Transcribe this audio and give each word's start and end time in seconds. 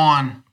one. 0.00 0.44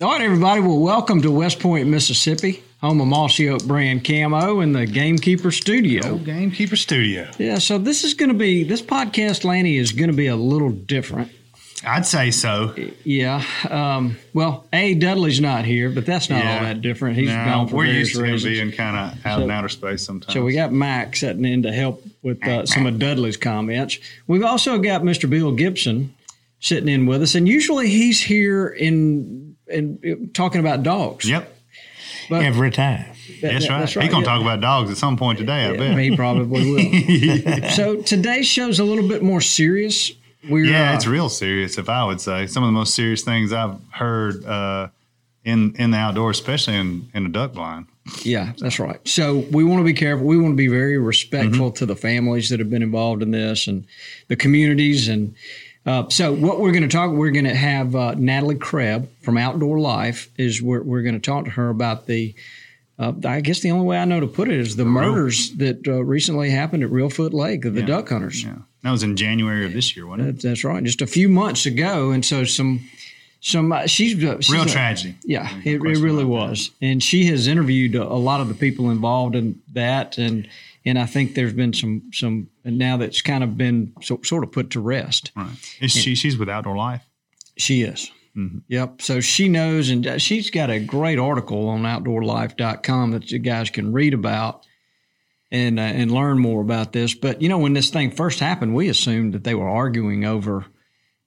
All 0.00 0.12
right, 0.12 0.20
everybody. 0.20 0.60
Well, 0.60 0.78
welcome 0.78 1.20
to 1.22 1.30
West 1.32 1.58
Point, 1.58 1.88
Mississippi, 1.88 2.62
home 2.80 3.00
of 3.00 3.08
Mossy 3.08 3.48
Oak 3.48 3.64
brand 3.64 4.04
camo 4.04 4.60
and 4.60 4.72
the 4.74 4.86
Gamekeeper 4.86 5.50
Studio. 5.50 6.16
Gamekeeper 6.18 6.76
Studio. 6.76 7.28
Yeah, 7.36 7.58
so 7.58 7.78
this 7.78 8.04
is 8.04 8.14
going 8.14 8.28
to 8.28 8.36
be 8.38 8.62
this 8.62 8.80
podcast, 8.80 9.44
Lanny, 9.44 9.78
is 9.78 9.90
going 9.90 10.10
to 10.10 10.16
be 10.16 10.28
a 10.28 10.36
little 10.36 10.70
different. 10.70 11.32
I'd 11.84 12.06
say 12.06 12.30
so. 12.30 12.72
Yeah. 13.02 13.44
Um, 13.68 14.16
well, 14.32 14.64
A. 14.72 14.94
Dudley's 14.94 15.40
not 15.40 15.64
here, 15.64 15.90
but 15.90 16.06
that's 16.06 16.30
not 16.30 16.38
all 16.46 16.60
that 16.60 16.80
different. 16.80 17.16
He's 17.16 17.28
gone 17.30 17.66
for 17.66 17.76
we're 17.76 17.86
used 17.86 18.14
to 18.14 18.22
reasons. 18.22 18.44
being 18.44 18.70
kind 18.70 18.96
of 18.96 19.26
out 19.26 19.38
So- 19.38 19.44
in 19.44 19.50
outer 19.50 19.68
space 19.68 20.02
sometimes. 20.06 20.32
So 20.32 20.44
we 20.44 20.54
got 20.54 20.72
Mac 20.72 21.16
sitting 21.16 21.44
in 21.44 21.64
to 21.64 21.72
help 21.72 22.04
with 22.22 22.46
uh, 22.46 22.64
some 22.64 22.86
of 22.86 23.00
Dudley's 23.00 23.36
comments. 23.36 23.98
We've 24.28 24.44
also 24.44 24.78
got 24.78 25.02
Mr. 25.02 25.28
Bill 25.28 25.50
Gibson 25.50 26.14
sitting 26.64 26.88
in 26.88 27.06
with 27.06 27.22
us, 27.22 27.34
and 27.34 27.46
usually 27.46 27.88
he's 27.88 28.20
here 28.22 28.66
in 28.68 29.56
in 29.68 30.30
talking 30.34 30.60
about 30.60 30.82
dogs. 30.82 31.28
Yep, 31.28 31.50
But 32.28 32.42
every 32.44 32.70
time. 32.70 33.06
that- 33.40 33.52
that's 33.52 33.64
that- 33.66 33.70
right. 33.70 33.78
that's 33.80 33.92
He's 33.94 34.08
gonna 34.08 34.18
yeah. 34.20 34.24
talk 34.24 34.40
about 34.42 34.60
dogs 34.60 34.90
at 34.90 34.96
some 34.96 35.16
point 35.16 35.38
today. 35.38 35.64
I 35.66 35.72
Yeah, 35.72 35.76
bet. 35.78 35.98
he 35.98 36.16
probably 36.16 36.70
will. 36.70 37.70
so 37.70 37.96
today's 38.02 38.46
show's 38.46 38.78
a 38.78 38.84
little 38.84 39.08
bit 39.08 39.22
more 39.22 39.40
serious. 39.40 40.12
We're, 40.48 40.64
yeah, 40.66 40.92
uh, 40.92 40.94
it's 40.96 41.06
real 41.06 41.28
serious. 41.30 41.78
If 41.78 41.88
I 41.88 42.04
would 42.04 42.20
say 42.20 42.46
some 42.46 42.62
of 42.62 42.68
the 42.68 42.72
most 42.72 42.94
serious 42.94 43.22
things 43.22 43.52
I've 43.52 43.76
heard 43.90 44.44
uh, 44.44 44.88
in 45.44 45.74
in 45.78 45.90
the 45.90 45.96
outdoors, 45.98 46.38
especially 46.38 46.76
in 46.76 47.08
in 47.14 47.24
a 47.26 47.30
duck 47.30 47.52
blind. 47.54 47.86
Yeah, 48.22 48.52
that's 48.58 48.78
right. 48.78 49.00
So 49.08 49.38
we 49.50 49.64
want 49.64 49.80
to 49.80 49.84
be 49.84 49.94
careful. 49.94 50.26
We 50.26 50.36
want 50.36 50.52
to 50.52 50.56
be 50.56 50.68
very 50.68 50.98
respectful 50.98 51.68
Mm-hmm. 51.68 51.76
to 51.76 51.86
the 51.86 51.96
families 51.96 52.50
that 52.50 52.58
have 52.60 52.68
been 52.68 52.82
involved 52.82 53.22
in 53.22 53.30
this 53.30 53.66
and 53.66 53.86
the 54.28 54.36
communities. 54.36 55.08
And 55.08 55.34
uh, 55.86 56.08
so 56.08 56.32
what 56.32 56.60
we're 56.60 56.72
going 56.72 56.82
to 56.82 56.88
talk, 56.88 57.10
we're 57.10 57.30
going 57.30 57.44
to 57.44 57.54
have 57.54 57.94
uh, 57.94 58.14
Natalie 58.16 58.56
Krebs 58.56 59.08
from 59.22 59.36
Outdoor 59.36 59.78
Life 59.78 60.30
is 60.38 60.62
we're, 60.62 60.82
we're 60.82 61.02
going 61.02 61.14
to 61.14 61.20
talk 61.20 61.44
to 61.44 61.50
her 61.52 61.68
about 61.70 62.06
the. 62.06 62.34
Uh, 62.96 63.12
I 63.24 63.40
guess 63.40 63.58
the 63.58 63.72
only 63.72 63.84
way 63.86 63.98
I 63.98 64.04
know 64.04 64.20
to 64.20 64.26
put 64.28 64.48
it 64.48 64.60
is 64.60 64.76
the 64.76 64.84
murders 64.84 65.50
that 65.56 65.86
uh, 65.88 66.04
recently 66.04 66.50
happened 66.50 66.84
at 66.84 66.90
Reelfoot 66.90 67.32
Lake 67.32 67.64
of 67.64 67.74
the 67.74 67.82
duck 67.82 68.08
hunters. 68.08 68.44
Yeah, 68.44 68.54
that 68.84 68.90
was 68.92 69.02
in 69.02 69.16
January 69.16 69.66
of 69.66 69.72
this 69.72 69.96
year, 69.96 70.06
wasn't 70.06 70.28
it? 70.28 70.32
That's, 70.34 70.44
that's 70.44 70.64
right, 70.64 70.82
just 70.84 71.02
a 71.02 71.06
few 71.08 71.28
months 71.28 71.66
ago, 71.66 72.12
and 72.12 72.24
so 72.24 72.44
some, 72.44 72.88
some 73.40 73.72
uh, 73.72 73.88
she's, 73.88 74.22
uh, 74.24 74.36
she's 74.40 74.52
Real 74.54 74.62
a- 74.62 74.66
tragedy. 74.66 75.16
Yeah, 75.24 75.42
No 75.42 75.72
it, 75.72 75.74
it 75.74 75.80
really 75.80 76.22
about 76.22 76.44
that. 76.44 76.50
was, 76.50 76.70
and 76.80 77.02
she 77.02 77.26
has 77.26 77.48
interviewed 77.48 77.96
a, 77.96 78.04
a 78.04 78.14
lot 78.14 78.40
of 78.40 78.46
the 78.46 78.54
people 78.54 78.90
involved 78.92 79.34
in 79.34 79.60
that, 79.72 80.16
and 80.16 80.46
and 80.84 80.98
I 80.98 81.06
think 81.06 81.34
there's 81.34 81.52
been 81.52 81.72
some 81.72 82.10
some 82.12 82.48
and 82.64 82.78
now 82.78 82.96
that's 82.96 83.22
kind 83.22 83.42
of 83.42 83.56
been 83.56 83.92
so, 84.02 84.20
sort 84.22 84.44
of 84.44 84.52
put 84.52 84.70
to 84.70 84.80
rest. 84.80 85.32
Right. 85.36 85.50
Is 85.80 85.92
she? 85.92 86.14
She's 86.14 86.38
with 86.38 86.48
Outdoor 86.48 86.76
Life. 86.76 87.04
She 87.56 87.82
is. 87.82 88.10
Mm-hmm. 88.36 88.58
Yep. 88.68 89.02
So 89.02 89.20
she 89.20 89.48
knows, 89.48 89.90
and 89.90 90.06
uh, 90.06 90.18
she's 90.18 90.50
got 90.50 90.68
a 90.68 90.80
great 90.80 91.18
article 91.18 91.68
on 91.68 91.82
outdoorlife.com 91.82 93.12
that 93.12 93.30
you 93.30 93.38
guys 93.38 93.70
can 93.70 93.92
read 93.92 94.12
about 94.12 94.66
and 95.52 95.78
uh, 95.78 95.82
and 95.82 96.10
learn 96.10 96.38
more 96.38 96.60
about 96.60 96.92
this. 96.92 97.14
But 97.14 97.40
you 97.40 97.48
know, 97.48 97.58
when 97.58 97.74
this 97.74 97.90
thing 97.90 98.10
first 98.10 98.40
happened, 98.40 98.74
we 98.74 98.88
assumed 98.88 99.34
that 99.34 99.44
they 99.44 99.54
were 99.54 99.68
arguing 99.68 100.24
over 100.24 100.66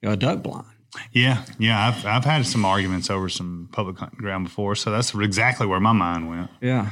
a 0.02 0.16
duck 0.16 0.42
blind. 0.42 0.66
Yeah, 1.12 1.44
yeah. 1.58 1.88
I've 1.88 2.04
I've 2.04 2.24
had 2.24 2.46
some 2.46 2.64
arguments 2.64 3.08
over 3.08 3.28
some 3.28 3.68
public 3.72 3.98
hunting 3.98 4.18
ground 4.18 4.44
before, 4.44 4.74
so 4.74 4.90
that's 4.90 5.14
exactly 5.14 5.66
where 5.66 5.80
my 5.80 5.92
mind 5.92 6.28
went. 6.28 6.50
Yeah. 6.60 6.90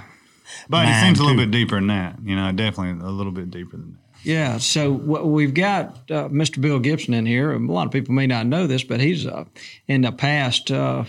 But 0.69 0.89
it 0.89 1.01
seems 1.01 1.19
a 1.19 1.23
little 1.23 1.37
too. 1.37 1.47
bit 1.47 1.51
deeper 1.51 1.77
than 1.77 1.89
that. 1.89 2.17
You 2.23 2.37
know, 2.37 2.53
definitely 2.53 3.07
a 3.07 3.11
little 3.11 3.33
bit 3.33 3.51
deeper 3.51 3.77
than 3.77 3.93
that. 3.93 4.01
Yeah, 4.23 4.59
so 4.59 4.93
what 4.93 5.27
we've 5.27 5.55
got 5.55 6.11
uh, 6.11 6.29
Mr. 6.29 6.61
Bill 6.61 6.81
Gibson 6.81 7.15
in 7.15 7.27
here. 7.27 7.53
A 7.53 7.59
lot 7.59 7.87
of 7.87 7.93
people 7.93 8.15
may 8.15 8.27
not 8.27 8.47
know 8.47 8.67
this, 8.67 8.83
but 8.83 9.01
he's 9.01 9.27
uh, 9.27 9.45
in 9.87 10.01
the 10.01 10.11
past 10.11 10.71
uh, 10.73 11.05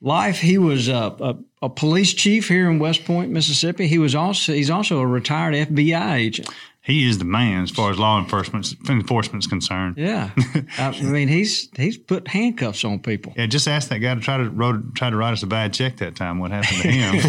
life 0.00 0.38
he 0.38 0.58
was 0.58 0.88
uh, 0.88 1.16
a, 1.20 1.36
a 1.62 1.68
police 1.68 2.14
chief 2.14 2.48
here 2.48 2.70
in 2.70 2.78
West 2.78 3.04
Point, 3.04 3.32
Mississippi. 3.32 3.88
He 3.88 3.98
was 3.98 4.14
also 4.14 4.52
he's 4.52 4.70
also 4.70 5.00
a 5.00 5.06
retired 5.06 5.54
FBI 5.54 6.14
agent. 6.14 6.48
He 6.86 7.08
is 7.08 7.18
the 7.18 7.24
man 7.24 7.64
as 7.64 7.72
far 7.72 7.90
as 7.90 7.98
law 7.98 8.16
enforcement 8.20 8.72
enforcement's 8.88 9.48
concerned. 9.48 9.96
Yeah, 9.98 10.30
I 10.78 10.92
mean 11.02 11.26
he's 11.26 11.68
he's 11.76 11.96
put 11.98 12.28
handcuffs 12.28 12.84
on 12.84 13.00
people. 13.00 13.34
Yeah, 13.36 13.46
just 13.46 13.66
ask 13.66 13.88
that 13.88 13.98
guy 13.98 14.14
to 14.14 14.20
try 14.20 14.36
to 14.36 14.48
wrote, 14.48 14.94
try 14.94 15.10
to 15.10 15.16
write 15.16 15.32
us 15.32 15.42
a 15.42 15.48
bad 15.48 15.74
check 15.74 15.96
that 15.96 16.14
time. 16.14 16.38
What 16.38 16.52
happened 16.52 16.82
to 16.82 16.88
him? 16.88 17.14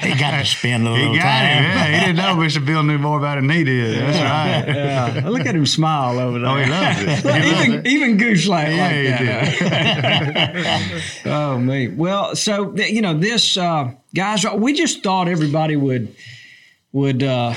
he 0.00 0.14
got 0.20 0.38
to 0.38 0.44
spend 0.44 0.86
a 0.86 0.90
he 0.94 0.98
little 0.98 1.14
got 1.16 1.22
time. 1.22 1.64
it. 1.64 1.66
Yeah, 1.66 1.84
he 1.86 2.00
didn't 2.06 2.16
know 2.16 2.36
Bishop 2.36 2.64
Bill 2.64 2.84
knew 2.84 2.98
more 2.98 3.18
about 3.18 3.38
it 3.38 3.40
than 3.40 3.50
he 3.50 3.64
did. 3.64 3.98
That's 4.00 4.18
right. 4.18 4.68
Yeah, 5.22 5.28
look 5.28 5.44
at 5.46 5.56
him 5.56 5.66
smile 5.66 6.20
over 6.20 6.38
there. 6.38 6.48
Oh, 6.48 6.56
he 6.56 6.70
loves 6.70 7.00
it. 7.02 7.08
He 7.20 7.28
loves 7.28 7.66
even 7.66 7.72
it. 7.80 7.86
even 7.88 8.16
Goose 8.18 8.46
like, 8.46 8.68
Yeah, 8.68 8.86
like 8.86 8.94
he 8.94 9.64
that. 9.64 10.52
did. 11.24 11.26
Oh 11.32 11.58
me. 11.58 11.88
Well, 11.88 12.36
so 12.36 12.72
you 12.76 13.02
know 13.02 13.14
this, 13.18 13.56
uh, 13.56 13.92
guys. 14.14 14.44
We 14.54 14.74
just 14.74 15.02
thought 15.02 15.26
everybody 15.28 15.74
would 15.76 16.14
would 16.92 17.22
uh, 17.22 17.54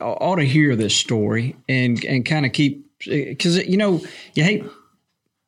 ought 0.00 0.36
to 0.36 0.44
hear 0.44 0.76
this 0.76 0.96
story 0.96 1.56
and 1.68 2.04
and 2.04 2.24
kind 2.24 2.46
of 2.46 2.52
keep 2.52 2.86
because 3.04 3.56
you 3.66 3.76
know 3.76 4.00
you 4.34 4.44
hate. 4.44 4.64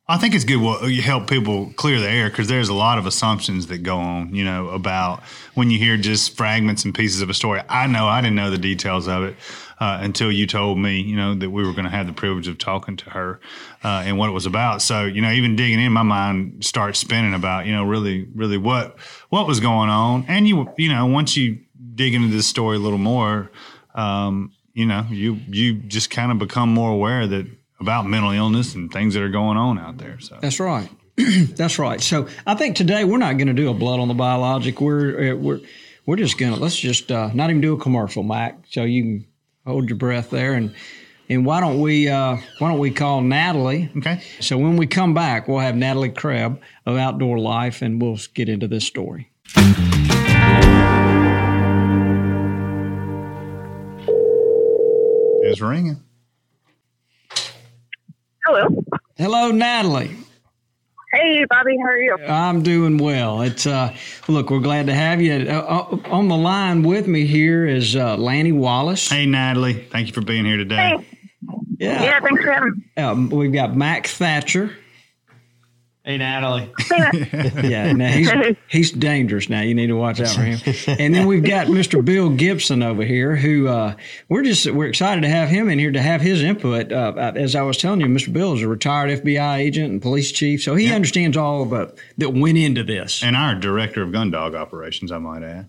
I 0.09 0.19
think 0.19 0.35
it's 0.35 0.45
good 0.45 0.61
what 0.61 0.83
you 0.91 1.01
help 1.01 1.31
people 1.31 1.73
clear 1.77 2.01
the 2.01 2.11
air 2.11 2.29
because 2.29 2.49
there's 2.49 2.69
a 2.69 2.75
lot 2.75 2.99
of 2.99 3.07
assumptions 3.07 3.69
that 3.69 3.79
go 3.79 3.99
on, 3.99 4.35
you 4.35 4.45
know, 4.45 4.69
about 4.69 5.23
when 5.55 5.71
you 5.71 5.79
hear 5.79 5.97
just 5.97 6.37
fragments 6.37 6.85
and 6.85 6.93
pieces 6.93 7.23
of 7.23 7.31
a 7.31 7.35
story. 7.35 7.63
I 7.69 7.87
know 7.87 8.09
I 8.09 8.21
didn't 8.21 8.35
know 8.35 8.51
the 8.51 8.59
details 8.59 9.07
of 9.07 9.23
it 9.23 9.37
uh, 9.79 9.99
until 10.03 10.31
you 10.31 10.47
told 10.47 10.79
me, 10.79 11.01
you 11.01 11.17
know, 11.17 11.35
that 11.37 11.51
we 11.51 11.65
were 11.65 11.73
going 11.73 11.85
to 11.85 11.91
have 11.91 12.09
the 12.09 12.13
privilege 12.13 12.47
of 12.47 12.59
talking 12.59 12.97
to 12.99 13.11
her 13.11 13.41
uh, 13.85 14.03
and 14.05 14.19
what 14.19 14.29
it 14.29 14.33
was 14.33 14.45
about. 14.45 14.83
So, 14.83 15.05
you 15.05 15.23
know, 15.23 15.31
even 15.31 15.55
digging 15.57 15.81
in, 15.81 15.93
my 15.93 16.03
mind 16.03 16.65
starts 16.65 16.99
spinning 16.99 17.33
about, 17.33 17.67
you 17.67 17.73
know, 17.73 17.85
really, 17.85 18.29
really 18.35 18.59
what 18.59 18.99
what 19.31 19.47
was 19.47 19.61
going 19.61 19.89
on. 19.89 20.25
And 20.27 20.49
you, 20.49 20.69
you 20.77 20.89
know, 20.89 21.07
once 21.07 21.37
you 21.37 21.61
dig 21.95 22.15
into 22.15 22.29
this 22.29 22.47
story 22.47 22.77
a 22.77 22.81
little 22.81 22.99
more, 22.99 23.51
um, 23.95 24.53
you 24.73 24.87
know, 24.87 25.07
you 25.11 25.39
you 25.49 25.75
just 25.75 26.11
kind 26.11 26.33
of 26.33 26.39
become 26.39 26.73
more 26.73 26.91
aware 26.91 27.27
that 27.27 27.47
about 27.81 28.07
mental 28.07 28.31
illness 28.31 28.75
and 28.75 28.93
things 28.93 29.15
that 29.15 29.23
are 29.23 29.29
going 29.29 29.59
on 29.59 29.79
out 29.79 29.99
there. 29.99 30.19
So 30.21 30.39
That's 30.41 30.61
right. 30.61 30.89
That's 31.17 31.79
right. 31.79 32.01
So 32.01 32.29
I 32.47 32.55
think 32.55 32.77
today 32.77 33.05
we're 33.05 33.19
not 33.19 33.37
going 33.37 33.49
to 33.49 33.53
do 33.53 33.69
a 33.69 33.75
blood 33.75 34.01
on 34.01 34.09
the 34.09 34.15
biologic. 34.15 34.81
We're 34.81 35.33
uh, 35.33 35.37
we're 35.37 35.61
we're 36.07 36.17
just 36.17 36.39
gonna 36.39 36.57
let's 36.57 36.77
just 36.77 37.13
uh, 37.13 37.31
not 37.35 37.51
even 37.51 37.61
do 37.61 37.75
a 37.75 37.79
commercial, 37.79 38.23
Mac. 38.23 38.59
So 38.71 38.85
you 38.85 39.03
can 39.03 39.27
hold 39.67 39.89
your 39.89 39.99
breath 39.99 40.31
there 40.31 40.55
and. 40.55 40.75
And 41.29 41.47
why 41.47 41.61
don't 41.61 41.81
we 41.81 42.09
uh, 42.09 42.37
why 42.59 42.69
don't 42.69 42.81
we 42.81 42.91
call 42.91 43.23
Natalie? 43.23 43.91
Okay. 43.97 44.21
So 44.41 44.59
when 44.59 44.77
we 44.77 44.87
come 44.87 45.15
back, 45.15 45.49
we'll 45.49 45.61
have 45.61 45.77
Natalie 45.77 46.11
Krebs 46.11 46.59
of 46.85 46.99
Outdoor 46.99 47.39
Life, 47.39 47.81
and 47.81 48.03
we'll 48.03 48.19
get 48.35 48.51
into 48.51 48.69
this 48.69 48.85
story. 48.87 49.31
It's 55.53 55.61
ringing. 55.61 56.03
Hello. 58.45 58.85
Hello, 59.17 59.51
Natalie. 59.51 60.17
Hey, 61.13 61.45
Bobby, 61.49 61.77
how 61.77 61.89
are 61.91 61.99
you? 61.99 62.17
I'm 62.27 62.63
doing 62.63 62.97
well. 62.97 63.43
It's 63.43 63.67
uh, 63.67 63.95
look, 64.29 64.51
we're 64.51 64.61
glad 64.61 64.87
to 64.87 64.95
have 64.95 65.21
you 65.21 65.47
uh, 65.49 65.89
uh, 65.93 65.99
on 66.11 66.29
the 66.29 66.37
line 66.37 66.83
with 66.83 67.07
me. 67.07 67.27
Here 67.27 67.67
is 67.67 67.95
uh, 67.95 68.17
Lanny 68.17 68.53
Wallace. 68.53 69.11
Hey, 69.11 69.27
Natalie, 69.27 69.75
thank 69.75 70.07
you 70.07 70.15
for 70.15 70.23
being 70.23 70.47
here 70.47 70.57
today. 70.57 70.77
Hey. 70.97 71.07
Yeah, 71.79 72.03
Yeah, 72.03 72.21
thanks 72.21 72.43
for 72.43 72.51
having 72.53 72.83
me. 72.97 73.03
Um, 73.03 73.29
we've 73.29 73.53
got 73.53 73.77
Mac 73.77 74.07
Thatcher. 74.07 74.75
Hey, 76.05 76.19
Natalie. 76.19 76.69
Yeah, 77.63 77.93
now 77.93 78.09
he's 78.09 78.31
he's 78.69 78.91
dangerous. 78.91 79.49
Now 79.49 79.61
you 79.61 79.75
need 79.75 79.87
to 79.87 79.97
watch 79.97 80.21
out 80.21 80.29
for 80.35 80.43
him. 80.43 80.59
And 80.99 81.15
then 81.15 81.27
we've 81.27 81.45
got 81.45 81.69
Mr. 81.69 82.05
Bill 82.05 82.31
Gibson 82.31 82.83
over 82.83 83.05
here, 83.05 83.37
who 83.37 83.69
uh, 83.69 83.95
we're 84.29 84.43
just 84.43 84.69
we're 84.71 84.89
excited 84.89 85.21
to 85.21 85.29
have 85.29 85.49
him 85.49 85.69
in 85.69 85.79
here 85.79 85.93
to 85.93 86.03
have 86.03 86.21
his 86.21 86.43
input. 86.43 86.91
Uh, 86.91 87.33
as 87.37 87.55
I 87.55 87.63
was 87.63 87.77
telling 87.77 88.01
you, 88.01 88.07
Mr. 88.09 88.33
Bill 88.33 88.55
is 88.55 88.63
a 88.63 88.69
retired 88.69 89.23
FBI 89.23 89.59
agent 89.59 89.93
and 89.93 90.03
police 90.03 90.33
chief, 90.33 90.63
so 90.63 90.75
he 90.75 90.93
understands 90.93 91.37
all 91.37 91.63
of 91.63 91.73
it 91.73 91.97
that 92.19 92.31
went 92.31 92.59
into 92.59 92.83
this. 92.83 93.23
And 93.23 93.37
our 93.37 93.55
director 93.55 94.03
of 94.03 94.11
gun 94.13 94.31
dog 94.31 94.55
operations, 94.55 95.13
I 95.13 95.19
might 95.19 95.43
add. 95.45 95.69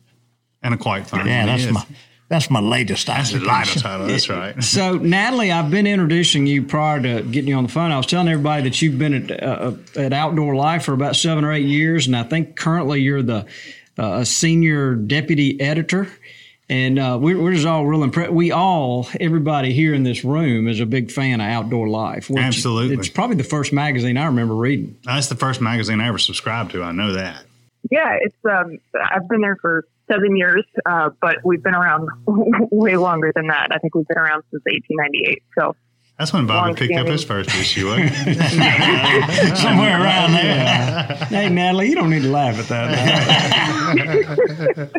And 0.64 0.74
a 0.74 0.78
quite 0.78 1.06
fine 1.08 1.28
Yeah, 1.28 1.46
that's 1.46 1.66
is. 1.66 1.74
my 1.74 1.86
that's 2.30 2.50
my 2.50 2.60
latest. 2.60 3.08
That's 3.08 3.32
the 3.32 3.40
lighter 3.40 3.80
title. 3.80 4.08
That's 4.08 4.30
right. 4.30 4.56
So, 4.64 4.98
Natalie, 4.98 5.52
I've 5.52 5.70
been 5.70 5.86
introducing 5.86 6.48
you 6.48 6.64
prior 6.64 7.02
to 7.02 7.22
getting 7.22 7.50
you 7.50 7.56
on 7.56 7.64
the 7.64 7.72
phone. 7.72 7.92
I 7.92 7.98
was 7.98 8.06
telling 8.06 8.28
everybody 8.28 8.64
that 8.64 8.82
you've 8.82 8.98
been 8.98 9.30
at, 9.30 9.44
uh, 9.44 9.74
at 9.96 10.14
Outdoor 10.14 10.56
Life 10.56 10.86
for 10.86 10.94
about 10.94 11.16
seven 11.16 11.44
or 11.44 11.52
eight 11.52 11.66
years, 11.66 12.08
and 12.08 12.16
I 12.16 12.24
think 12.24 12.56
currently 12.56 13.02
you're 13.02 13.22
the 13.22 13.46
uh, 13.98 14.24
senior 14.24 14.96
deputy 14.96 15.60
editor. 15.62 16.08
And 16.70 16.98
uh, 16.98 17.20
we're, 17.22 17.40
we're 17.40 17.54
just 17.54 17.68
all 17.68 17.86
real 17.86 18.04
impressed. 18.04 18.32
We 18.32 18.52
all, 18.52 19.08
everybody 19.20 19.74
here 19.74 19.94
in 19.94 20.04
this 20.04 20.24
room, 20.24 20.68
is 20.68 20.80
a 20.80 20.86
big 20.86 21.12
fan 21.12 21.42
of 21.42 21.48
Outdoor 21.48 21.90
Life. 21.90 22.30
which 22.30 22.42
Absolutely. 22.42 22.96
it's 22.96 23.10
probably 23.10 23.36
the 23.36 23.44
first 23.44 23.74
magazine 23.74 24.18
I 24.18 24.26
remember 24.26 24.56
reading. 24.56 24.98
That's 25.04 25.28
the 25.28 25.36
first 25.36 25.62
magazine 25.62 26.00
I 26.00 26.08
ever 26.08 26.18
subscribed 26.18 26.72
to. 26.72 26.82
I 26.82 26.94
know 26.94 27.14
that. 27.14 27.44
Yeah, 27.92 28.18
it's 28.22 28.36
um, 28.50 28.80
I've 29.00 29.28
been 29.28 29.42
there 29.42 29.58
for 29.58 29.86
seven 30.12 30.36
years, 30.36 30.64
uh, 30.86 31.10
but 31.22 31.38
we've 31.44 31.64
been 31.64 31.76
around 31.76 32.10
way 32.72 32.98
longer 32.98 33.32
than 33.36 33.48
that. 33.48 33.70
I 33.72 33.78
think 33.80 33.96
we've 33.96 34.08
been 34.08 34.18
around 34.18 34.44
since 34.52 34.62
1898. 34.66 35.44
So 35.58 35.76
That's 36.20 36.34
when 36.34 36.46
Bobby 36.46 36.68
Long 36.70 36.76
picked 36.76 36.94
up 36.96 37.08
his 37.08 37.24
first 37.24 37.50
issue. 37.56 37.88
wasn't? 37.88 38.12
Somewhere 39.58 40.02
around 40.02 40.34
there. 40.34 41.16
Hey, 41.30 41.50
Natalie, 41.50 41.90
you 41.90 41.96
don't 41.96 42.10
need 42.10 42.24
to 42.24 42.32
laugh 42.32 42.60
at 42.60 42.68
that. 42.68 44.92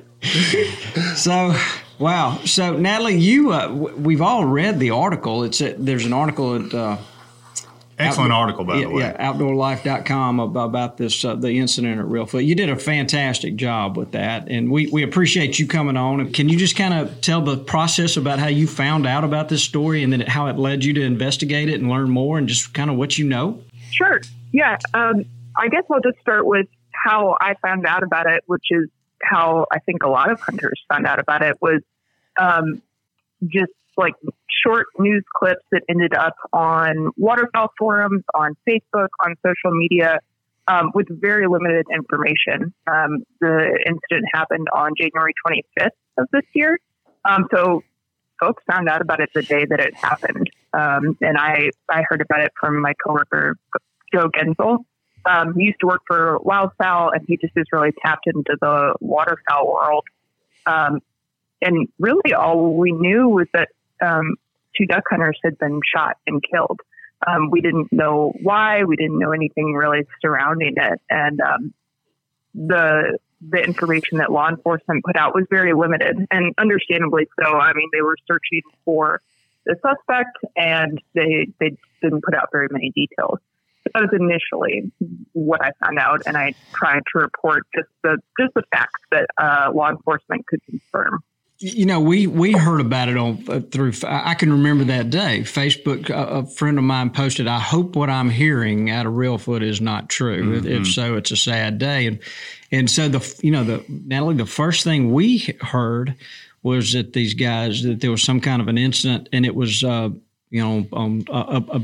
so, 1.16 1.54
wow. 1.98 2.38
So, 2.44 2.76
Natalie, 2.76 3.18
you 3.18 3.52
uh, 3.52 3.68
w- 3.68 3.96
we've 3.96 4.22
all 4.22 4.44
read 4.46 4.78
the 4.80 4.90
article. 4.90 5.44
It's 5.44 5.60
a, 5.60 5.74
there's 5.74 6.06
an 6.06 6.12
article 6.12 6.56
at 6.56 6.74
uh, 6.74 6.96
Excellent 7.99 8.32
Outdoor- 8.32 8.43
article, 8.43 8.64
by 8.64 8.75
yeah, 8.76 8.81
the 8.82 8.91
way. 8.91 9.02
yeah, 9.02 9.32
outdoorlife.com 9.32 10.41
about, 10.41 10.64
about 10.64 10.96
this 10.96 11.25
uh, 11.25 11.35
the 11.35 11.58
incident 11.58 12.00
at 12.00 12.06
Reelfoot. 12.06 12.44
You 12.44 12.55
did 12.55 12.69
a 12.69 12.76
fantastic 12.76 13.56
job 13.56 13.96
with 13.96 14.12
that, 14.12 14.49
and 14.49 14.70
we, 14.70 14.88
we 14.88 15.02
appreciate 15.02 15.58
you 15.58 15.67
coming 15.67 15.96
on. 15.96 16.32
Can 16.32 16.49
you 16.49 16.58
just 16.58 16.76
kind 16.76 16.94
of 16.94 17.20
tell 17.20 17.41
the 17.41 17.56
process 17.56 18.17
about 18.17 18.38
how 18.38 18.49
you 18.49 18.67
found 18.67 19.06
out 19.06 19.25
about 19.25 19.49
this 19.49 19.62
story, 19.62 20.02
and 20.02 20.12
then 20.12 20.20
how 20.20 20.46
it 20.49 20.56
led 20.56 20.85
you 20.85 20.93
to 20.94 21.02
investigate 21.02 21.69
it 21.69 21.81
and 21.81 21.88
learn 21.88 22.11
more, 22.11 22.38
and 22.38 22.49
just 22.49 22.75
kind 22.75 22.91
of 22.91 22.96
what 22.96 23.19
you 23.19 23.25
know? 23.26 23.62
sure, 23.93 24.20
yeah. 24.52 24.76
Um, 24.93 25.25
I 25.56 25.69
guess 25.69 25.85
I'll 25.91 26.00
just 26.00 26.19
start 26.20 26.46
with 26.46 26.67
how 26.93 27.37
I 27.41 27.55
found 27.62 27.87
out 27.87 28.02
about 28.02 28.26
it, 28.26 28.43
which 28.46 28.64
is 28.70 28.88
how 29.23 29.67
I 29.70 29.79
think 29.79 30.02
a 30.02 30.08
lot 30.08 30.31
of 30.31 30.41
hunters 30.41 30.82
found 30.88 31.06
out 31.06 31.19
about 31.19 31.43
it 31.43 31.56
was 31.61 31.81
um, 32.38 32.82
just 33.46 33.73
like 33.96 34.14
short 34.64 34.87
news 34.99 35.25
clips 35.37 35.62
that 35.72 35.82
ended 35.88 36.14
up 36.14 36.37
on 36.52 37.11
waterfowl 37.16 37.70
forums, 37.78 38.22
on 38.34 38.56
Facebook, 38.69 39.08
on 39.25 39.34
social 39.44 39.76
media, 39.76 40.19
um, 40.69 40.90
with 40.94 41.06
very 41.11 41.46
limited 41.46 41.87
information. 41.93 42.72
Um, 42.87 43.25
the 43.40 43.78
incident 43.87 44.25
happened 44.32 44.66
on 44.72 44.93
January 44.99 45.32
25th 45.46 45.88
of 46.19 46.26
this 46.32 46.44
year. 46.55 46.78
Um, 47.25 47.46
so 47.55 47.82
folks 48.40 48.62
found 48.70 48.88
out 48.88 49.00
about 49.00 49.20
it 49.20 49.31
the 49.34 49.43
day 49.43 49.64
that 49.69 49.81
it 49.81 49.94
happened. 49.94 50.50
Um, 50.72 51.17
and 51.20 51.37
I, 51.38 51.70
I 51.90 52.02
heard 52.08 52.20
about 52.20 52.40
it 52.40 52.52
from 52.58 52.81
my 52.81 52.94
coworker, 53.05 53.56
Joe 54.12 54.28
Genzel. 54.28 54.84
Um, 55.26 55.55
he 55.55 55.64
used 55.67 55.81
to 55.81 55.87
work 55.87 56.02
for 56.06 56.38
Wildfowl 56.40 57.10
and 57.14 57.25
he 57.26 57.37
just 57.37 57.55
is 57.56 57.64
really 57.72 57.93
tapped 58.05 58.26
into 58.26 58.56
the 58.60 58.94
waterfowl 59.00 59.72
world. 59.72 60.05
Um, 60.67 61.00
and 61.62 61.88
really 61.99 62.34
all 62.34 62.75
we 62.75 62.93
knew 62.93 63.28
was 63.28 63.46
that 63.55 63.69
two 64.76 64.86
duck 64.86 65.04
hunters 65.10 65.38
had 65.42 65.58
been 65.58 65.80
shot 65.94 66.16
and 66.26 66.42
killed. 66.42 66.80
Um, 67.26 67.50
we 67.50 67.60
didn't 67.60 67.92
know 67.92 68.32
why. 68.42 68.84
We 68.84 68.96
didn't 68.96 69.18
know 69.18 69.32
anything 69.32 69.72
really 69.72 70.06
surrounding 70.20 70.74
it, 70.76 71.00
and 71.08 71.40
um, 71.40 71.74
the 72.54 73.18
the 73.46 73.58
information 73.58 74.18
that 74.18 74.30
law 74.30 74.48
enforcement 74.48 75.04
put 75.04 75.16
out 75.16 75.34
was 75.34 75.44
very 75.50 75.72
limited, 75.74 76.26
and 76.30 76.54
understandably 76.58 77.26
so. 77.40 77.58
I 77.58 77.72
mean, 77.72 77.88
they 77.92 78.02
were 78.02 78.16
searching 78.26 78.62
for 78.84 79.20
the 79.66 79.76
suspect, 79.82 80.38
and 80.56 81.00
they 81.14 81.46
they 81.60 81.76
didn't 82.02 82.24
put 82.24 82.34
out 82.34 82.48
very 82.52 82.68
many 82.70 82.90
details. 82.90 83.38
That 83.92 84.00
was 84.00 84.10
initially 84.12 84.90
what 85.32 85.62
I 85.62 85.70
found 85.84 85.98
out, 85.98 86.22
and 86.26 86.36
I 86.36 86.54
tried 86.72 87.02
to 87.12 87.18
report 87.20 87.66
just 87.74 87.88
the 88.02 88.18
just 88.40 88.54
the 88.54 88.62
facts 88.70 89.00
that 89.10 89.26
uh, 89.36 89.70
law 89.74 89.90
enforcement 89.90 90.46
could 90.46 90.60
confirm. 90.64 91.22
You 91.58 91.86
know, 91.86 92.00
we 92.00 92.26
we 92.26 92.52
heard 92.52 92.80
about 92.80 93.08
it 93.08 93.16
on 93.16 93.44
uh, 93.48 93.60
through. 93.60 93.92
I 94.04 94.34
can 94.34 94.52
remember 94.52 94.84
that 94.84 95.10
day. 95.10 95.40
Facebook. 95.42 96.10
Uh, 96.10 96.40
a 96.42 96.46
friend 96.46 96.78
of 96.78 96.84
mine 96.84 97.10
posted. 97.10 97.46
I 97.46 97.60
hope 97.60 97.94
what 97.94 98.10
I'm 98.10 98.28
hearing 98.28 98.90
out 98.90 99.06
of 99.06 99.12
Reelfoot 99.12 99.62
is 99.62 99.80
not 99.80 100.08
true. 100.08 100.54
If- 100.58 100.66
If 100.66 100.86
so, 100.88 101.14
it's 101.16 101.30
a 101.30 101.36
sad 101.36 101.78
day. 101.78 102.06
And 102.08 102.18
and 102.72 102.90
so 102.90 103.08
the 103.08 103.38
you 103.40 103.52
know 103.52 103.62
the 103.62 103.84
Natalie, 103.88 104.34
the 104.34 104.46
first 104.46 104.82
thing 104.82 105.12
we 105.12 105.38
heard 105.60 106.16
was 106.64 106.92
that 106.92 107.12
these 107.12 107.34
guys 107.34 107.82
that 107.84 108.00
there 108.00 108.10
was 108.10 108.22
some 108.22 108.40
kind 108.40 108.60
of 108.60 108.66
an 108.66 108.76
incident, 108.76 109.28
and 109.32 109.46
it 109.46 109.54
was 109.54 109.84
uh, 109.84 110.10
you 110.50 110.60
know 110.60 110.86
um, 110.92 111.24
a, 111.30 111.62
a, 111.72 111.80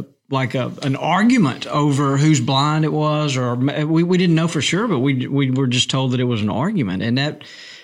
a, 0.00 0.04
like 0.28 0.54
a, 0.54 0.70
an 0.82 0.96
argument 0.96 1.66
over 1.66 2.18
who's 2.18 2.40
blind 2.40 2.84
it 2.84 2.92
was, 2.92 3.38
or 3.38 3.54
we, 3.54 4.02
we 4.02 4.18
didn't 4.18 4.36
know 4.36 4.48
for 4.48 4.60
sure, 4.60 4.86
but 4.86 4.98
we 4.98 5.26
we 5.26 5.50
were 5.50 5.66
just 5.66 5.90
told 5.90 6.10
that 6.12 6.20
it 6.20 6.24
was 6.24 6.42
an 6.42 6.50
argument, 6.50 7.02
and 7.02 7.16
that 7.16 7.42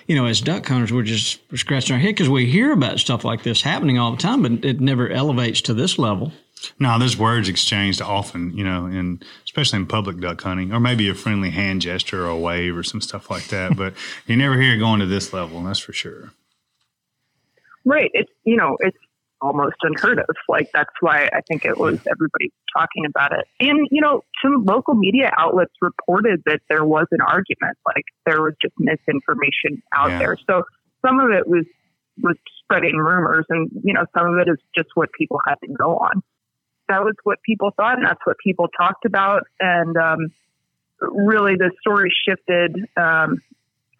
you 0.09 0.15
know, 0.15 0.25
as 0.25 0.41
duck 0.41 0.65
hunters, 0.65 0.91
we're 0.91 1.03
just 1.03 1.39
scratching 1.55 1.93
our 1.93 1.99
head 1.99 2.15
because 2.15 2.29
we 2.29 2.47
hear 2.47 2.71
about 2.71 2.97
stuff 2.99 3.23
like 3.23 3.43
this 3.43 3.61
happening 3.61 3.99
all 3.99 4.09
the 4.09 4.17
time, 4.17 4.41
but 4.41 4.65
it 4.65 4.81
never 4.81 5.07
elevates 5.07 5.61
to 5.61 5.73
this 5.75 5.99
level. 5.99 6.33
No, 6.79 6.97
there's 6.97 7.15
words 7.15 7.47
exchanged 7.47 8.01
often, 8.01 8.57
you 8.57 8.63
know, 8.63 8.87
in 8.87 9.21
especially 9.45 9.77
in 9.77 9.85
public 9.85 10.19
duck 10.19 10.41
hunting, 10.41 10.73
or 10.73 10.79
maybe 10.79 11.07
a 11.09 11.13
friendly 11.13 11.51
hand 11.51 11.83
gesture 11.83 12.25
or 12.25 12.29
a 12.29 12.37
wave 12.37 12.75
or 12.75 12.81
some 12.81 13.01
stuff 13.01 13.29
like 13.29 13.49
that. 13.49 13.77
but 13.77 13.93
you 14.25 14.35
never 14.35 14.59
hear 14.59 14.73
it 14.73 14.79
going 14.79 14.99
to 14.99 15.05
this 15.05 15.31
level, 15.31 15.61
that's 15.61 15.77
for 15.77 15.93
sure. 15.93 16.31
Right. 17.85 18.09
It's 18.15 18.31
you 18.43 18.57
know, 18.57 18.77
it's 18.79 18.97
almost 19.41 19.75
unheard 19.81 20.19
of. 20.19 20.35
Like 20.47 20.69
that's 20.73 20.93
why 20.99 21.29
I 21.33 21.41
think 21.47 21.63
it 21.65 21.77
was 21.77 21.97
everybody 22.09 22.51
talking 22.75 23.05
about 23.05 23.31
it. 23.31 23.45
And 23.59 23.87
you 23.91 24.01
know, 24.01 24.23
some 24.41 24.65
local 24.65 24.95
media 24.95 25.31
outlets 25.37 25.73
reported 25.81 26.41
that 26.45 26.59
there 26.69 26.83
was 26.85 27.07
an 27.11 27.21
argument, 27.21 27.77
like 27.85 28.03
there 28.25 28.41
was 28.41 28.53
just 28.61 28.73
misinformation 28.77 29.81
out 29.95 30.11
Yeah. 30.11 30.19
there. 30.19 30.37
So 30.49 30.63
some 31.05 31.19
of 31.19 31.31
it 31.31 31.47
was 31.47 31.65
was 32.21 32.35
spreading 32.63 32.97
rumors, 32.97 33.45
and 33.49 33.69
you 33.83 33.93
know, 33.93 34.05
some 34.17 34.27
of 34.27 34.39
it 34.39 34.51
is 34.51 34.57
just 34.75 34.89
what 34.95 35.09
people 35.17 35.39
had 35.47 35.55
to 35.63 35.71
go 35.73 35.97
on. 35.97 36.21
That 36.89 37.03
was 37.03 37.13
what 37.23 37.37
people 37.45 37.71
thought, 37.77 37.97
and 37.97 38.05
that's 38.05 38.19
what 38.25 38.37
people 38.43 38.67
talked 38.77 39.05
about. 39.05 39.43
And 39.59 39.95
um, 39.95 40.31
really, 40.99 41.55
the 41.55 41.71
story 41.79 42.11
shifted. 42.27 42.75
Um, 42.97 43.37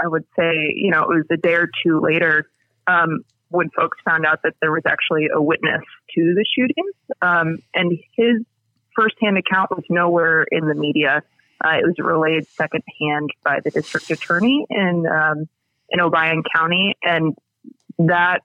I 0.01 0.07
would 0.07 0.25
say, 0.37 0.73
you 0.75 0.91
know, 0.91 1.03
it 1.03 1.09
was 1.09 1.25
a 1.31 1.37
day 1.37 1.55
or 1.55 1.69
two 1.85 1.99
later 2.01 2.49
um, 2.87 3.23
when 3.49 3.69
folks 3.71 3.97
found 4.05 4.25
out 4.25 4.41
that 4.43 4.53
there 4.61 4.71
was 4.71 4.83
actually 4.85 5.27
a 5.33 5.41
witness 5.41 5.81
to 6.15 6.33
the 6.35 6.45
shootings. 6.55 6.93
Um, 7.21 7.59
and 7.73 7.97
his 8.15 8.43
firsthand 8.95 9.37
account 9.37 9.71
was 9.71 9.83
nowhere 9.89 10.43
in 10.51 10.67
the 10.67 10.75
media. 10.75 11.23
Uh, 11.63 11.77
it 11.81 11.85
was 11.85 11.95
relayed 11.97 12.47
secondhand 12.47 13.29
by 13.43 13.59
the 13.63 13.71
district 13.71 14.09
attorney 14.11 14.65
in 14.69 15.05
um, 15.07 15.49
in 15.89 15.99
Obion 15.99 16.43
County, 16.53 16.95
and 17.03 17.35
that 17.97 18.39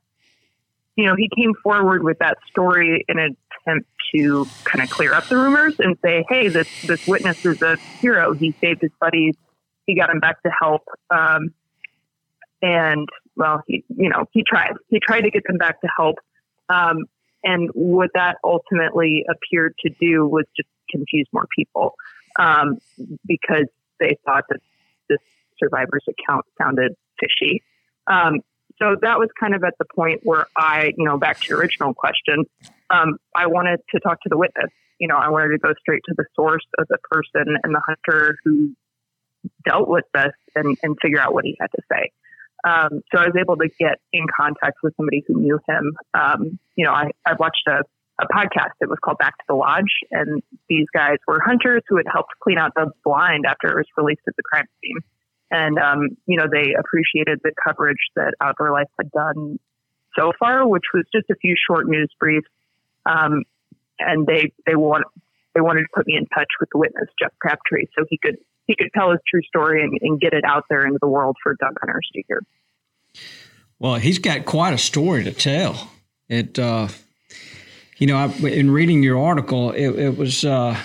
you 0.97 1.07
know 1.07 1.15
he 1.15 1.31
came 1.37 1.55
forward 1.63 2.03
with 2.03 2.19
that 2.19 2.39
story 2.51 3.05
in 3.09 3.19
an 3.19 3.37
attempt 3.61 3.89
to 4.15 4.47
kind 4.65 4.83
of 4.83 4.91
clear 4.91 5.15
up 5.15 5.29
the 5.29 5.37
rumors 5.37 5.79
and 5.79 5.97
say, 6.03 6.25
"Hey, 6.29 6.49
this 6.49 6.69
this 6.83 7.07
witness 7.07 7.45
is 7.45 7.63
a 7.63 7.77
hero. 7.77 8.33
He 8.33 8.53
saved 8.61 8.81
his 8.81 8.91
buddies. 9.01 9.37
He 9.87 9.95
got 9.95 10.11
him 10.11 10.19
back 10.19 10.43
to 10.43 10.51
help." 10.51 10.83
Um, 11.11 11.55
and 12.63 13.09
well, 13.37 13.63
he 13.67 13.85
you 13.89 14.09
know 14.09 14.27
he 14.33 14.43
tried. 14.47 14.73
He 14.89 15.01
tried 15.01 15.23
to 15.23 15.31
get 15.31 15.43
them 15.47 15.59
back 15.59 15.81
to 15.81 15.89
help. 15.97 16.17
Um, 16.69 17.05
and 17.43 17.71
what 17.75 18.11
that 18.15 18.37
ultimately 18.43 19.25
appeared 19.31 19.75
to 19.85 19.91
do 20.01 20.27
was 20.27 20.45
just 20.57 20.69
confuse 20.91 21.27
more 21.33 21.47
people 21.55 21.95
um, 22.39 22.79
because 23.27 23.67
they 24.01 24.17
thought 24.25 24.45
that 24.49 24.61
this 25.09 25.19
survivor's 25.59 26.05
account 26.09 26.47
sounded 26.59 26.93
fishy. 27.21 27.63
Um, 28.07 28.41
so 28.81 28.97
that 29.03 29.19
was 29.19 29.29
kind 29.39 29.55
of 29.55 29.63
at 29.63 29.75
the 29.79 29.85
point 29.95 30.21
where 30.25 30.47
I, 30.57 30.93
you 30.97 31.05
know, 31.05 31.19
back 31.19 31.41
to 31.41 31.49
your 31.49 31.59
original 31.59 31.95
question, 31.95 32.45
um, 32.91 33.19
I 33.35 33.47
wanted 33.47 33.81
to 33.95 34.01
talk 34.01 34.21
to 34.23 34.29
the 34.29 34.39
witness. 34.39 34.71
you 34.99 35.09
know, 35.09 35.17
I 35.17 35.29
wanted 35.29 35.49
to 35.49 35.59
go 35.59 35.75
straight 35.81 36.03
to 36.09 36.15
the 36.17 36.25
source 36.35 36.65
of 36.79 36.87
the 36.89 36.99
person 37.11 37.57
and 37.63 37.75
the 37.75 37.81
hunter 37.87 38.37
who 38.45 38.75
dealt 39.65 39.89
with 39.89 40.05
this 40.15 40.33
and, 40.55 40.77
and 40.83 40.97
figure 41.01 41.21
out 41.21 41.35
what 41.35 41.45
he 41.45 41.57
had 41.61 41.69
to 41.77 41.83
say. 41.91 42.11
Um, 42.65 43.03
so 43.13 43.21
I 43.21 43.27
was 43.27 43.35
able 43.39 43.57
to 43.57 43.69
get 43.79 44.01
in 44.13 44.27
contact 44.35 44.79
with 44.83 44.95
somebody 44.97 45.23
who 45.27 45.41
knew 45.41 45.59
him. 45.69 45.93
Um, 46.15 46.59
you 46.77 46.85
know, 46.87 46.93
I, 46.93 47.11
I 47.27 47.35
watched 47.39 47.67
a, 47.69 47.83
a 48.19 48.27
podcast. 48.29 48.73
It 48.81 48.89
was 48.89 48.99
called 49.05 49.19
Back 49.19 49.37
to 49.39 49.45
the 49.49 49.55
Lodge, 49.55 49.93
and 50.11 50.43
these 50.69 50.87
guys 50.95 51.19
were 51.29 51.41
hunters 51.45 51.83
who 51.89 51.97
had 51.99 52.07
helped 52.11 52.33
clean 52.43 52.59
out 52.59 52.73
the 52.75 52.91
blind 53.05 53.45
after 53.47 53.69
it 53.69 53.77
was 53.77 53.87
released 53.97 54.23
at 54.27 54.35
the 54.37 54.43
crime 54.43 54.67
scene. 54.81 54.99
And 55.51 55.79
um, 55.79 56.17
you 56.27 56.39
know, 56.39 56.47
they 56.51 56.75
appreciated 56.79 57.41
the 57.45 57.53
coverage 57.63 57.99
that 58.17 58.33
Outdoor 58.41 58.73
Life 58.73 58.89
had 58.99 59.11
done 59.11 59.59
so 60.19 60.33
far, 60.39 60.67
which 60.67 60.85
was 60.95 61.05
just 61.15 61.29
a 61.31 61.35
few 61.37 61.55
short 61.69 61.87
news 61.87 62.11
briefs. 62.19 62.49
Um, 63.05 63.45
and 63.99 64.27
they 64.27 64.53
they 64.67 64.75
want 64.75 65.05
they 65.55 65.61
wanted 65.61 65.83
to 65.83 65.89
put 65.95 66.07
me 66.07 66.17
in 66.17 66.27
touch 66.27 66.49
with 66.59 66.69
the 66.73 66.79
witness, 66.79 67.09
Jeff 67.19 67.33
Crabtree, 67.41 67.87
so 67.97 68.05
he 68.09 68.19
could 68.19 68.37
he 68.67 68.77
could 68.77 68.91
tell 68.95 69.11
his 69.11 69.21
true 69.29 69.43
story 69.43 69.83
and, 69.83 69.99
and 70.01 70.21
get 70.21 70.33
it 70.33 70.45
out 70.45 70.65
there 70.69 70.87
into 70.87 70.99
the 71.01 71.09
world 71.09 71.37
for 71.43 71.55
duck 71.55 71.75
hunters 71.81 72.09
to 72.15 72.23
hear. 72.27 72.43
Well, 73.79 73.97
he's 73.97 74.19
got 74.19 74.47
quite 74.47 74.73
a 74.73 74.79
story 74.79 75.25
to 75.25 75.33
tell. 75.33 75.91
It, 76.29 76.59
uh, 76.59 76.89
you 77.99 78.07
know, 78.07 78.17
I, 78.17 78.27
in 78.49 78.71
reading 78.71 79.03
your 79.03 79.19
article, 79.19 79.73
it, 79.73 79.89
it 79.89 80.17
was 80.17 80.45
uh, 80.45 80.79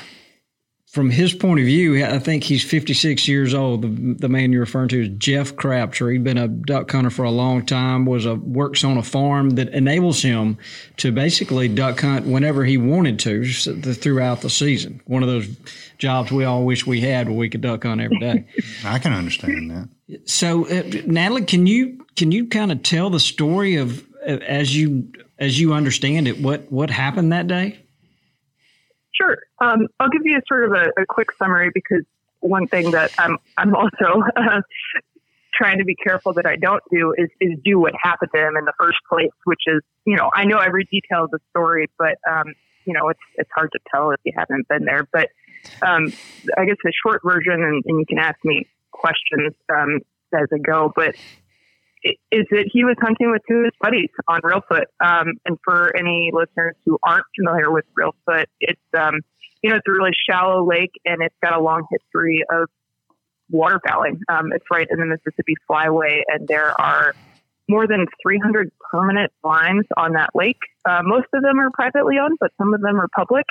from 0.90 1.12
his 1.12 1.34
point 1.34 1.60
of 1.60 1.68
view. 1.68 2.04
I 2.04 2.18
think 2.18 2.44
he's 2.44 2.64
56 2.64 3.28
years 3.28 3.54
old. 3.54 3.84
The, 3.84 4.16
the 4.16 4.30
man 4.30 4.52
you're 4.52 4.62
referring 4.62 4.90
to 4.90 5.04
is 5.04 5.10
Jeff 5.18 5.56
Crabtree. 5.56 6.14
He'd 6.14 6.24
been 6.24 6.38
a 6.38 6.48
duck 6.48 6.92
hunter 6.92 7.12
for 7.12 7.24
a 7.24 7.32
long 7.32 7.66
time. 7.66 8.06
Was 8.06 8.26
a 8.26 8.36
works 8.36 8.84
on 8.84 8.98
a 8.98 9.04
farm 9.04 9.52
that 9.52 9.70
enables 9.70 10.22
him 10.24 10.58
to 10.98 11.12
basically 11.12 11.68
duck 11.68 12.00
hunt 12.00 12.26
whenever 12.26 12.66
he 12.66 12.78
wanted 12.78 13.20
to 13.20 13.46
throughout 13.94 14.42
the 14.42 14.50
season. 14.50 15.02
One 15.06 15.22
of 15.22 15.30
those 15.30 15.48
jobs 16.00 16.32
we 16.32 16.44
all 16.44 16.66
wish 16.66 16.88
we 16.88 17.02
had 17.02 17.28
where 17.30 17.38
we 17.38 17.50
could 17.50 17.62
duck 17.62 17.84
hunt 17.84 18.02
every 18.02 18.20
day. 18.20 18.46
I 18.84 18.98
can 18.98 19.14
understand 19.14 19.70
that. 19.72 20.28
So, 20.28 20.66
uh, 20.68 20.84
Natalie, 21.06 21.46
can 21.46 21.68
you 21.68 22.04
can 22.16 22.32
you 22.32 22.48
kind 22.48 22.72
of 22.72 22.82
tell 22.82 23.12
the 23.12 23.20
story 23.20 23.76
of 23.76 24.04
uh, 24.28 24.40
as 24.48 24.76
you 24.76 25.12
as 25.38 25.60
you 25.60 25.74
understand 25.74 26.28
it 26.28 26.42
what 26.42 26.72
what 26.72 26.90
happened 26.90 27.32
that 27.32 27.48
day? 27.48 27.80
Sure. 29.20 29.38
Um, 29.60 29.88
I'll 30.00 30.10
give 30.10 30.22
you 30.24 30.40
sort 30.48 30.66
of 30.66 30.72
a, 30.72 31.02
a, 31.02 31.06
quick 31.08 31.28
summary 31.38 31.72
because 31.74 32.04
one 32.40 32.68
thing 32.68 32.92
that 32.92 33.12
I'm 33.18 33.38
I'm 33.58 33.76
also 33.76 34.24
uh, 34.36 34.62
trying 35.54 35.80
to 35.80 35.84
be 35.84 35.96
careful 35.96 36.34
that 36.34 36.46
I 36.46 36.56
don't 36.56 36.84
do 36.92 37.14
is 37.18 37.30
is 37.42 37.58
do 37.64 37.80
what 37.80 37.94
happened 38.02 38.32
to 38.34 38.42
him 38.42 38.56
in 38.56 38.66
the 38.66 38.74
first 38.80 38.98
place, 39.10 39.32
which 39.44 39.62
is 39.68 39.82
you 40.06 40.16
know 40.16 40.30
I 40.34 40.46
know 40.46 40.60
every 40.60 40.86
detail 40.86 41.26
of 41.26 41.32
the 41.32 41.40
story, 41.50 41.90
but 41.98 42.18
um, 42.30 42.54
you 42.86 42.94
know 42.94 43.10
it's 43.10 43.20
it's 43.36 43.50
hard 43.54 43.72
to 43.74 43.80
tell 43.94 44.12
if 44.12 44.20
you 44.24 44.32
haven't 44.36 44.68
been 44.70 44.86
there. 44.86 45.06
But 45.12 45.30
um, 45.82 46.14
I 46.58 46.66
guess 46.66 46.78
the 46.84 46.94
short 47.06 47.22
version, 47.24 47.62
and, 47.62 47.84
and 47.86 48.00
you 48.00 48.06
can 48.06 48.20
ask 48.20 48.38
me 48.46 48.68
questions 48.92 49.54
um, 49.70 50.00
as 50.34 50.48
I 50.54 50.58
go, 50.60 50.94
but 50.96 51.16
is 52.04 52.46
that 52.52 52.70
he 52.72 52.84
was 52.84 52.96
hunting 53.02 53.32
with 53.32 53.42
two 53.48 53.58
of 53.58 53.66
his 53.66 53.74
buddies 53.82 54.10
on 54.28 54.42
Reelfoot. 54.42 54.86
Um, 55.04 55.34
and 55.46 55.58
for 55.64 55.96
any 55.96 56.32
listeners 56.34 56.76
who 56.86 56.98
aren't 57.04 57.26
familiar 57.38 57.72
with 57.72 57.86
Reelfoot, 57.98 58.46
it's 58.60 58.82
um, 58.98 59.22
you 59.62 59.70
know 59.70 59.78
it's 59.78 59.88
a 59.88 59.92
really 59.92 60.12
shallow 60.30 60.66
lake 60.68 60.94
and 61.06 61.22
it's 61.22 61.36
got 61.44 61.58
a 61.58 61.62
long 61.62 61.86
history 61.92 62.44
of 62.50 62.70
waterfowling. 63.52 64.20
Um, 64.30 64.52
it's 64.54 64.66
right 64.72 64.88
in 64.90 65.00
the 65.00 65.06
Mississippi 65.06 65.56
Flyway, 65.70 66.22
and 66.28 66.48
there 66.48 66.80
are 66.80 67.14
more 67.68 67.88
than 67.88 68.06
300 68.24 68.72
permanent 68.92 69.32
blinds 69.44 69.88
on 69.96 70.14
that 70.14 70.32
lake. 70.34 70.60
Uh, 70.86 71.02
most 71.04 71.28
of 71.34 71.44
them 71.44 71.60
are 71.60 71.70
privately 71.72 72.16
owned, 72.22 72.38
but 72.40 72.52
some 72.58 72.74
of 72.74 72.82
them 72.82 73.00
are 73.00 73.08
public. 73.16 73.46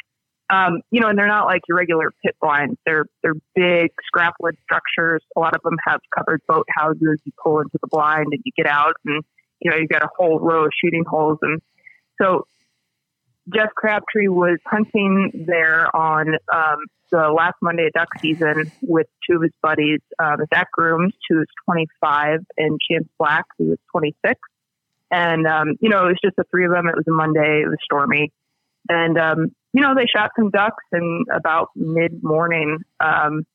Um, 0.51 0.81
you 0.91 1.01
know, 1.01 1.09
and 1.09 1.19
they're 1.19 1.29
not 1.29 1.45
like 1.45 1.63
your 1.69 1.77
regular 1.77 2.11
pit 2.25 2.35
blinds. 2.41 2.79
They're 2.87 3.05
they're 3.23 3.35
big 3.55 3.91
scrap 4.07 4.35
wood 4.41 4.57
structures. 4.65 5.23
A 5.37 5.41
lot 5.41 5.55
of 5.55 5.63
them 5.63 5.77
have 5.87 6.01
covered 6.17 6.41
boat 6.49 6.67
houses. 6.75 7.21
You 7.25 7.33
pull 7.43 7.61
into 7.61 7.79
the 7.81 7.89
blind 7.89 8.29
and 8.33 8.41
you 8.45 8.53
get 8.57 8.67
out, 8.67 8.95
and 9.05 9.23
you 9.61 9.71
know 9.71 9.77
you've 9.77 9.91
got 9.91 10.03
a 10.03 10.09
whole 10.17 10.41
row 10.41 10.65
of 10.65 10.71
shooting 10.83 11.05
holes. 11.07 11.39
And 11.43 11.61
so 12.21 12.47
Jeff 13.55 13.75
Crabtree 13.75 14.29
was 14.29 14.59
hunting 14.67 15.45
there 15.47 15.95
on 15.95 16.29
um, 16.53 16.77
the 17.11 17.29
last 17.29 17.57
Monday 17.63 17.87
of 17.87 17.93
duck 17.93 18.09
season 18.21 18.71
with 18.83 19.07
two 19.29 19.37
of 19.37 19.43
his 19.43 19.53
buddies, 19.63 20.01
um, 20.19 20.37
Zach 20.55 20.71
Grooms, 20.73 21.15
who 21.29 21.37
was 21.39 21.47
25, 21.65 22.41
and 22.57 22.79
Chance 22.91 23.09
Black, 23.19 23.45
who 23.59 23.71
was 23.71 23.79
26. 23.93 24.41
And 25.11 25.47
um, 25.47 25.77
you 25.81 25.89
know, 25.89 26.07
it 26.07 26.09
was 26.09 26.19
just 26.23 26.37
the 26.37 26.45
three 26.51 26.67
of 26.67 26.73
them. 26.73 26.87
It 26.87 26.97
was 26.97 27.05
a 27.09 27.13
Monday. 27.13 27.63
It 27.65 27.69
was 27.69 27.79
stormy, 27.83 28.31
and 28.89 29.19
um, 29.19 29.55
you 29.73 29.83
know, 29.83 29.95
they 29.95 30.07
shot 30.07 30.31
some 30.37 30.51
ducks, 30.51 30.85
and 30.93 31.27
about 31.35 31.71
mid 31.77 32.23
morning, 32.23 32.79
um, 33.01 33.47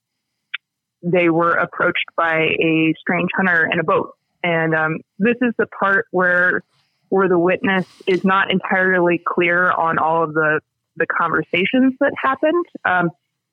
they 1.01 1.29
were 1.29 1.53
approached 1.53 2.05
by 2.15 2.47
a 2.61 2.93
strange 2.99 3.29
hunter 3.35 3.67
in 3.71 3.79
a 3.79 3.83
boat. 3.83 4.15
And 4.43 4.75
um, 4.75 4.99
this 5.19 5.35
is 5.41 5.53
the 5.57 5.67
part 5.67 6.05
where 6.11 6.63
where 7.09 7.29
the 7.29 7.37
witness 7.37 7.85
is 8.07 8.23
not 8.23 8.49
entirely 8.49 9.21
clear 9.25 9.71
on 9.71 9.99
all 9.99 10.23
of 10.23 10.33
the 10.33 10.61
the 10.95 11.05
conversations 11.05 11.93
that 11.99 12.13
happened. 12.21 12.65
Um, 12.85 13.09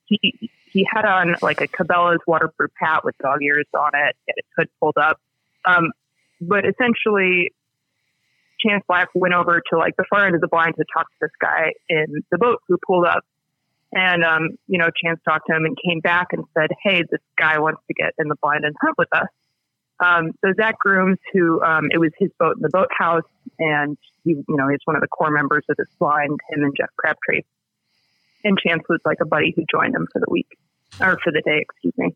he 0.07 0.51
he 0.73 0.87
had 0.91 1.05
on 1.05 1.37
like 1.43 1.61
a 1.61 1.69
Cabela's 1.69 2.21
waterproof 2.27 2.71
hat 2.77 3.05
with 3.05 3.17
dog 3.19 3.43
ears 3.43 3.67
on 3.75 3.91
it, 3.95 4.17
and 4.29 4.35
its 4.37 4.49
hood 4.57 4.69
pulled 4.81 4.97
up. 4.97 5.21
Um, 5.65 5.93
but 6.41 6.65
essentially, 6.65 7.53
Chance 8.65 8.85
Black 8.89 9.09
went 9.15 9.35
over 9.35 9.63
to 9.71 9.79
like 9.79 9.97
the 9.97 10.05
far 10.11 10.27
end 10.27 10.35
of 10.35 10.41
the 10.41 10.49
blind 10.49 10.75
to 10.77 10.85
talk 10.93 11.07
to 11.07 11.17
this 11.21 11.31
guy 11.41 11.73
in 11.89 12.23
the 12.31 12.39
boat 12.39 12.61
who 12.69 12.77
pulled 12.87 13.07
up. 13.07 13.25
And, 13.93 14.25
um, 14.25 14.51
you 14.69 14.79
know, 14.79 14.89
Chance 15.03 15.21
talked 15.25 15.47
to 15.49 15.57
him 15.57 15.65
and 15.65 15.77
came 15.85 16.01
back 16.01 16.29
and 16.33 16.45
said, 16.55 16.71
Hey, 16.83 17.03
this 17.11 17.21
guy 17.37 17.59
wants 17.59 17.81
to 17.89 17.95
get 17.95 18.13
in 18.19 18.29
the 18.29 18.37
blind 18.41 18.65
and 18.65 18.75
hunt 18.81 18.97
with 18.99 19.09
us. 19.13 19.29
Um, 19.99 20.33
so 20.43 20.53
Zach 20.57 20.79
Grooms, 20.79 21.19
who, 21.33 21.63
um, 21.63 21.89
it 21.93 21.99
was 21.99 22.13
his 22.19 22.31
boat 22.39 22.57
in 22.57 22.63
the 22.63 22.71
boathouse 22.71 23.29
and 23.59 23.99
he, 24.25 24.31
you 24.31 24.45
know, 24.49 24.69
he's 24.69 24.81
one 24.85 24.97
of 24.97 25.03
the 25.03 25.09
core 25.09 25.31
members 25.31 25.65
of 25.69 25.77
this 25.77 25.89
blind, 25.99 26.39
him 26.51 26.63
and 26.63 26.75
Jeff 26.77 26.91
Crabtree. 26.97 27.43
And 28.45 28.59
Chance 28.59 28.85
was 28.89 29.01
like 29.05 29.19
a 29.21 29.27
buddy 29.27 29.53
who 29.55 29.65
joined 29.71 29.95
him 29.95 30.07
for 30.13 30.21
the 30.21 30.31
week 30.31 30.49
or 31.01 31.19
for 31.23 31.33
the 31.33 31.43
day, 31.45 31.59
excuse 31.61 31.95
me. 31.99 32.15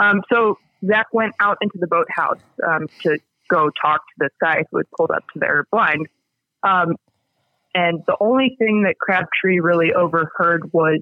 Um, 0.00 0.22
so 0.32 0.58
Zach 0.86 1.08
went 1.12 1.34
out 1.40 1.58
into 1.60 1.78
the 1.78 1.86
boathouse, 1.86 2.40
um, 2.66 2.86
to 3.02 3.18
go 3.50 3.70
talk 3.80 4.00
to 4.00 4.14
this 4.18 4.32
guy 4.40 4.64
who 4.70 4.78
had 4.78 4.86
pulled 4.96 5.10
up 5.10 5.24
to 5.34 5.38
their 5.38 5.66
blind. 5.70 6.06
Um, 6.62 6.96
and 7.74 8.02
the 8.06 8.16
only 8.20 8.56
thing 8.58 8.84
that 8.84 8.98
Crabtree 8.98 9.60
really 9.60 9.92
overheard 9.92 10.72
was 10.72 11.00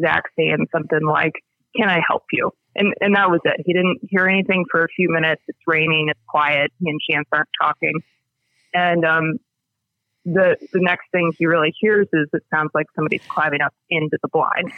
Zach 0.00 0.24
saying 0.36 0.66
something 0.72 1.06
like, 1.06 1.32
Can 1.76 1.88
I 1.88 2.00
help 2.06 2.24
you? 2.32 2.50
And, 2.74 2.94
and 3.00 3.14
that 3.16 3.30
was 3.30 3.40
it. 3.44 3.62
He 3.64 3.72
didn't 3.72 3.98
hear 4.08 4.26
anything 4.28 4.64
for 4.70 4.84
a 4.84 4.88
few 4.88 5.08
minutes. 5.10 5.42
It's 5.48 5.58
raining, 5.66 6.08
it's 6.08 6.20
quiet. 6.28 6.72
He 6.78 6.88
and 6.88 7.00
Chance 7.08 7.28
aren't 7.32 7.48
talking. 7.60 7.94
And 8.72 9.04
um, 9.04 9.38
the, 10.24 10.56
the 10.72 10.80
next 10.80 11.06
thing 11.12 11.32
he 11.38 11.46
really 11.46 11.74
hears 11.80 12.06
is 12.12 12.28
it 12.32 12.42
sounds 12.54 12.70
like 12.74 12.86
somebody's 12.94 13.22
climbing 13.28 13.60
up 13.60 13.74
into 13.88 14.18
the 14.22 14.28
blind. 14.28 14.72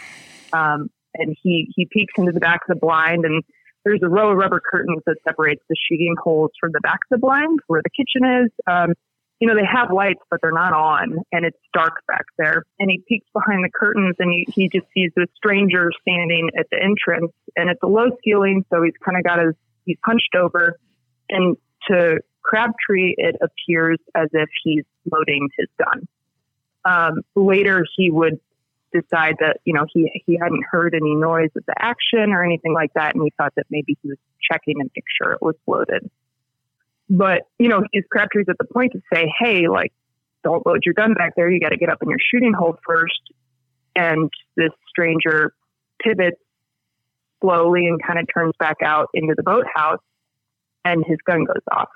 Um, 0.52 0.90
and 1.14 1.36
he, 1.42 1.70
he 1.76 1.86
peeks 1.86 2.14
into 2.16 2.32
the 2.32 2.40
back 2.40 2.60
of 2.68 2.74
the 2.74 2.80
blind 2.80 3.24
and 3.26 3.42
there's 3.84 4.00
a 4.02 4.08
row 4.08 4.30
of 4.30 4.36
rubber 4.36 4.60
curtains 4.60 5.02
that 5.06 5.16
separates 5.26 5.62
the 5.68 5.76
sheeting 5.88 6.14
holes 6.22 6.50
from 6.60 6.70
the 6.72 6.80
back 6.80 7.00
of 7.10 7.10
the 7.10 7.18
blind 7.18 7.60
where 7.66 7.82
the 7.82 7.90
kitchen 7.90 8.44
is. 8.44 8.50
Um, 8.66 8.94
you 9.40 9.48
know, 9.48 9.56
they 9.56 9.66
have 9.66 9.92
lights, 9.92 10.20
but 10.30 10.40
they're 10.40 10.52
not 10.52 10.72
on, 10.72 11.16
and 11.32 11.44
it's 11.44 11.58
dark 11.74 11.94
back 12.06 12.24
there. 12.38 12.62
And 12.78 12.88
he 12.88 13.02
peeks 13.08 13.26
behind 13.32 13.64
the 13.64 13.70
curtains, 13.74 14.14
and 14.20 14.30
he, 14.30 14.46
he 14.52 14.68
just 14.68 14.86
sees 14.94 15.10
this 15.16 15.26
stranger 15.34 15.90
standing 16.00 16.50
at 16.56 16.66
the 16.70 16.80
entrance, 16.80 17.32
and 17.56 17.68
it's 17.68 17.82
a 17.82 17.88
low 17.88 18.10
ceiling, 18.24 18.64
so 18.72 18.84
he's 18.84 18.94
kind 19.04 19.18
of 19.18 19.24
got 19.24 19.44
his 19.44 19.54
he's 19.84 19.98
hunched 20.04 20.36
over, 20.36 20.78
and 21.28 21.56
to 21.88 22.20
Crabtree, 22.42 23.14
it 23.16 23.36
appears 23.42 23.98
as 24.14 24.28
if 24.32 24.48
he's 24.62 24.84
loading 25.10 25.48
his 25.58 25.68
gun. 25.76 26.06
Um, 26.84 27.22
later, 27.34 27.84
he 27.96 28.10
would 28.10 28.38
decide 28.92 29.36
that 29.40 29.58
you 29.64 29.72
know 29.72 29.86
he 29.92 30.10
he 30.26 30.38
hadn't 30.40 30.64
heard 30.70 30.94
any 30.94 31.14
noise 31.14 31.50
of 31.56 31.64
the 31.66 31.74
action 31.78 32.32
or 32.32 32.44
anything 32.44 32.72
like 32.72 32.92
that, 32.94 33.14
and 33.14 33.24
he 33.24 33.32
thought 33.36 33.52
that 33.56 33.66
maybe 33.70 33.96
he 34.02 34.08
was 34.08 34.18
checking 34.50 34.80
and 34.80 34.90
make 34.94 35.04
sure 35.20 35.32
it 35.32 35.42
was 35.42 35.54
loaded. 35.66 36.10
But 37.08 37.42
you 37.58 37.68
know, 37.68 37.82
his 37.92 38.04
Crabtree's 38.10 38.46
at 38.48 38.56
the 38.58 38.66
point 38.72 38.92
to 38.92 39.00
say, 39.12 39.32
"Hey, 39.38 39.68
like, 39.68 39.92
don't 40.42 40.66
load 40.66 40.80
your 40.84 40.94
gun 40.94 41.14
back 41.14 41.34
there. 41.36 41.50
You 41.50 41.60
got 41.60 41.70
to 41.70 41.76
get 41.76 41.88
up 41.88 41.98
in 42.02 42.08
your 42.08 42.18
shooting 42.32 42.52
hole 42.52 42.78
first. 42.86 43.20
And 43.94 44.30
this 44.56 44.70
stranger 44.88 45.52
pivots 46.02 46.40
slowly 47.40 47.86
and 47.86 48.00
kind 48.02 48.18
of 48.18 48.26
turns 48.32 48.54
back 48.58 48.76
out 48.82 49.08
into 49.14 49.34
the 49.36 49.42
boathouse, 49.42 50.00
and 50.84 51.04
his 51.06 51.18
gun 51.26 51.44
goes 51.44 51.62
off. 51.70 51.88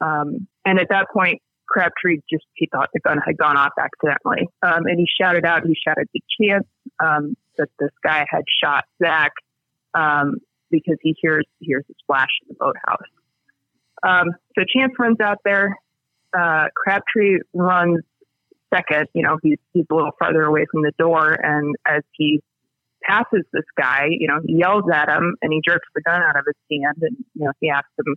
Um, 0.00 0.46
and 0.64 0.78
at 0.78 0.88
that 0.90 1.06
point, 1.12 1.40
Crabtree 1.68 2.20
just 2.30 2.44
he 2.54 2.68
thought 2.70 2.88
the 2.92 3.00
gun 3.00 3.18
had 3.24 3.36
gone 3.36 3.56
off 3.56 3.72
accidentally, 3.78 4.48
um, 4.62 4.86
and 4.86 4.98
he 4.98 5.06
shouted 5.20 5.44
out. 5.44 5.64
He 5.66 5.76
shouted 5.86 6.08
to 6.14 6.20
Chance 6.40 6.66
um, 7.02 7.36
that 7.56 7.68
this 7.78 7.90
guy 8.02 8.24
had 8.28 8.42
shot 8.62 8.84
Zach 9.02 9.32
um, 9.94 10.36
because 10.70 10.96
he 11.02 11.14
hears 11.20 11.44
hears 11.60 11.84
a 11.90 11.94
splash 12.02 12.28
in 12.42 12.48
the 12.48 12.54
boathouse. 12.58 13.08
Um, 14.02 14.34
so 14.56 14.64
Chance 14.74 14.94
runs 14.98 15.20
out 15.20 15.38
there. 15.44 15.76
Uh, 16.36 16.66
Crabtree 16.74 17.38
runs 17.54 18.00
second, 18.72 19.08
you 19.14 19.22
know, 19.22 19.38
he's 19.42 19.58
he's 19.72 19.84
a 19.90 19.94
little 19.94 20.12
farther 20.18 20.42
away 20.42 20.66
from 20.70 20.82
the 20.82 20.92
door, 20.98 21.32
and 21.32 21.74
as 21.86 22.02
he 22.12 22.40
passes 23.02 23.44
this 23.52 23.64
guy, 23.76 24.06
you 24.10 24.28
know, 24.28 24.40
he 24.44 24.56
yells 24.56 24.84
at 24.92 25.08
him 25.08 25.36
and 25.40 25.52
he 25.52 25.60
jerks 25.66 25.86
the 25.94 26.02
gun 26.02 26.20
out 26.22 26.36
of 26.36 26.44
his 26.46 26.56
hand, 26.70 26.96
and 27.02 27.16
you 27.34 27.44
know, 27.44 27.52
he 27.60 27.70
asks 27.70 27.90
him, 27.98 28.16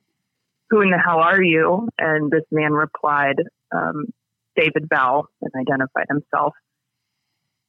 "Who 0.71 0.81
in 0.81 0.89
the 0.89 0.97
hell 0.97 1.19
are 1.19 1.41
you?" 1.41 1.87
And 1.99 2.31
this 2.31 2.45
man 2.51 2.73
replied, 2.73 3.35
um, 3.71 4.07
"David 4.55 4.89
Bell," 4.89 5.29
and 5.41 5.51
identified 5.55 6.07
himself. 6.09 6.55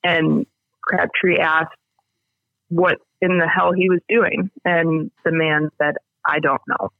And 0.02 0.46
Crabtree 0.80 1.38
asked 1.38 1.76
what 2.68 2.98
in 3.20 3.38
the 3.38 3.46
hell 3.46 3.72
he 3.72 3.90
was 3.90 4.00
doing, 4.08 4.50
and 4.64 5.10
the 5.24 5.32
man 5.32 5.70
said, 5.78 5.96
"I 6.24 6.38
don't 6.38 6.62
know." 6.66 6.90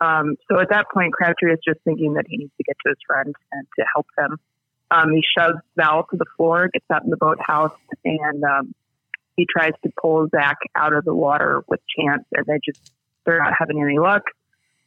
Um, 0.00 0.36
so 0.50 0.58
at 0.58 0.70
that 0.70 0.86
point, 0.92 1.12
Crabtree 1.12 1.52
is 1.52 1.60
just 1.64 1.80
thinking 1.84 2.14
that 2.14 2.26
he 2.28 2.38
needs 2.38 2.52
to 2.56 2.64
get 2.64 2.76
to 2.84 2.88
his 2.90 2.98
friend 3.06 3.34
and 3.52 3.66
to 3.78 3.84
help 3.94 4.06
him. 4.18 4.38
Um, 4.90 5.12
he 5.12 5.22
shoves 5.36 5.58
Vowell 5.78 6.08
to 6.10 6.16
the 6.16 6.26
floor, 6.36 6.68
gets 6.72 6.84
out 6.92 7.04
in 7.04 7.10
the 7.10 7.16
boathouse, 7.16 7.76
and 8.04 8.42
um, 8.44 8.74
he 9.36 9.46
tries 9.48 9.72
to 9.82 9.90
pull 10.00 10.28
Zach 10.28 10.58
out 10.74 10.92
of 10.92 11.04
the 11.04 11.14
water 11.14 11.62
with 11.68 11.80
Chance, 11.96 12.24
and 12.32 12.46
they 12.46 12.58
just 12.64 12.92
they're 13.24 13.38
not 13.38 13.54
having 13.58 13.82
any 13.82 13.98
luck. 13.98 14.24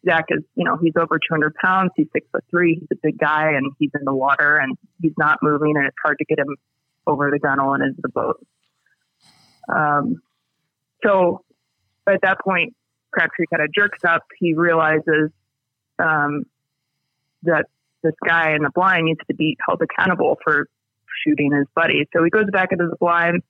Zach 0.08 0.26
is, 0.30 0.44
you 0.56 0.64
know, 0.64 0.78
he's 0.82 0.94
over 1.00 1.18
200 1.18 1.54
pounds. 1.56 1.92
He's 1.96 2.08
six 2.14 2.28
foot 2.32 2.44
three. 2.50 2.76
He's 2.76 2.88
a 2.92 3.00
big 3.02 3.18
guy, 3.18 3.52
and 3.52 3.72
he's 3.80 3.92
in 3.94 4.06
the 4.06 4.14
water, 4.14 4.58
and 4.58 4.78
he's 5.02 5.14
not 5.18 5.40
moving, 5.42 5.76
and 5.76 5.86
it's 5.86 5.96
hard 6.04 6.18
to 6.20 6.26
get 6.26 6.40
him 6.40 6.56
over 7.06 7.30
the 7.32 7.40
gunnel 7.40 7.74
and 7.74 7.84
into 7.84 8.02
the 8.02 8.10
boat. 8.10 8.46
Um, 9.74 10.22
so 11.06 11.44
at 12.08 12.22
that 12.22 12.40
point, 12.40 12.76
Crabtree 13.12 13.46
kind 13.52 13.64
of 13.64 13.74
jerks 13.74 14.00
up. 14.08 14.24
He 14.40 14.54
realizes 14.54 15.32
um, 16.00 16.44
that 17.44 17.66
this 18.04 18.14
guy 18.26 18.56
in 18.56 18.64
the 18.64 18.72
blind 18.74 19.06
needs 19.06 19.20
to 19.28 19.36
be 19.36 19.58
held 19.66 19.82
accountable 19.82 20.38
for 20.44 20.68
shooting 21.24 21.52
his 21.52 21.66
buddy. 21.76 22.08
So 22.16 22.24
he 22.24 22.30
goes 22.30 22.50
back 22.52 22.72
into 22.72 22.88
the 22.88 22.98
blind 22.98 23.42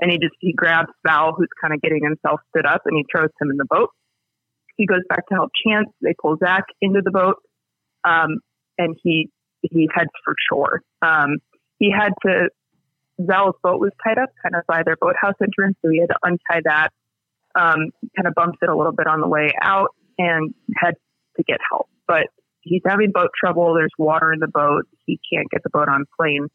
and 0.00 0.10
he 0.10 0.18
just 0.18 0.34
he 0.40 0.52
grabs 0.52 0.90
Vowell, 1.06 1.34
who's 1.36 1.48
kind 1.60 1.74
of 1.74 1.80
getting 1.82 2.02
himself 2.02 2.40
stood 2.50 2.66
up, 2.66 2.82
and 2.86 2.96
he 2.96 3.04
throws 3.10 3.28
him 3.40 3.50
in 3.50 3.56
the 3.56 3.66
boat. 3.66 3.90
He 4.80 4.86
goes 4.86 5.02
back 5.10 5.28
to 5.28 5.34
help 5.34 5.50
Chance. 5.62 5.90
They 6.00 6.14
pull 6.18 6.38
Zach 6.38 6.64
into 6.80 7.02
the 7.04 7.10
boat, 7.10 7.36
um, 8.02 8.40
and 8.78 8.96
he 9.02 9.28
he 9.60 9.90
heads 9.94 10.08
for 10.24 10.34
shore. 10.50 10.80
Um, 11.02 11.36
he 11.78 11.92
had 11.92 12.14
to 12.24 12.48
Vowell's 13.18 13.56
boat 13.62 13.78
was 13.78 13.92
tied 14.02 14.16
up 14.16 14.30
kind 14.42 14.54
of 14.56 14.62
by 14.66 14.82
their 14.82 14.96
boathouse 14.98 15.34
entrance, 15.42 15.76
so 15.82 15.90
he 15.90 16.00
had 16.00 16.08
to 16.08 16.16
untie 16.22 16.62
that. 16.64 16.88
Um, 17.54 17.90
kind 18.16 18.26
of 18.26 18.34
bumps 18.34 18.58
it 18.62 18.70
a 18.70 18.74
little 18.76 18.92
bit 18.92 19.06
on 19.06 19.20
the 19.20 19.28
way 19.28 19.52
out 19.60 19.88
and 20.16 20.54
heads 20.74 20.96
to 21.36 21.42
get 21.42 21.58
help. 21.70 21.88
But 22.08 22.28
he's 22.60 22.80
having 22.86 23.10
boat 23.12 23.30
trouble. 23.38 23.74
There's 23.74 23.92
water 23.98 24.32
in 24.32 24.38
the 24.38 24.48
boat. 24.48 24.86
He 25.04 25.20
can't 25.30 25.50
get 25.50 25.62
the 25.62 25.70
boat 25.70 25.88
on 25.88 26.06
plane. 26.18 26.46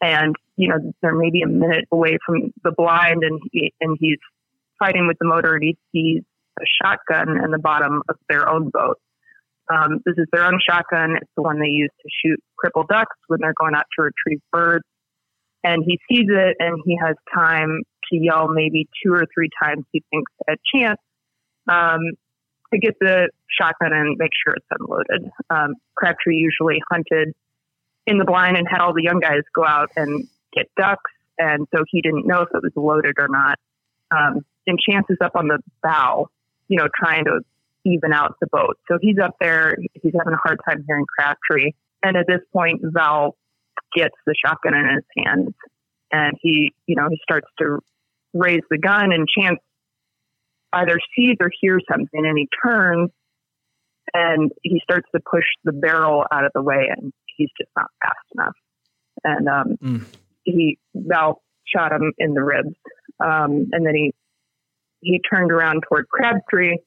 And, 0.00 0.34
you 0.56 0.68
know, 0.68 0.76
they're 1.02 1.14
maybe 1.14 1.42
a 1.42 1.48
minute 1.48 1.86
away 1.92 2.16
from 2.24 2.54
the 2.64 2.70
blind 2.70 3.22
and 3.22 3.40
he, 3.50 3.74
and 3.82 3.98
he's 4.00 4.18
fighting 4.78 5.06
with 5.06 5.18
the 5.18 5.26
motor 5.26 5.54
and 5.54 5.62
he 5.64 5.76
sees 5.92 6.22
a 6.60 6.64
shotgun 6.82 7.42
in 7.44 7.50
the 7.50 7.58
bottom 7.58 8.02
of 8.08 8.16
their 8.28 8.48
own 8.48 8.70
boat. 8.70 8.98
Um, 9.70 10.00
this 10.04 10.14
is 10.16 10.26
their 10.32 10.44
own 10.44 10.58
shotgun. 10.68 11.16
It's 11.16 11.30
the 11.36 11.42
one 11.42 11.58
they 11.58 11.66
use 11.66 11.90
to 12.00 12.08
shoot 12.22 12.40
crippled 12.56 12.88
ducks 12.88 13.16
when 13.26 13.40
they're 13.40 13.54
going 13.58 13.74
out 13.74 13.84
to 13.98 14.04
retrieve 14.04 14.40
birds. 14.52 14.84
And 15.64 15.82
he 15.84 15.98
sees 16.08 16.28
it 16.28 16.56
and 16.60 16.80
he 16.84 16.96
has 17.04 17.16
time 17.34 17.82
to 18.10 18.16
yell 18.16 18.48
maybe 18.48 18.88
two 19.04 19.12
or 19.12 19.24
three 19.34 19.50
times 19.60 19.84
he 19.90 20.02
thinks 20.10 20.30
at 20.48 20.58
chance 20.72 21.00
um, 21.68 21.98
to 22.72 22.78
get 22.78 22.94
the 23.00 23.28
shotgun 23.48 23.92
and 23.92 24.16
make 24.18 24.30
sure 24.44 24.54
it's 24.54 24.66
unloaded. 24.78 25.30
Um, 25.50 25.74
Crabtree 25.96 26.36
usually 26.36 26.80
hunted 26.90 27.34
in 28.06 28.18
the 28.18 28.24
blind 28.24 28.56
and 28.56 28.66
had 28.68 28.80
all 28.80 28.94
the 28.94 29.02
young 29.02 29.20
guys 29.20 29.42
go 29.54 29.64
out 29.64 29.90
and 29.96 30.28
get 30.54 30.66
ducks, 30.76 31.10
and 31.38 31.66
so 31.74 31.82
he 31.90 32.00
didn't 32.00 32.26
know 32.26 32.42
if 32.42 32.48
it 32.54 32.62
was 32.62 32.72
loaded 32.76 33.16
or 33.18 33.28
not. 33.28 33.58
Um, 34.16 34.44
and 34.66 34.78
Chance 34.78 35.06
is 35.10 35.18
up 35.20 35.32
on 35.34 35.48
the 35.48 35.58
bow, 35.82 36.28
you 36.68 36.76
know, 36.76 36.88
trying 36.96 37.24
to 37.24 37.40
even 37.84 38.12
out 38.12 38.34
the 38.40 38.48
boat. 38.50 38.78
So 38.90 38.98
he's 39.00 39.18
up 39.22 39.36
there. 39.40 39.76
He's 39.94 40.12
having 40.18 40.32
a 40.32 40.40
hard 40.42 40.58
time 40.68 40.84
hearing 40.86 41.06
Crabtree. 41.18 41.72
And 42.02 42.16
at 42.16 42.26
this 42.26 42.40
point, 42.52 42.82
Vowell 42.82 43.36
gets 43.94 44.14
the 44.26 44.34
shotgun 44.44 44.74
in 44.74 44.94
his 44.94 45.24
hands, 45.24 45.54
and 46.12 46.36
he, 46.40 46.72
you 46.86 46.96
know, 46.96 47.08
he 47.10 47.18
starts 47.22 47.48
to 47.58 47.78
raise 48.34 48.62
the 48.70 48.78
gun, 48.78 49.12
and 49.12 49.26
Chance 49.28 49.60
either 50.72 50.98
sees 51.16 51.36
or 51.40 51.50
hears 51.60 51.82
something, 51.90 52.26
and 52.26 52.36
he 52.36 52.48
turns 52.62 53.10
and 54.14 54.52
he 54.62 54.80
starts 54.82 55.06
to 55.14 55.20
push 55.30 55.44
the 55.64 55.72
barrel 55.72 56.24
out 56.32 56.44
of 56.44 56.52
the 56.54 56.62
way, 56.62 56.88
and 56.96 57.12
he's 57.36 57.50
just 57.58 57.70
not 57.76 57.90
fast 58.02 58.16
enough. 58.34 58.54
And 59.24 59.48
um, 59.48 59.76
mm. 59.82 60.04
he 60.44 60.78
Vowell 60.94 61.36
shot 61.66 61.92
him 61.92 62.12
in 62.18 62.34
the 62.34 62.42
ribs, 62.42 62.74
um, 63.20 63.68
and 63.72 63.84
then 63.84 63.94
he 63.94 64.14
he 65.06 65.20
turned 65.32 65.52
around 65.52 65.84
toward 65.88 66.08
Crabtree, 66.08 66.78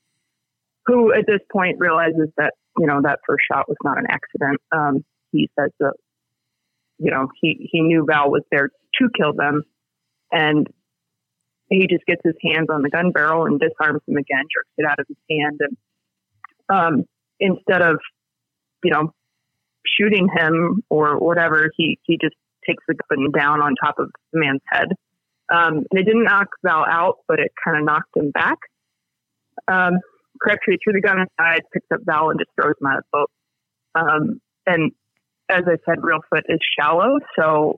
who 0.85 1.13
at 1.13 1.25
this 1.25 1.39
point 1.51 1.77
realizes 1.79 2.29
that 2.37 2.53
you 2.77 2.85
know 2.85 3.01
that 3.03 3.19
first 3.25 3.43
shot 3.49 3.67
was 3.67 3.77
not 3.83 3.97
an 3.97 4.05
accident. 4.09 4.59
Um, 4.71 5.05
he 5.31 5.49
says 5.57 5.71
that 5.79 5.93
you 6.97 7.11
know 7.11 7.27
he 7.41 7.69
he 7.71 7.81
knew 7.81 8.05
Vowell 8.05 8.29
was 8.29 8.43
there 8.51 8.69
to 8.69 9.09
kill 9.17 9.33
them, 9.33 9.63
and 10.31 10.67
he 11.69 11.87
just 11.87 12.05
gets 12.05 12.21
his 12.23 12.35
hands 12.43 12.67
on 12.69 12.81
the 12.81 12.89
gun 12.89 13.11
barrel 13.11 13.45
and 13.45 13.59
disarms 13.59 14.01
him 14.07 14.17
again, 14.17 14.43
jerks 14.53 14.69
it 14.77 14.85
out 14.85 14.99
of 14.99 15.05
his 15.07 15.17
hand, 15.29 15.59
and 15.61 15.77
um, 16.69 17.03
instead 17.39 17.81
of 17.81 17.99
you 18.83 18.91
know 18.91 19.13
shooting 19.97 20.27
him 20.35 20.83
or 20.89 21.17
whatever, 21.17 21.69
he 21.77 21.97
he 22.03 22.17
just 22.21 22.35
takes 22.67 22.83
the 22.87 22.95
gun 23.09 23.31
down 23.31 23.61
on 23.61 23.75
top 23.81 23.95
of 23.97 24.11
the 24.33 24.39
man's 24.39 24.61
head. 24.69 24.89
Um, 25.51 25.85
and 25.89 25.99
it 25.99 26.05
didn't 26.05 26.25
knock 26.25 26.47
Vowell 26.65 26.87
out, 26.87 27.17
but 27.27 27.39
it 27.39 27.51
kind 27.63 27.77
of 27.77 27.85
knocked 27.85 28.15
him 28.15 28.31
back. 28.31 28.57
Um, 29.67 29.99
Crabtree 30.39 30.77
threw 30.83 30.93
the 30.93 31.01
gun 31.01 31.19
aside, 31.19 31.61
picks 31.73 31.87
up 31.93 32.01
Vowell, 32.05 32.31
and 32.31 32.39
just 32.39 32.51
throws 32.55 32.75
him 32.79 32.87
out 32.87 32.99
of 32.99 33.03
the 33.11 33.17
boat. 33.17 33.31
Um, 33.95 34.41
and 34.65 34.91
as 35.49 35.63
I 35.65 35.77
said, 35.85 35.99
Reelfoot 35.99 36.43
is 36.47 36.59
shallow, 36.77 37.17
so 37.37 37.77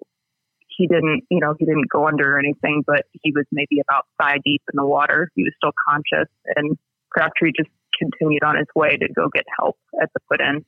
he 0.68 0.88
didn't, 0.88 1.24
you 1.30 1.40
know, 1.40 1.56
he 1.58 1.66
didn't 1.66 1.90
go 1.90 2.08
under 2.08 2.36
or 2.36 2.40
anything, 2.40 2.84
but 2.86 3.06
he 3.22 3.32
was 3.32 3.46
maybe 3.52 3.80
about 3.80 4.06
thigh 4.20 4.38
deep 4.44 4.62
in 4.72 4.78
the 4.78 4.86
water. 4.86 5.30
He 5.36 5.44
was 5.44 5.54
still 5.58 5.72
conscious, 5.88 6.30
and 6.56 6.78
Crabtree 7.10 7.52
just 7.58 7.70
continued 7.98 8.44
on 8.44 8.58
his 8.58 8.68
way 8.76 8.98
to 8.98 9.08
go 9.14 9.30
get 9.34 9.46
help 9.58 9.78
at 10.02 10.10
the 10.14 10.20
put 10.30 10.42
in. 10.42 10.66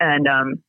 And 0.00 0.26
um, 0.28 0.62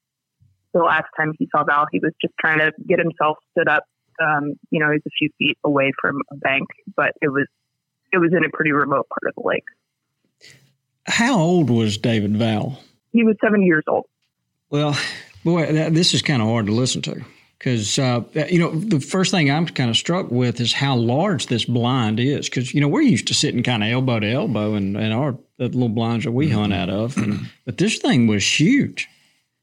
the 0.74 0.82
last 0.82 1.08
time 1.18 1.34
he 1.38 1.48
saw 1.52 1.64
Vowell, 1.64 1.88
he 1.92 2.00
was 2.00 2.14
just 2.22 2.34
trying 2.40 2.60
to 2.60 2.72
get 2.88 3.00
himself 3.00 3.38
stood 3.52 3.68
up. 3.68 3.84
Um, 4.22 4.54
you 4.70 4.80
know, 4.80 4.92
he's 4.92 5.02
a 5.06 5.10
few 5.18 5.30
feet 5.38 5.58
away 5.64 5.92
from 6.00 6.22
a 6.32 6.36
bank, 6.36 6.68
but 6.96 7.14
it 7.22 7.30
was 7.30 7.48
it 8.12 8.18
was 8.18 8.32
in 8.32 8.46
a 8.46 8.50
pretty 8.50 8.72
remote 8.72 9.08
part 9.10 9.30
of 9.30 9.36
the 9.36 9.48
lake. 9.48 9.64
How 11.08 11.38
old 11.38 11.70
was 11.70 11.98
David 11.98 12.34
Vowell? 12.34 12.78
He 13.12 13.24
was 13.24 13.36
seven 13.44 13.62
years 13.62 13.84
old. 13.88 14.06
Well, 14.70 14.98
boy, 15.44 15.72
that, 15.72 15.94
this 15.94 16.14
is 16.14 16.22
kind 16.22 16.42
of 16.42 16.48
hard 16.48 16.66
to 16.66 16.72
listen 16.72 17.02
to 17.04 17.24
because 17.58 17.98
uh, 17.98 18.22
you 18.50 18.60
know 18.60 18.72
the 18.72 19.00
first 19.00 19.32
thing 19.32 19.50
I'm 19.50 19.66
kind 19.66 19.90
of 19.90 19.98
struck 19.98 20.30
with 20.30 20.60
is 20.60 20.74
how 20.74 20.96
large 20.96 21.48
this 21.48 21.66
blind 21.66 22.20
is. 22.20 22.50
Because 22.50 22.74
you 22.74 22.82
know 22.82 22.88
we're 22.88 23.02
used 23.02 23.28
to 23.28 23.34
sitting 23.34 23.64
kind 23.64 23.84
of 23.84 23.90
elbow 23.90 24.20
to 24.20 24.32
elbow 24.32 24.76
in, 24.76 24.96
in 24.96 25.12
our 25.12 25.38
little 25.58 25.90
blinds 25.90 26.26
that 26.26 26.32
we 26.32 26.50
hunt 26.50 26.74
out 26.74 26.90
of, 26.90 27.18
and, 27.18 27.50
but 27.66 27.78
this 27.78 27.98
thing 27.98 28.28
was 28.28 28.60
huge. 28.60 29.08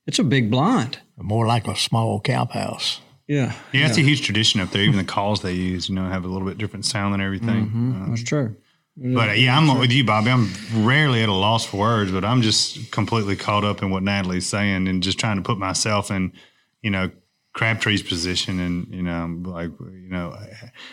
It's 0.06 0.18
a 0.18 0.24
big 0.24 0.50
blind, 0.50 0.98
more 1.16 1.46
like 1.46 1.68
a 1.68 1.76
small 1.76 2.20
cow 2.20 2.46
house. 2.46 3.00
Yeah, 3.28 3.54
yeah, 3.72 3.86
it's 3.86 3.96
a 3.96 4.02
huge 4.02 4.22
tradition 4.22 4.60
up 4.60 4.70
there. 4.70 4.82
Even 4.82 4.98
the 4.98 5.04
calls 5.04 5.42
they 5.42 5.52
use, 5.52 5.88
you 5.88 5.94
know, 5.94 6.08
have 6.08 6.24
a 6.24 6.28
little 6.28 6.46
bit 6.46 6.58
different 6.58 6.84
sound 6.84 7.14
and 7.14 7.22
everything. 7.22 7.66
Mm-hmm. 7.66 8.10
That's 8.10 8.22
true. 8.22 8.56
But 8.96 9.30
uh, 9.30 9.32
yeah, 9.32 9.56
I'm 9.56 9.78
with 9.78 9.90
you, 9.90 10.04
Bobby. 10.04 10.30
I'm 10.30 10.50
rarely 10.74 11.22
at 11.22 11.28
a 11.28 11.32
loss 11.32 11.64
for 11.64 11.78
words, 11.78 12.10
but 12.12 12.24
I'm 12.24 12.42
just 12.42 12.90
completely 12.90 13.36
caught 13.36 13.64
up 13.64 13.82
in 13.82 13.90
what 13.90 14.02
Natalie's 14.02 14.46
saying 14.46 14.86
and 14.86 15.02
just 15.02 15.18
trying 15.18 15.36
to 15.36 15.42
put 15.42 15.56
myself 15.56 16.10
in, 16.10 16.32
you 16.82 16.90
know, 16.90 17.10
Crabtree's 17.54 18.02
position, 18.02 18.60
and 18.60 18.94
you 18.94 19.02
know, 19.02 19.40
like 19.44 19.70
you 19.80 20.08
know, 20.08 20.36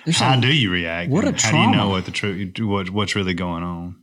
There's 0.05 0.17
how 0.17 0.37
a, 0.37 0.41
do 0.41 0.53
you 0.53 0.71
react? 0.71 1.09
What 1.09 1.23
a 1.23 1.31
how 1.31 1.37
trauma. 1.37 1.65
do 1.65 1.69
you 1.71 1.75
know 1.75 1.89
what 1.89 2.05
the 2.05 2.11
truth, 2.11 2.59
what 2.59 2.89
what's 2.89 3.15
really 3.15 3.33
going 3.33 3.63
on? 3.63 3.95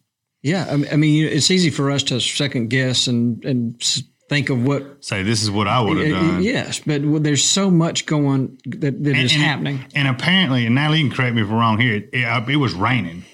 Yeah, 0.43 0.67
I 0.71 0.97
mean, 0.97 1.27
it's 1.27 1.51
easy 1.51 1.71
for 1.71 1.91
us 1.91 2.03
to 2.05 2.21
second 2.21 2.69
guess 2.69 3.07
and 3.09 3.45
and 3.45 4.03
think 4.29 4.51
of 4.51 4.65
what 4.65 5.05
say 5.05 5.23
this 5.23 5.43
is 5.43 5.51
what 5.51 5.69
I 5.69 5.81
would 5.81 5.99
have 5.99 6.09
done. 6.09 6.43
Yes, 6.43 6.81
but 6.81 7.03
there's 7.23 7.45
so 7.45 7.71
much 7.71 8.07
going 8.07 8.59
that, 8.67 8.81
that 8.81 9.11
and, 9.11 9.19
is 9.19 9.33
and, 9.35 9.43
happening. 9.43 9.85
And 9.95 10.09
apparently, 10.09 10.67
and 10.67 10.75
Natalie, 10.75 11.01
you 11.01 11.09
can 11.09 11.17
correct 11.17 11.35
me 11.35 11.43
if 11.43 11.49
I'm 11.49 11.55
wrong 11.55 11.81
here. 11.81 11.97
It, 11.97 12.11
it, 12.13 12.49
it 12.49 12.57
was 12.57 12.75
raining. 12.75 13.25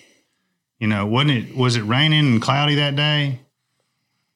You 0.79 0.89
know, 0.89 1.07
wasn't 1.07 1.31
it? 1.31 1.57
Was 1.57 1.77
it 1.77 1.83
raining 1.83 2.27
and 2.27 2.43
cloudy 2.43 2.75
that 2.77 2.97
day? 2.97 3.41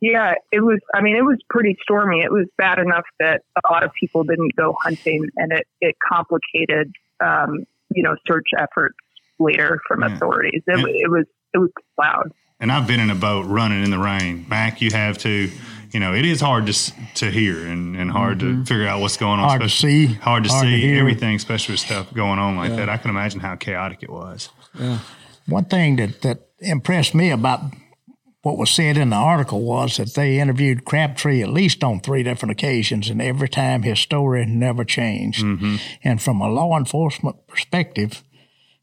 Yeah, 0.01 0.35
it 0.53 0.61
was. 0.61 0.79
I 0.95 1.01
mean, 1.01 1.17
it 1.17 1.25
was 1.25 1.39
pretty 1.51 1.77
stormy. 1.83 2.21
It 2.21 2.31
was 2.31 2.47
bad 2.57 2.79
enough 2.79 3.05
that 3.19 3.43
a 3.65 3.73
lot 3.73 3.83
of 3.83 3.91
people 3.99 4.25
didn't 4.25 4.55
go 4.55 4.77
hunting, 4.81 5.27
and 5.37 5.53
it 5.53 5.67
it 5.81 5.97
complicated, 6.07 6.93
um, 7.21 7.65
you 7.91 8.03
know, 8.03 8.15
search 8.29 8.49
efforts 8.59 8.97
later 9.39 9.81
from 9.89 10.01
yeah. 10.01 10.15
authorities. 10.15 10.63
It, 10.67 10.79
it 10.79 11.11
was 11.11 11.25
it 11.55 11.59
was 11.59 11.71
loud. 11.99 12.33
And 12.61 12.73
I've 12.73 12.87
been 12.87 13.01
in 13.01 13.11
a 13.11 13.15
boat 13.15 13.47
running 13.47 13.83
in 13.85 13.91
the 13.91 13.99
rain. 13.99 14.47
Mac, 14.49 14.81
you 14.81 14.91
have 14.91 15.19
too. 15.19 15.51
You 15.93 16.01
know, 16.01 16.15
it 16.15 16.25
is 16.25 16.41
hard 16.41 16.67
to 16.67 16.93
to 17.15 17.31
hear 17.31 17.67
and, 17.67 17.97
and 17.97 18.11
hard 18.11 18.41
to 18.41 18.65
figure 18.65 18.87
out 18.87 19.01
what's 19.01 19.17
going 19.17 19.41
on. 19.41 19.49
Mm-hmm. 19.49 19.59
Hard 19.59 19.63
to 19.63 19.69
see, 19.69 20.07
hard 20.07 20.45
to 20.45 20.51
hard 20.51 20.65
see 20.67 20.81
hear. 20.81 21.01
everything, 21.01 21.35
especially 21.37 21.75
with 21.75 21.81
stuff 21.81 22.13
going 22.13 22.39
on 22.39 22.57
like 22.57 22.77
that. 22.77 22.89
I 22.89 22.97
can 22.97 23.11
imagine 23.11 23.41
how 23.41 23.57
chaotic 23.57 24.03
it 24.03 24.11
was. 24.11 24.49
Yeah. 24.79 24.99
One 25.47 25.65
thing 25.65 25.97
that, 25.97 26.23
that 26.23 26.49
impressed 26.59 27.15
me 27.15 27.31
about 27.31 27.61
what 28.43 28.59
was 28.59 28.71
said 28.71 28.97
in 28.97 29.11
the 29.11 29.17
article 29.17 29.63
was 29.63 29.97
that 29.97 30.15
they 30.15 30.39
interviewed 30.39 30.85
Crabtree 30.85 31.43
at 31.43 31.49
least 31.49 31.83
on 31.83 31.99
three 31.99 32.23
different 32.23 32.53
occasions, 32.53 33.11
and 33.11 33.21
every 33.21 33.49
time 33.49 33.83
his 33.83 33.99
story 33.99 34.47
never 34.47 34.85
changed. 34.85 35.45
And 36.05 36.23
from 36.23 36.41
a 36.41 36.49
law 36.49 36.79
enforcement 36.79 37.47
perspective, 37.49 38.23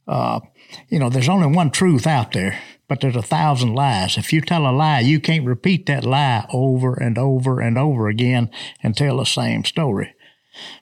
uh, 0.06 0.42
you 0.90 1.00
know, 1.00 1.10
there's 1.10 1.30
only 1.30 1.48
one 1.48 1.70
truth 1.72 2.06
out 2.06 2.34
there, 2.34 2.60
but 2.94 3.02
there's 3.02 3.16
a 3.16 3.24
thousand 3.24 3.74
lies. 3.74 4.20
If 4.20 4.32
you 4.32 4.40
tell 4.40 4.68
a 4.68 4.70
lie, 4.70 5.00
you 5.00 5.20
can't 5.20 5.48
repeat 5.48 5.88
that 5.88 6.06
lie 6.06 6.46
over 6.54 6.94
and 6.94 7.18
over 7.18 7.60
and 7.60 7.76
over 7.76 8.08
again 8.08 8.52
and 8.84 8.96
tell 8.96 9.18
the 9.18 9.26
same 9.26 9.66
story. 9.66 10.14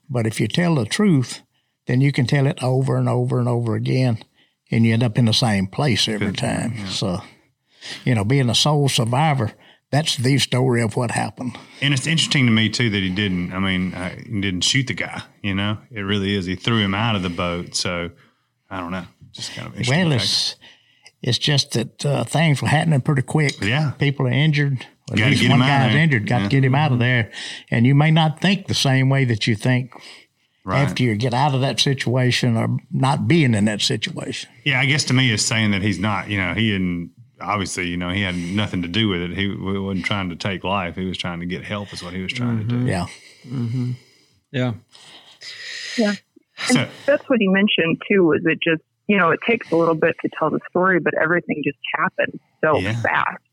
But 0.10 0.28
if 0.28 0.41
you 0.41 0.50
tell 0.50 0.76
the 0.76 0.84
truth, 0.84 1.41
then 1.88 2.02
you 2.02 2.12
can 2.12 2.28
tell 2.28 2.47
it 2.47 2.62
over 2.62 2.97
and 2.97 3.08
over 3.08 3.39
and 3.39 3.47
over 3.47 3.76
again, 3.76 4.17
and 4.69 4.86
you 4.86 4.91
end 4.91 5.04
up 5.04 5.17
in 5.17 5.24
the 5.24 5.34
same 5.34 5.67
place 5.67 6.10
every 6.10 6.34
time. 6.34 6.86
So, 6.88 7.21
you 8.04 8.13
know, 8.13 8.26
being 8.26 8.50
a 8.50 8.56
sole 8.56 8.89
survivor, 8.89 9.54
that's 9.89 10.17
the 10.17 10.38
story 10.38 10.82
of 10.82 10.97
what 10.97 11.12
happened. 11.12 11.58
And 11.80 11.93
it's 11.93 12.08
interesting 12.08 12.45
to 12.45 12.52
me 12.52 12.67
too 12.67 12.89
that 12.89 13.02
he 13.02 13.10
didn't. 13.10 13.54
I 13.54 13.60
mean, 13.60 13.93
uh, 13.93 14.10
he 14.10 14.41
didn't 14.41 14.65
shoot 14.65 14.88
the 14.88 14.95
guy. 14.95 15.21
You 15.41 15.56
know, 15.56 15.78
it 15.89 16.02
really 16.02 16.36
is. 16.36 16.45
He 16.45 16.58
threw 16.58 16.80
him 16.80 16.93
out 16.93 17.15
of 17.15 17.24
the 17.24 17.30
boat. 17.30 17.74
So 17.74 18.10
I 18.69 18.82
don't 18.82 18.91
know. 18.91 19.06
Just 19.32 19.54
kind 19.54 19.69
of 19.69 19.78
interesting. 19.78 20.10
Well, 20.10 20.19
fact. 20.19 20.58
It's 21.21 21.31
it's 21.31 21.38
just 21.38 21.71
that 21.71 22.05
uh, 22.05 22.23
things 22.23 22.62
were 22.62 22.67
happening 22.67 23.01
pretty 23.01 23.21
quick. 23.21 23.62
Yeah. 23.62 23.91
people 23.91 24.27
are 24.27 24.31
injured. 24.31 24.86
At 25.12 25.17
Gotta 25.17 25.31
least 25.31 25.49
one 25.49 25.60
guy's 25.60 25.95
injured. 25.95 26.27
Got 26.27 26.38
Yeah. 26.38 26.43
to 26.43 26.49
get 26.49 26.63
him 26.63 26.75
out 26.75 26.91
of 26.91 26.93
mm-hmm. 26.93 26.99
there, 26.99 27.31
and 27.69 27.86
you 27.86 27.95
may 27.95 28.12
not 28.12 28.39
think 28.39 28.67
the 28.67 28.73
same 28.73 29.10
way 29.10 29.25
that 29.25 29.45
you 29.45 29.55
think 29.55 29.91
right. 30.63 30.81
after 30.81 31.03
you 31.03 31.15
get 31.15 31.34
out 31.34 31.53
of 31.53 31.62
that 31.62 31.79
situation 31.79 32.55
or 32.55 32.77
not 32.91 33.27
being 33.27 33.53
in 33.53 33.65
that 33.65 33.81
situation. 33.81 34.49
Yeah, 34.63 34.79
I 34.79 34.86
guess 34.86 35.03
to 35.05 35.13
me, 35.13 35.31
it's 35.31 35.43
saying 35.43 35.71
that 35.71 35.81
he's 35.81 35.99
not. 35.99 36.29
You 36.29 36.38
know, 36.38 36.53
he 36.53 36.71
didn't. 36.71 37.12
Obviously, 37.41 37.88
you 37.88 37.97
know, 37.97 38.10
he 38.10 38.21
had 38.21 38.36
nothing 38.36 38.84
to 38.84 38.88
do 38.88 39.10
with 39.10 39.21
it. 39.21 39.31
He 39.31 39.47
wasn't 39.53 40.05
trying 40.05 40.29
to 40.29 40.36
take 40.36 40.63
life. 40.63 40.95
He 40.95 41.05
was 41.05 41.17
trying 41.17 41.39
to 41.39 41.45
get 41.45 41.63
help. 41.63 41.91
Is 41.91 42.03
what 42.03 42.13
he 42.13 42.21
was 42.21 42.31
trying 42.31 42.60
to 42.60 42.63
mm-hmm. 42.65 42.86
do. 42.86 42.91
Yeah. 42.91 43.07
Mm-hmm. 43.47 43.91
Yeah. 44.51 44.73
Yeah. 45.97 46.13
So, 46.67 46.88
That's 47.05 47.27
what 47.27 47.39
he 47.39 47.47
mentioned 47.47 48.01
too. 48.07 48.23
Was 48.23 48.41
it 48.45 48.60
just 48.63 48.84
you 49.12 49.17
know 49.19 49.30
it 49.36 49.41
takes 49.50 49.67
a 49.71 49.76
little 49.76 50.00
bit 50.06 50.15
to 50.24 50.30
tell 50.38 50.50
the 50.50 50.60
story, 50.69 51.00
but 51.08 51.13
everything 51.21 51.58
just 51.69 51.78
happened 52.00 52.39
so 52.63 52.80
Yeah. 52.80 52.93
fast, 53.02 53.43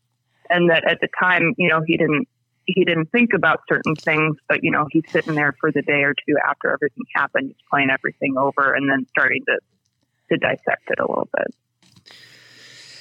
and 0.49 0.69
that 0.71 0.83
at 0.89 0.99
the 1.01 1.09
time 1.25 1.43
you 1.57 1.67
know 1.69 1.81
he 1.85 1.97
didn't 1.97 2.27
he 2.65 2.85
didn't 2.85 3.07
think 3.11 3.31
about 3.35 3.57
certain 3.67 3.95
things, 3.95 4.37
but 4.47 4.63
you 4.63 4.71
know 4.71 4.87
he's 4.91 5.03
sitting 5.13 5.35
there 5.35 5.53
for 5.59 5.69
the 5.71 5.81
day 5.81 6.01
or 6.09 6.13
two 6.13 6.35
after 6.47 6.71
everything 6.71 7.03
happened, 7.15 7.47
he's 7.47 7.63
playing 7.69 7.89
everything 7.97 8.35
over, 8.37 8.73
and 8.73 8.89
then 8.89 9.05
starting 9.09 9.43
to 9.49 9.57
to 10.31 10.37
dissect 10.37 10.85
it 10.93 10.99
a 10.99 11.07
little 11.11 11.27
bit. 11.35 11.49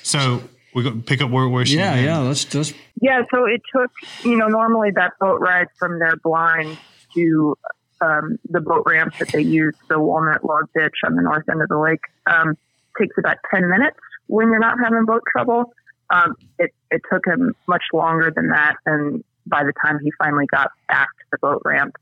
so 0.03 0.42
we 0.75 0.83
go 0.83 0.92
pick 1.05 1.21
up 1.23 1.31
where 1.31 1.49
where 1.49 1.64
she. 1.66 1.77
Yeah, 1.77 1.97
yeah. 1.97 2.18
Let's 2.18 2.53
let's 2.55 2.73
Yeah, 3.01 3.23
so 3.33 3.44
it 3.47 3.62
took, 3.75 3.90
you 4.25 4.37
know, 4.37 4.49
normally 4.49 4.90
that 4.97 5.12
boat 5.21 5.40
ride 5.40 5.68
from 5.79 5.99
their 5.99 6.16
blind 6.25 6.79
to 7.14 7.57
um, 8.00 8.38
the 8.48 8.61
boat 8.61 8.84
ramp 8.87 9.14
that 9.18 9.28
they 9.28 9.42
use, 9.42 9.74
the 9.88 9.98
Walnut 9.98 10.44
Log 10.44 10.68
Ditch 10.76 10.94
on 11.04 11.16
the 11.16 11.22
north 11.22 11.48
end 11.50 11.62
of 11.62 11.68
the 11.68 11.78
lake, 11.78 12.00
um, 12.26 12.56
takes 12.98 13.16
about 13.18 13.37
10 13.52 13.68
minutes 13.68 13.98
when 14.26 14.48
you're 14.48 14.58
not 14.58 14.78
having 14.82 15.04
boat 15.04 15.22
trouble. 15.30 15.72
Um, 16.11 16.34
it, 16.58 16.72
it 16.90 17.02
took 17.12 17.26
him 17.26 17.54
much 17.66 17.84
longer 17.92 18.32
than 18.34 18.48
that. 18.48 18.76
And 18.87 19.22
by 19.46 19.64
the 19.64 19.72
time 19.84 19.98
he 20.02 20.11
finally 20.18 20.46
got 20.50 20.70
back 20.88 21.08
to 21.18 21.24
the 21.32 21.38
boat 21.38 21.62
ramp, 21.64 21.96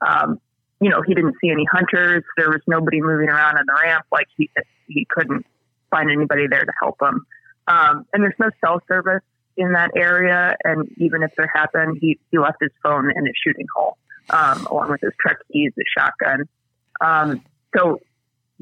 um, 0.00 0.40
you 0.80 0.90
know, 0.90 1.02
he 1.06 1.14
didn't 1.14 1.36
see 1.40 1.50
any 1.50 1.64
hunters. 1.70 2.24
There 2.36 2.50
was 2.50 2.60
nobody 2.66 3.00
moving 3.00 3.28
around 3.28 3.56
on 3.56 3.64
the 3.66 3.80
ramp. 3.82 4.06
Like 4.10 4.26
he, 4.36 4.50
he 4.88 5.06
couldn't 5.08 5.46
find 5.90 6.10
anybody 6.10 6.46
there 6.48 6.64
to 6.64 6.72
help 6.80 7.00
him. 7.00 7.24
Um, 7.66 8.04
and 8.12 8.22
there's 8.22 8.34
no 8.38 8.50
cell 8.60 8.82
service 8.88 9.22
in 9.56 9.72
that 9.72 9.90
area. 9.96 10.56
And 10.64 10.88
even 10.98 11.22
if 11.22 11.30
there 11.36 11.50
had 11.54 11.66
been, 11.72 11.96
he, 12.00 12.18
he 12.30 12.38
left 12.38 12.58
his 12.60 12.72
phone 12.82 13.10
in 13.16 13.24
his 13.24 13.34
shooting 13.42 13.66
hole, 13.74 13.96
um, 14.30 14.66
along 14.66 14.90
with 14.90 15.00
his 15.00 15.12
truck 15.20 15.38
keys, 15.52 15.72
his 15.76 15.84
shotgun. 15.96 16.48
Um, 17.00 17.42
so 17.76 18.00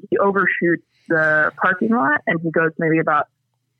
he 0.09 0.18
overshoots 0.18 0.87
the 1.09 1.53
parking 1.57 1.90
lot 1.90 2.20
and 2.27 2.40
he 2.40 2.51
goes 2.51 2.72
maybe 2.79 2.98
about, 2.98 3.29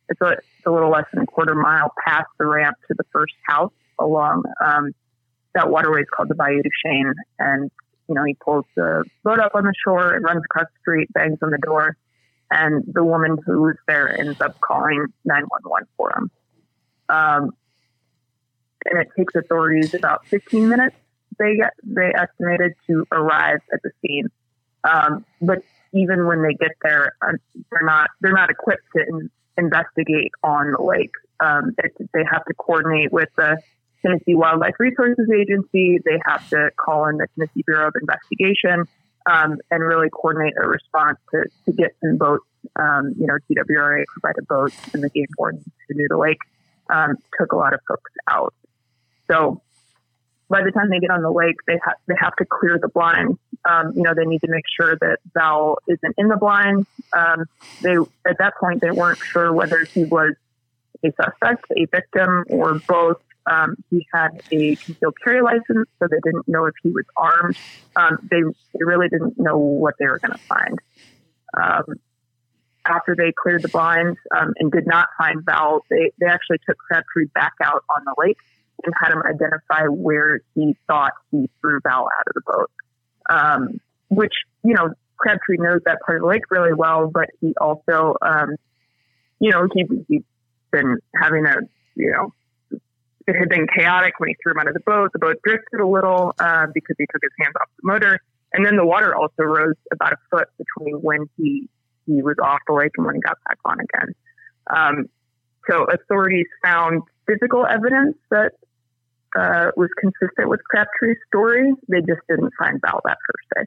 it's 0.09 0.21
a, 0.21 0.31
it's 0.31 0.66
a 0.66 0.71
little 0.71 0.90
less 0.90 1.05
than 1.12 1.23
a 1.23 1.27
quarter 1.27 1.55
mile 1.55 1.92
past 2.05 2.29
the 2.38 2.47
ramp 2.47 2.77
to 2.88 2.95
the 2.97 3.05
first 3.12 3.35
house 3.47 3.73
along, 3.99 4.45
um, 4.64 4.92
that 5.55 5.71
waterway 5.71 6.01
is 6.01 6.07
called 6.14 6.29
the 6.29 6.35
Bayou 6.35 6.62
du 6.62 6.71
Chien. 6.85 7.14
And, 7.38 7.71
you 8.09 8.14
know, 8.14 8.25
he 8.25 8.35
pulls 8.35 8.64
the 8.75 9.05
boat 9.23 9.38
up 9.38 9.55
on 9.55 9.64
the 9.64 9.75
shore 9.85 10.14
and 10.14 10.25
runs 10.25 10.42
across 10.45 10.66
the 10.66 10.81
street, 10.81 11.12
bangs 11.12 11.38
on 11.42 11.51
the 11.51 11.59
door. 11.59 11.97
And 12.51 12.85
the 12.87 13.05
woman 13.05 13.38
who 13.47 13.62
was 13.62 13.77
there 13.87 14.18
ends 14.18 14.40
up 14.40 14.61
calling 14.61 15.07
911 15.25 15.88
for 15.97 16.12
him. 16.14 16.31
Um, 17.09 17.51
and 18.85 18.99
it 18.99 19.09
takes 19.16 19.35
authorities 19.35 19.95
about 19.95 20.27
15 20.27 20.68
minutes. 20.68 20.97
They 21.38 21.61
they 21.83 22.12
estimated 22.14 22.73
to 22.87 23.07
arrive 23.12 23.59
at 23.73 23.81
the 23.83 23.90
scene. 24.01 24.29
Um, 24.85 25.25
but 25.40 25.62
even 25.92 26.27
when 26.27 26.42
they 26.42 26.55
get 26.55 26.73
there, 26.83 27.14
uh, 27.23 27.33
they're 27.71 27.87
not 27.87 28.11
they're 28.21 28.33
not 28.33 28.51
equipped 28.51 28.85
to 28.97 29.03
in, 29.03 29.31
investigate 29.57 30.33
on 30.42 30.73
the 30.73 30.83
lake. 30.83 31.12
Um, 31.40 31.75
they, 31.77 31.88
they 32.14 32.25
have 32.31 32.45
to 32.47 32.55
coordinate 32.55 33.12
with 33.12 33.29
the 33.37 33.61
Tennessee 34.03 34.35
Wildlife 34.35 34.75
Resources 34.79 35.29
Agency. 35.35 35.99
They 36.05 36.21
have 36.27 36.49
to 36.51 36.71
call 36.77 37.07
in 37.09 37.18
the 37.18 37.27
Tennessee 37.37 37.62
Bureau 37.66 37.88
of 37.88 37.95
Investigation 38.01 38.87
um, 39.27 39.59
and 39.71 39.83
really 39.83 40.09
coordinate 40.11 40.55
a 40.62 40.66
response 40.66 41.18
to, 41.31 41.45
to 41.66 41.73
get 41.73 41.95
some 42.03 42.16
boats. 42.16 42.45
Um, 42.79 43.14
you 43.18 43.27
know, 43.27 43.37
TWRA 43.51 44.05
provided 44.07 44.47
boats 44.47 44.77
and 44.95 45.03
the 45.03 45.11
game 45.11 45.27
warden 45.37 45.64
to 45.88 45.95
do 45.95 46.07
the 46.09 46.16
lake 46.16 46.38
um, 46.90 47.16
took 47.38 47.53
a 47.53 47.57
lot 47.57 47.75
of 47.75 47.81
folks 47.88 48.11
out. 48.29 48.55
So 49.31 49.61
by 50.48 50.62
the 50.62 50.70
time 50.70 50.90
they 50.90 50.98
get 50.98 51.11
on 51.11 51.22
the 51.22 51.31
lake, 51.31 51.57
they 51.66 51.78
have 51.85 51.96
they 52.07 52.14
have 52.20 52.37
to 52.37 52.44
clear 52.44 52.78
the 52.78 52.88
blind. 52.88 53.38
Um, 53.64 53.92
you 53.94 54.02
know, 54.02 54.12
they 54.14 54.24
need 54.24 54.40
to 54.40 54.50
make 54.50 54.64
sure 54.76 54.96
that 55.00 55.18
Vowell 55.37 55.76
isn't 55.87 56.14
in 56.18 56.28
the 56.28 56.37
blind. 56.37 56.87
Um, 57.16 57.44
they 57.81 57.96
at 58.26 58.38
that 58.38 58.55
point 58.61 58.81
they 58.81 58.90
weren't 58.90 59.18
sure 59.18 59.52
whether 59.52 59.85
he 59.85 60.05
was 60.05 60.35
a 61.05 61.12
suspect, 61.20 61.64
a 61.76 61.87
victim, 61.87 62.44
or 62.48 62.78
both. 62.87 63.20
Um, 63.44 63.76
he 63.90 64.07
had 64.12 64.40
a 64.52 64.76
concealed 64.76 65.16
carry 65.22 65.42
license, 65.42 65.88
so 65.98 66.07
they 66.09 66.20
didn't 66.22 66.46
know 66.46 66.66
if 66.66 66.74
he 66.83 66.90
was 66.90 67.05
armed. 67.16 67.57
Um, 67.96 68.18
they, 68.31 68.40
they 68.40 68.85
really 68.85 69.09
didn't 69.09 69.37
know 69.37 69.59
what 69.59 69.94
they 69.98 70.07
were 70.07 70.20
going 70.20 70.33
to 70.33 70.38
find. 70.38 70.78
Um, 71.61 71.94
after 72.87 73.16
they 73.16 73.33
cleared 73.33 73.62
the 73.62 73.68
blinds 73.68 74.18
um, 74.37 74.55
and 74.59 74.70
did 74.70 74.87
not 74.87 75.09
find 75.18 75.44
Vowell, 75.44 75.81
they, 75.90 76.12
they 76.20 76.26
actually 76.26 76.59
took 76.66 76.78
Crabtree 76.78 77.26
back 77.35 77.55
out 77.62 77.85
on 77.96 78.05
the 78.05 78.14
lake 78.16 78.38
and 78.85 78.94
had 79.00 79.12
him 79.12 79.22
identify 79.22 79.87
where 79.88 80.40
he 80.54 80.76
thought 80.87 81.12
he 81.30 81.48
threw 81.61 81.80
Vowell 81.80 82.06
out 82.06 82.26
of 82.26 82.35
the 82.35 82.42
boat. 82.46 82.70
Um, 83.30 83.80
which, 84.08 84.32
you 84.64 84.74
know, 84.74 84.90
Crabtree 85.16 85.58
knows 85.58 85.80
that 85.87 85.98
part 86.04 86.18
of 86.18 86.22
the 86.22 86.28
lake 86.28 86.42
really 86.50 86.74
well, 86.74 87.11
but 87.12 87.30
he 87.40 87.54
also, 87.61 88.16
um, 88.20 88.56
you 89.38 89.50
know, 89.50 89.68
he, 89.72 89.85
he's 90.08 90.22
been 90.70 90.98
having 91.14 91.46
a, 91.46 91.56
you 91.94 92.11
know, 92.11 92.35
it 93.26 93.37
had 93.38 93.48
been 93.48 93.66
chaotic 93.68 94.18
when 94.18 94.30
he 94.30 94.37
threw 94.42 94.52
him 94.52 94.58
out 94.58 94.68
of 94.68 94.74
the 94.74 94.80
boat. 94.80 95.12
The 95.12 95.20
boat 95.20 95.37
drifted 95.44 95.80
a 95.80 95.87
little 95.87 96.35
uh, 96.38 96.66
because 96.74 96.96
he 96.98 97.06
took 97.12 97.22
his 97.22 97.30
hands 97.38 97.54
off 97.61 97.68
the 97.80 97.87
motor. 97.87 98.18
And 98.52 98.66
then 98.66 98.76
the 98.76 98.85
water 98.85 99.14
also 99.14 99.44
rose 99.44 99.76
about 99.92 100.12
a 100.12 100.16
foot 100.30 100.48
between 100.58 100.96
when 100.96 101.30
he, 101.37 101.68
he 102.06 102.20
was 102.20 102.37
off 102.42 102.58
the 102.66 102.74
lake 102.74 102.92
and 102.96 103.06
when 103.06 103.14
he 103.14 103.20
got 103.20 103.38
back 103.44 103.58
on 103.64 103.78
again. 103.80 104.14
Um, 104.74 105.08
so 105.70 105.85
authorities 105.85 106.46
found 106.62 107.02
physical 107.26 107.66
evidence 107.66 108.16
that 108.30 108.52
uh, 109.37 109.70
was 109.76 109.88
consistent 109.98 110.48
with 110.48 110.61
Crabtree's 110.64 111.18
story. 111.28 111.72
They 111.88 112.00
just 112.00 112.20
didn't 112.28 112.52
find 112.58 112.80
Vowell 112.80 113.00
that 113.04 113.18
first 113.26 113.48
day. 113.56 113.66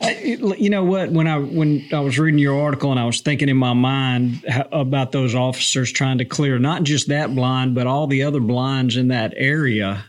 You 0.00 0.70
know 0.70 0.84
what? 0.84 1.10
When 1.10 1.26
I 1.26 1.38
when 1.38 1.88
I 1.92 1.98
was 2.00 2.18
reading 2.18 2.38
your 2.38 2.60
article 2.62 2.92
and 2.92 3.00
I 3.00 3.04
was 3.04 3.20
thinking 3.20 3.48
in 3.48 3.56
my 3.56 3.72
mind 3.72 4.44
about 4.70 5.10
those 5.10 5.34
officers 5.34 5.90
trying 5.90 6.18
to 6.18 6.24
clear 6.24 6.58
not 6.58 6.84
just 6.84 7.08
that 7.08 7.34
blind, 7.34 7.74
but 7.74 7.88
all 7.88 8.06
the 8.06 8.22
other 8.22 8.38
blinds 8.38 8.96
in 8.96 9.08
that 9.08 9.34
area 9.36 10.04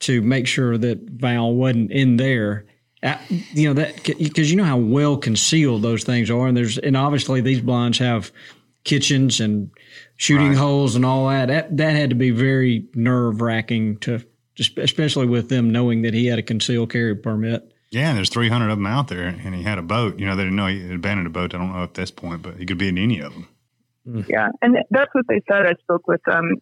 to 0.00 0.22
make 0.22 0.46
sure 0.46 0.78
that 0.78 1.18
Vowell 1.18 1.54
wasn't 1.54 1.92
in 1.92 2.16
there. 2.16 2.64
You 3.52 3.68
know 3.68 3.74
that 3.74 4.02
because 4.02 4.50
you 4.50 4.56
know 4.56 4.64
how 4.64 4.78
well 4.78 5.18
concealed 5.18 5.82
those 5.82 6.04
things 6.04 6.30
are, 6.30 6.46
and 6.46 6.56
there's 6.56 6.78
and 6.78 6.96
obviously 6.96 7.42
these 7.42 7.60
blinds 7.60 7.98
have 7.98 8.32
kitchens 8.88 9.40
and 9.40 9.70
shooting 10.16 10.48
Right. 10.48 10.56
holes 10.56 10.96
and 10.96 11.04
all 11.04 11.28
that. 11.28 11.48
That 11.48 11.76
that 11.76 11.94
had 11.94 12.10
to 12.10 12.16
be 12.16 12.30
very 12.30 12.86
nerve 12.94 13.40
wracking 13.40 13.98
to, 13.98 14.20
especially 14.76 15.26
with 15.26 15.48
them 15.48 15.70
knowing 15.70 16.02
that 16.02 16.14
he 16.14 16.26
had 16.26 16.38
a 16.38 16.42
concealed 16.42 16.90
carry 16.90 17.14
permit. 17.14 17.72
Yeah, 17.90 18.08
and 18.08 18.18
there's 18.18 18.28
300 18.28 18.68
of 18.70 18.76
them 18.76 18.86
out 18.86 19.08
there, 19.08 19.28
and 19.28 19.54
he 19.54 19.62
had 19.62 19.78
a 19.78 19.82
boat. 19.82 20.18
You 20.18 20.26
know, 20.26 20.36
they 20.36 20.42
didn't 20.42 20.56
know 20.56 20.66
he 20.66 20.82
had 20.82 20.92
abandoned 20.96 21.26
a 21.26 21.30
boat. 21.30 21.54
I 21.54 21.58
don't 21.58 21.72
know 21.72 21.82
at 21.82 21.94
this 21.94 22.10
point, 22.10 22.42
but 22.42 22.56
he 22.56 22.66
could 22.66 22.76
be 22.78 22.88
in 22.88 22.98
any 22.98 23.20
of 23.20 23.32
them. 23.32 23.48
Yeah, 24.28 24.48
and 24.62 24.76
that's 24.90 25.14
what 25.14 25.26
they 25.28 25.40
said. 25.50 25.66
I 25.66 25.74
spoke 25.82 26.06
with 26.06 26.20
um, 26.28 26.52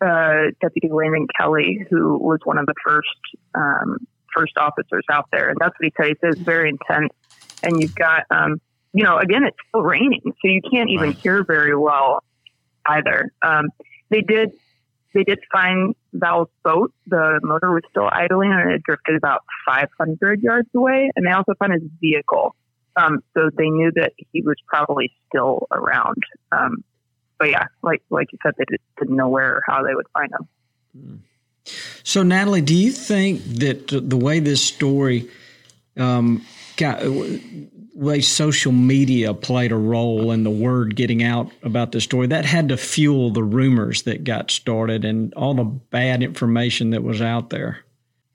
uh, 0.00 0.50
Deputy 0.60 0.88
Landon 0.90 1.26
Kelly, 1.38 1.86
who 1.90 2.16
was 2.18 2.38
one 2.44 2.58
of 2.58 2.66
the 2.66 2.74
first 2.84 3.08
um, 3.54 3.98
first 4.34 4.56
officers 4.56 5.04
out 5.10 5.26
there, 5.32 5.48
and 5.48 5.58
that's 5.60 5.74
what 5.80 5.84
he 5.86 5.92
said. 5.96 6.06
He 6.08 6.14
says 6.20 6.34
it's 6.36 6.40
very 6.44 6.68
intense, 6.68 7.12
and 7.62 7.80
you've 7.80 7.94
got, 7.94 8.24
um, 8.30 8.60
you 8.92 9.04
know, 9.04 9.18
again, 9.18 9.44
it's 9.44 9.56
still 9.68 9.82
raining, 9.82 10.22
so 10.24 10.32
you 10.44 10.60
can't 10.70 10.90
even 10.90 11.08
Right. 11.08 11.18
hear 11.22 11.44
very 11.44 11.76
well 11.76 12.22
either. 12.86 13.30
Um, 13.42 13.68
they 14.10 14.22
did 14.22 14.50
they 15.14 15.24
did 15.24 15.40
find 15.50 15.94
Vowell's 16.12 16.50
boat. 16.62 16.92
The 17.06 17.40
motor 17.42 17.72
was 17.72 17.82
still 17.90 18.08
idling, 18.10 18.52
and 18.52 18.70
it 18.70 18.82
drifted 18.82 19.16
about 19.16 19.40
500 19.66 20.42
yards 20.42 20.68
away. 20.76 21.10
And 21.16 21.26
they 21.26 21.30
also 21.32 21.54
found 21.58 21.72
his 21.72 21.82
vehicle, 22.00 22.54
um, 22.96 23.22
so 23.34 23.50
they 23.56 23.68
knew 23.68 23.90
that 23.96 24.12
he 24.32 24.42
was 24.42 24.56
probably 24.66 25.12
still 25.28 25.66
around. 25.72 26.22
Um, 26.52 26.84
but 27.38 27.50
yeah, 27.50 27.64
like 27.82 28.02
like 28.10 28.28
you 28.32 28.38
said, 28.42 28.54
they 28.58 28.64
just 28.70 28.82
didn't 28.98 29.16
know 29.16 29.28
where 29.28 29.56
or 29.56 29.62
how 29.66 29.82
they 29.82 29.94
would 29.94 30.06
find 30.12 30.30
him. 30.32 31.22
So, 32.02 32.22
Natalie, 32.22 32.62
do 32.62 32.74
you 32.74 32.92
think 32.92 33.42
that 33.60 33.88
the 33.88 34.16
way 34.16 34.40
this 34.40 34.64
story 34.64 35.28
um, 35.96 36.44
got, 36.76 37.02
way 37.98 38.20
social 38.20 38.70
media 38.70 39.34
played 39.34 39.72
a 39.72 39.76
role 39.76 40.30
in 40.30 40.44
the 40.44 40.50
word 40.50 40.94
getting 40.94 41.22
out 41.22 41.50
about 41.62 41.90
the 41.92 42.00
story, 42.00 42.28
that 42.28 42.44
had 42.44 42.68
to 42.68 42.76
fuel 42.76 43.30
the 43.30 43.42
rumors 43.42 44.02
that 44.02 44.22
got 44.22 44.50
started 44.50 45.04
and 45.04 45.34
all 45.34 45.54
the 45.54 45.64
bad 45.64 46.22
information 46.22 46.90
that 46.90 47.02
was 47.02 47.20
out 47.20 47.50
there? 47.50 47.80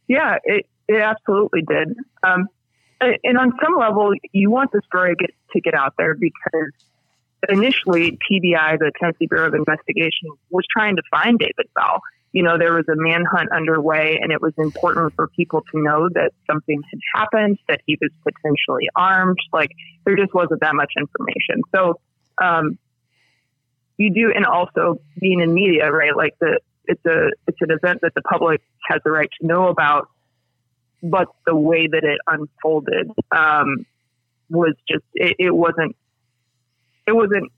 Yeah, 0.07 0.35
it, 0.43 0.65
it 0.87 1.01
absolutely 1.01 1.61
did. 1.61 1.95
Um, 2.23 2.47
and 2.99 3.37
on 3.37 3.53
some 3.63 3.77
level, 3.77 4.13
you 4.31 4.49
want 4.49 4.71
the 4.71 4.81
story 4.85 5.15
get, 5.17 5.33
to 5.53 5.61
get 5.61 5.73
out 5.73 5.93
there 5.97 6.13
because 6.13 6.71
initially 7.49 8.17
TBI, 8.29 8.79
the 8.79 8.91
Tennessee 8.99 9.27
Bureau 9.27 9.47
of 9.47 9.53
Investigation, 9.53 10.29
was 10.49 10.65
trying 10.71 10.97
to 10.97 11.03
find 11.09 11.39
David 11.39 11.69
Bell. 11.73 12.01
You 12.33 12.43
know, 12.43 12.57
there 12.57 12.73
was 12.73 12.85
a 12.89 12.95
manhunt 12.95 13.51
underway, 13.51 14.19
and 14.21 14.31
it 14.31 14.41
was 14.41 14.53
important 14.57 15.13
for 15.15 15.27
people 15.29 15.61
to 15.71 15.81
know 15.81 16.09
that 16.13 16.31
something 16.49 16.81
had 16.89 16.99
happened, 17.15 17.59
that 17.69 17.81
he 17.85 17.97
was 18.01 18.11
potentially 18.23 18.89
armed. 18.95 19.37
Like, 19.53 19.69
there 20.03 20.15
just 20.15 20.33
wasn't 20.33 20.61
that 20.61 20.75
much 20.75 20.91
information. 20.97 21.61
So, 21.73 21.99
um, 22.43 22.77
you 23.97 24.13
do, 24.13 24.33
and 24.35 24.45
also 24.45 24.99
being 25.19 25.39
in 25.39 25.53
media, 25.53 25.91
right? 25.91 26.15
Like 26.15 26.33
the 26.39 26.59
it's 26.85 27.05
a 27.05 27.29
it's 27.47 27.57
an 27.61 27.71
event 27.71 27.99
that 28.01 28.13
the 28.15 28.21
public 28.21 28.61
has 28.87 29.01
the 29.05 29.11
right 29.11 29.29
to 29.39 29.47
know 29.47 29.67
about, 29.67 30.09
but 31.01 31.27
the 31.45 31.55
way 31.55 31.87
that 31.87 32.03
it 32.03 32.19
unfolded 32.27 33.11
um, 33.31 33.85
was 34.49 34.73
just 34.87 35.03
it, 35.13 35.35
it 35.39 35.55
wasn't 35.55 35.95
it 37.07 37.15
wasn't 37.15 37.51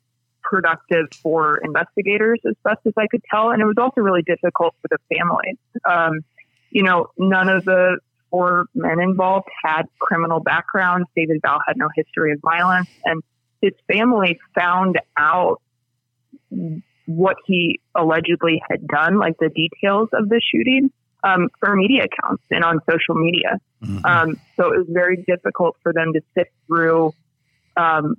productive 0.49 1.07
for 1.21 1.59
investigators 1.63 2.39
as 2.47 2.53
best 2.63 2.79
as 2.85 2.93
I 2.97 3.07
could 3.07 3.21
tell, 3.29 3.49
and 3.51 3.61
it 3.61 3.65
was 3.65 3.77
also 3.77 4.01
really 4.01 4.21
difficult 4.21 4.75
for 4.81 4.87
the 4.89 5.17
families. 5.17 5.57
Um, 5.89 6.21
you 6.69 6.83
know, 6.83 7.07
none 7.17 7.49
of 7.49 7.65
the 7.65 7.97
four 8.29 8.65
men 8.75 8.99
involved 8.99 9.47
had 9.63 9.83
criminal 9.99 10.39
backgrounds. 10.39 11.07
David 11.15 11.41
Vowell 11.41 11.61
had 11.67 11.77
no 11.77 11.89
history 11.95 12.33
of 12.33 12.39
violence, 12.41 12.89
and 13.03 13.23
his 13.61 13.73
family 13.91 14.39
found 14.53 14.99
out 15.17 15.61
what 17.05 17.37
he 17.45 17.79
allegedly 17.95 18.61
had 18.69 18.87
done, 18.87 19.17
like 19.19 19.37
the 19.39 19.49
details 19.49 20.09
of 20.13 20.29
the 20.29 20.41
shooting, 20.51 20.91
um, 21.23 21.49
for 21.59 21.75
media 21.75 22.05
accounts 22.05 22.43
and 22.51 22.63
on 22.63 22.79
social 22.89 23.15
media. 23.15 23.59
Um, 24.05 24.39
so 24.55 24.73
it 24.73 24.77
was 24.77 24.87
very 24.89 25.17
difficult 25.27 25.75
for 25.81 25.93
them 25.93 26.13
to 26.13 26.21
sit 26.35 26.47
through, 26.67 27.13
um, 27.77 28.15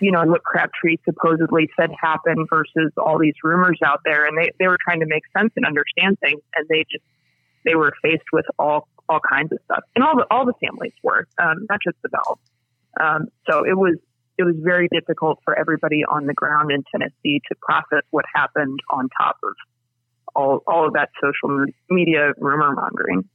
you 0.00 0.10
know, 0.10 0.22
what 0.24 0.42
Crabtree 0.42 0.96
supposedly 1.04 1.68
said 1.78 1.90
happened 2.00 2.48
versus 2.50 2.92
all 2.96 3.18
these 3.18 3.34
rumors 3.42 3.78
out 3.84 4.00
there. 4.04 4.26
And 4.26 4.36
they, 4.36 4.50
they 4.58 4.66
were 4.66 4.78
trying 4.82 5.00
to 5.00 5.06
make 5.06 5.22
sense 5.36 5.52
and 5.56 5.64
understand 5.66 6.18
things, 6.20 6.40
and 6.56 6.66
they 6.68 6.84
just 6.90 7.04
they 7.64 7.74
were 7.74 7.92
faced 8.02 8.24
with 8.32 8.46
all 8.58 8.88
all 9.08 9.20
kinds 9.28 9.52
of 9.52 9.58
stuff, 9.64 9.82
and 9.94 10.04
all 10.04 10.16
the 10.16 10.26
all 10.30 10.46
the 10.46 10.54
families 10.64 10.92
were, 11.02 11.26
um, 11.38 11.66
not 11.68 11.80
just 11.84 11.96
the 12.02 12.08
Bells. 12.08 12.38
Um, 13.00 13.26
so 13.48 13.64
it 13.64 13.76
was 13.76 13.96
it 14.38 14.44
was 14.44 14.56
very 14.58 14.88
difficult 14.92 15.38
for 15.44 15.58
everybody 15.58 16.02
on 16.04 16.26
the 16.26 16.34
ground 16.34 16.70
in 16.70 16.82
Tennessee 16.90 17.40
to 17.48 17.54
process 17.60 18.02
what 18.10 18.24
happened 18.34 18.80
on 18.90 19.08
top 19.20 19.36
of 19.42 19.54
all, 20.34 20.62
all 20.66 20.86
of 20.86 20.94
that 20.94 21.10
social 21.22 21.66
media 21.90 22.32
rumor 22.38 22.72
mongering. 22.72 23.28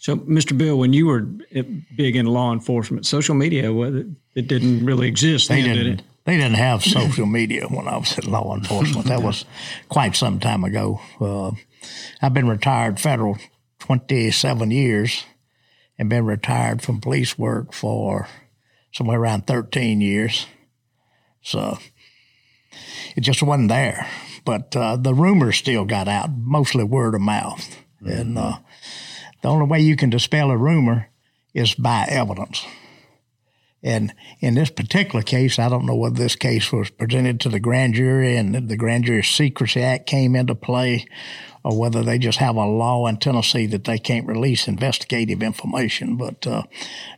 So, 0.00 0.16
Mr. 0.16 0.56
Bill, 0.56 0.78
when 0.78 0.94
you 0.94 1.06
were 1.08 1.20
big 1.20 2.16
in 2.16 2.24
law 2.24 2.54
enforcement, 2.54 3.04
social 3.04 3.34
media, 3.34 3.70
well, 3.70 4.02
it, 4.34 4.48
didn't 4.48 4.86
really 4.86 5.06
exist 5.06 5.50
They 5.50 5.60
then, 5.60 5.76
did 5.76 5.82
didn't. 5.84 6.00
it? 6.00 6.06
They 6.24 6.36
didn't 6.38 6.56
have 6.56 6.82
social 6.82 7.26
media 7.26 7.66
when 7.66 7.86
I 7.86 7.98
was 7.98 8.16
in 8.16 8.30
law 8.30 8.56
enforcement. 8.56 9.08
That 9.08 9.22
was 9.22 9.44
quite 9.90 10.16
some 10.16 10.40
time 10.40 10.64
ago. 10.64 11.02
Uh, 11.20 11.50
I've 12.22 12.32
been 12.32 12.48
retired 12.48 12.98
federal 12.98 13.36
27 13.80 14.70
years 14.70 15.24
and 15.98 16.08
been 16.08 16.24
retired 16.24 16.80
from 16.80 17.02
police 17.02 17.38
work 17.38 17.74
for 17.74 18.26
somewhere 18.92 19.20
around 19.20 19.46
13 19.46 20.00
years. 20.00 20.46
So 21.42 21.76
it 23.16 23.20
just 23.20 23.42
wasn't 23.42 23.68
there. 23.68 24.08
But 24.46 24.74
uh, 24.74 24.96
the 24.96 25.12
rumors 25.12 25.58
still 25.58 25.84
got 25.84 26.08
out, 26.08 26.30
mostly 26.30 26.84
word 26.84 27.14
of 27.14 27.20
mouth. 27.20 27.76
And 28.00 28.38
uh, 28.38 28.60
the 29.42 29.48
only 29.48 29.66
way 29.66 29.80
you 29.80 29.96
can 29.96 30.10
dispel 30.10 30.50
a 30.50 30.56
rumor 30.56 31.08
is 31.54 31.74
by 31.74 32.06
evidence. 32.08 32.64
And 33.82 34.12
in 34.40 34.54
this 34.54 34.70
particular 34.70 35.22
case, 35.22 35.58
I 35.58 35.68
don't 35.68 35.86
know 35.86 35.96
whether 35.96 36.16
this 36.16 36.36
case 36.36 36.70
was 36.70 36.90
presented 36.90 37.40
to 37.40 37.48
the 37.48 37.60
grand 37.60 37.94
jury 37.94 38.36
and 38.36 38.68
the 38.68 38.76
Grand 38.76 39.04
Jury 39.04 39.22
Secrecy 39.22 39.82
Act 39.82 40.06
came 40.06 40.36
into 40.36 40.54
play, 40.54 41.06
or 41.64 41.78
whether 41.78 42.02
they 42.02 42.18
just 42.18 42.38
have 42.38 42.56
a 42.56 42.66
law 42.66 43.06
in 43.06 43.16
Tennessee 43.16 43.66
that 43.66 43.84
they 43.84 43.98
can't 43.98 44.26
release 44.26 44.68
investigative 44.68 45.42
information. 45.42 46.16
But 46.16 46.46
uh, 46.46 46.64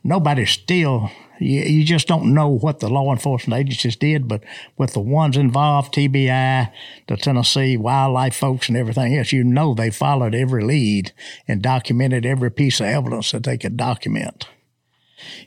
nobody 0.05 0.47
still, 0.47 1.11
you, 1.43 1.63
you 1.63 1.85
just 1.85 2.09
don't 2.09 2.33
know 2.35 2.49
what 2.49 2.81
the 2.81 2.89
law 2.89 3.13
enforcement 3.13 3.61
agencies 3.61 3.97
did. 3.97 4.29
But 4.29 4.43
with 4.77 4.93
the 4.93 5.01
ones 5.01 5.37
involved, 5.37 5.95
TBI, 5.95 6.73
the 7.09 7.17
Tennessee 7.17 7.77
wildlife 7.77 8.35
folks, 8.35 8.69
and 8.69 8.77
everything 8.77 9.17
else, 9.17 9.33
you 9.33 9.45
know 9.45 9.75
they 9.75 9.91
followed 9.91 10.35
every 10.35 10.65
lead 10.65 11.13
and 11.47 11.63
documented 11.63 12.25
every 12.25 12.51
piece 12.51 12.81
of 12.81 12.87
evidence 12.87 13.33
that 13.33 13.45
they 13.45 13.59
could 13.59 13.77
document. 13.77 14.47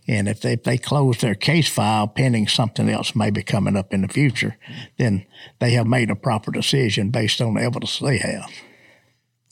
And 0.08 0.28
if 0.28 0.42
they, 0.42 0.54
if 0.54 0.64
they 0.64 0.78
close 0.78 1.20
their 1.20 1.36
case 1.36 1.68
file 1.68 2.08
pending 2.08 2.48
something 2.48 2.90
else 2.90 3.16
maybe 3.16 3.44
coming 3.44 3.76
up 3.76 3.94
in 3.94 4.02
the 4.02 4.08
future, 4.08 4.58
then 4.98 5.26
they 5.60 5.72
have 5.72 5.88
made 5.88 6.10
a 6.10 6.16
proper 6.16 6.52
decision 6.52 7.10
based 7.10 7.42
on 7.42 7.56
the 7.56 7.62
evidence 7.62 8.00
they 8.00 8.18
have. 8.18 8.50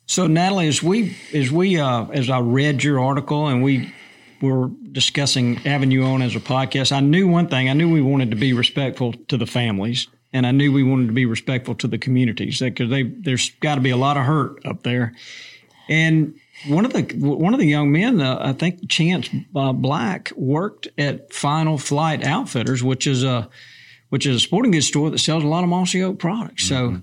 So, 0.05 0.27
Natalie, 0.27 0.67
as 0.67 0.83
we 0.83 1.15
as 1.33 1.51
we 1.51 1.79
uh, 1.79 2.05
as 2.07 2.29
I 2.29 2.39
read 2.39 2.83
your 2.83 2.99
article 2.99 3.47
and 3.47 3.63
we 3.63 3.93
were 4.43 4.69
discussing 4.91 5.65
Avenue 5.65 6.03
on 6.03 6.21
as 6.21 6.35
a 6.35 6.39
podcast, 6.39 6.91
I 6.91 6.99
knew 6.99 7.27
one 7.27 7.47
thing. 7.47 7.69
I 7.69 7.73
knew 7.73 7.91
we 7.91 8.01
wanted 8.01 8.31
to 8.31 8.35
be 8.35 8.53
respectful 8.53 9.13
to 9.29 9.37
the 9.37 9.45
families, 9.45 10.07
and 10.33 10.45
I 10.45 10.51
knew 10.51 10.71
we 10.71 10.83
wanted 10.83 11.07
to 11.07 11.13
be 11.13 11.25
respectful 11.25 11.75
to 11.75 11.87
the 11.87 11.97
communities 11.97 12.59
because 12.59 12.89
they 12.89 13.03
there's 13.03 13.51
got 13.61 13.75
to 13.75 13.81
be 13.81 13.91
a 13.91 13.97
lot 13.97 14.17
of 14.17 14.25
hurt 14.25 14.65
up 14.65 14.83
there. 14.83 15.13
And 15.87 16.35
one 16.67 16.85
of 16.85 16.93
the 16.93 17.03
one 17.17 17.53
of 17.53 17.59
the 17.59 17.67
young 17.67 17.91
men, 17.91 18.21
uh, 18.21 18.37
I 18.41 18.53
think 18.53 18.89
Chance 18.89 19.29
uh, 19.55 19.73
Black, 19.73 20.31
worked 20.35 20.87
at 20.97 21.33
Final 21.33 21.77
Flight 21.77 22.23
Outfitters, 22.23 22.83
which 22.83 23.07
is 23.07 23.23
a 23.23 23.49
which 24.09 24.25
is 24.25 24.35
a 24.35 24.39
sporting 24.39 24.71
goods 24.71 24.87
store 24.87 25.09
that 25.09 25.19
sells 25.19 25.43
a 25.43 25.47
lot 25.47 25.63
of 25.63 25.69
Mossy 25.69 26.03
Oak 26.03 26.19
products. 26.19 26.67
So, 26.67 27.01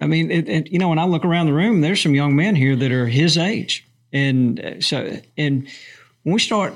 I 0.00 0.06
mean, 0.06 0.30
it, 0.30 0.48
it, 0.48 0.72
you 0.72 0.78
know, 0.78 0.88
when 0.88 0.98
I 0.98 1.04
look 1.04 1.24
around 1.24 1.46
the 1.46 1.52
room, 1.52 1.82
there's 1.82 2.00
some 2.00 2.14
young 2.14 2.34
men 2.34 2.56
here 2.56 2.74
that 2.74 2.90
are 2.90 3.06
his 3.06 3.36
age, 3.36 3.86
and 4.12 4.58
uh, 4.58 4.80
so 4.80 5.18
and 5.36 5.68
when 6.28 6.34
we 6.34 6.40
start, 6.40 6.74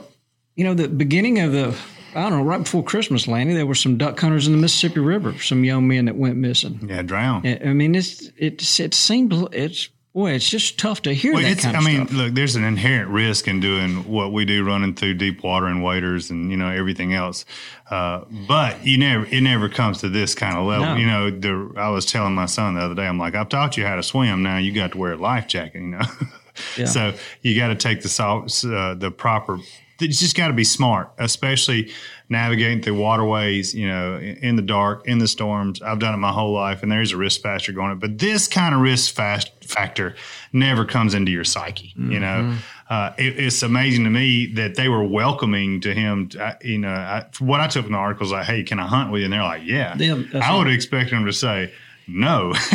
you 0.56 0.64
know, 0.64 0.72
the 0.72 0.88
beginning 0.88 1.38
of 1.38 1.52
the 1.52 1.76
I 2.14 2.22
don't 2.22 2.30
know, 2.30 2.42
right 2.42 2.62
before 2.62 2.82
Christmas, 2.82 3.28
Lanny, 3.28 3.52
there 3.52 3.66
were 3.66 3.74
some 3.74 3.98
duck 3.98 4.18
hunters 4.18 4.46
in 4.46 4.52
the 4.54 4.58
Mississippi 4.58 5.00
River, 5.00 5.38
some 5.38 5.62
young 5.62 5.86
men 5.88 6.06
that 6.06 6.16
went 6.16 6.36
missing. 6.36 6.80
Yeah, 6.88 7.02
drowned. 7.02 7.46
I 7.46 7.60
I 7.66 7.72
mean, 7.74 7.94
it's 7.94 8.30
it 8.38 8.80
it 8.80 8.94
seemed 8.94 9.32
it's 9.52 9.90
boy, 10.14 10.32
it's 10.32 10.48
just 10.48 10.78
tough 10.78 11.02
to 11.02 11.12
hear 11.12 11.34
Well, 11.34 11.42
that 11.42 11.52
it's, 11.52 11.64
kind 11.64 11.76
I 11.76 11.80
of 11.80 11.84
mean, 11.84 12.06
stuff. 12.06 12.16
look, 12.18 12.34
there's 12.34 12.56
an 12.56 12.64
inherent 12.64 13.10
risk 13.10 13.46
in 13.46 13.60
doing 13.60 14.08
what 14.10 14.32
we 14.32 14.46
do, 14.46 14.64
running 14.64 14.94
through 14.94 15.14
deep 15.14 15.42
water 15.42 15.66
and 15.66 15.84
waders 15.84 16.30
and 16.30 16.50
you 16.50 16.56
know 16.56 16.70
everything 16.70 17.12
else. 17.12 17.44
Uh, 17.90 18.24
but 18.48 18.86
you 18.86 18.96
never, 18.96 19.26
it 19.26 19.42
never 19.42 19.68
comes 19.68 20.00
to 20.00 20.08
this 20.08 20.34
kind 20.34 20.56
of 20.56 20.64
level. 20.64 20.86
No. 20.86 20.96
You 20.96 21.06
know, 21.06 21.30
the, 21.30 21.74
I 21.78 21.90
was 21.90 22.06
telling 22.06 22.34
my 22.34 22.46
son 22.46 22.74
the 22.74 22.80
other 22.80 22.94
day, 22.94 23.06
I'm 23.06 23.18
like, 23.18 23.34
I've 23.34 23.50
taught 23.50 23.76
you 23.76 23.84
how 23.86 23.96
to 23.96 24.02
swim. 24.02 24.42
Now 24.42 24.56
you 24.56 24.72
got 24.72 24.92
to 24.92 24.98
wear 24.98 25.12
a 25.12 25.16
life 25.16 25.46
jacket. 25.46 25.80
You 25.80 25.88
know, 25.88 26.00
Yeah. 26.76 26.86
so 26.86 27.14
you 27.42 27.56
got 27.56 27.68
to 27.68 27.74
take 27.74 28.02
the 28.02 28.08
salt, 28.08 28.64
uh, 28.64 28.94
the 28.94 29.10
proper. 29.10 29.58
It's 30.00 30.18
just 30.18 30.36
got 30.36 30.48
to 30.48 30.52
be 30.54 30.64
smart, 30.64 31.12
especially 31.18 31.92
navigating 32.28 32.82
through 32.82 32.98
waterways. 32.98 33.72
You 33.72 33.86
know, 33.86 34.18
in 34.18 34.56
the 34.56 34.62
dark, 34.62 35.06
in 35.06 35.18
the 35.18 35.28
storms. 35.28 35.80
I've 35.80 36.00
done 36.00 36.12
it 36.12 36.16
my 36.16 36.32
whole 36.32 36.52
life, 36.52 36.82
and 36.82 36.90
there's 36.90 37.12
a 37.12 37.16
risk 37.16 37.40
factor 37.42 37.72
going. 37.72 37.98
But 37.98 38.18
this 38.18 38.48
kind 38.48 38.74
of 38.74 38.80
risk 38.80 39.14
fast 39.14 39.50
factor 39.64 40.16
never 40.52 40.84
comes 40.84 41.14
into 41.14 41.30
your 41.30 41.44
psyche. 41.44 41.92
You 41.96 42.18
know, 42.18 42.56
uh, 42.90 43.12
it, 43.16 43.38
it's 43.38 43.62
amazing 43.62 44.02
to 44.04 44.10
me 44.10 44.46
that 44.54 44.74
they 44.74 44.88
were 44.88 45.04
welcoming 45.04 45.80
to 45.82 45.94
him. 45.94 46.30
Uh, 46.38 46.54
you 46.62 46.78
know, 46.78 46.90
I, 46.92 47.26
what 47.38 47.60
I 47.60 47.68
took 47.68 47.84
from 47.84 47.92
the 47.92 47.98
article 47.98 48.26
is 48.26 48.32
like, 48.32 48.46
"Hey, 48.46 48.64
can 48.64 48.80
I 48.80 48.86
hunt 48.88 49.12
with 49.12 49.20
you?" 49.20 49.26
And 49.26 49.32
they're 49.32 49.42
like, 49.42 49.62
"Yeah." 49.64 49.94
I 50.42 50.56
would 50.56 50.66
expect 50.68 51.10
them 51.10 51.26
to 51.26 51.32
say. 51.32 51.72
No. 52.06 52.52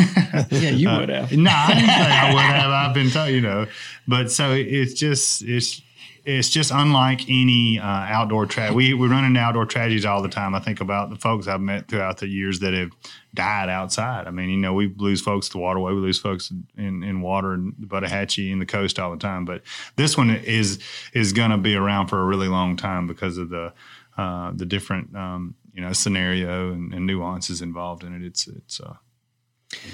yeah, 0.50 0.70
you 0.70 0.88
would 0.88 1.08
have. 1.08 1.32
no, 1.32 1.50
I 1.50 1.74
didn't 1.74 1.88
say 1.88 2.10
I 2.10 2.34
would 2.34 2.42
have. 2.42 2.70
I've 2.70 2.94
been 2.94 3.10
told, 3.10 3.30
you 3.30 3.40
know, 3.40 3.66
but 4.06 4.30
so 4.30 4.52
it's 4.52 4.94
just 4.94 5.42
it's 5.42 5.82
it's 6.28 6.50
just 6.50 6.70
unlike 6.70 7.22
any 7.28 7.78
uh, 7.78 7.86
outdoor 7.86 8.44
tragedy. 8.44 8.76
We 8.76 8.94
we 8.94 9.08
run 9.08 9.24
into 9.24 9.40
outdoor 9.40 9.64
tragedies 9.64 10.04
all 10.04 10.20
the 10.20 10.28
time. 10.28 10.54
I 10.54 10.60
think 10.60 10.82
about 10.82 11.08
the 11.08 11.16
folks 11.16 11.48
I've 11.48 11.62
met 11.62 11.88
throughout 11.88 12.18
the 12.18 12.28
years 12.28 12.60
that 12.60 12.74
have 12.74 12.90
died 13.32 13.70
outside. 13.70 14.26
I 14.26 14.30
mean, 14.30 14.50
you 14.50 14.58
know, 14.58 14.74
we 14.74 14.92
lose 14.98 15.22
folks 15.22 15.48
to 15.48 15.52
the 15.54 15.58
waterway, 15.58 15.94
we 15.94 16.00
lose 16.00 16.18
folks 16.18 16.52
in, 16.76 17.02
in 17.02 17.22
water 17.22 17.54
and 17.54 17.72
the 17.78 17.86
Buttahatchee 17.86 18.52
and 18.52 18.60
the 18.60 18.66
coast 18.66 18.98
all 18.98 19.10
the 19.10 19.16
time. 19.16 19.46
But 19.46 19.62
this 19.96 20.18
one 20.18 20.28
is 20.28 20.80
is 21.14 21.32
going 21.32 21.50
to 21.50 21.56
be 21.56 21.74
around 21.74 22.08
for 22.08 22.20
a 22.20 22.24
really 22.24 22.48
long 22.48 22.76
time 22.76 23.06
because 23.06 23.38
of 23.38 23.48
the 23.48 23.72
uh, 24.18 24.52
the 24.54 24.66
different 24.66 25.16
um, 25.16 25.54
you 25.72 25.80
know 25.80 25.94
scenario 25.94 26.72
and, 26.72 26.92
and, 26.92 27.06
nuances 27.06 27.62
involved 27.62 28.04
in 28.04 28.14
it. 28.14 28.22
It's 28.22 28.46
it's. 28.48 28.80
Uh, 28.80 28.96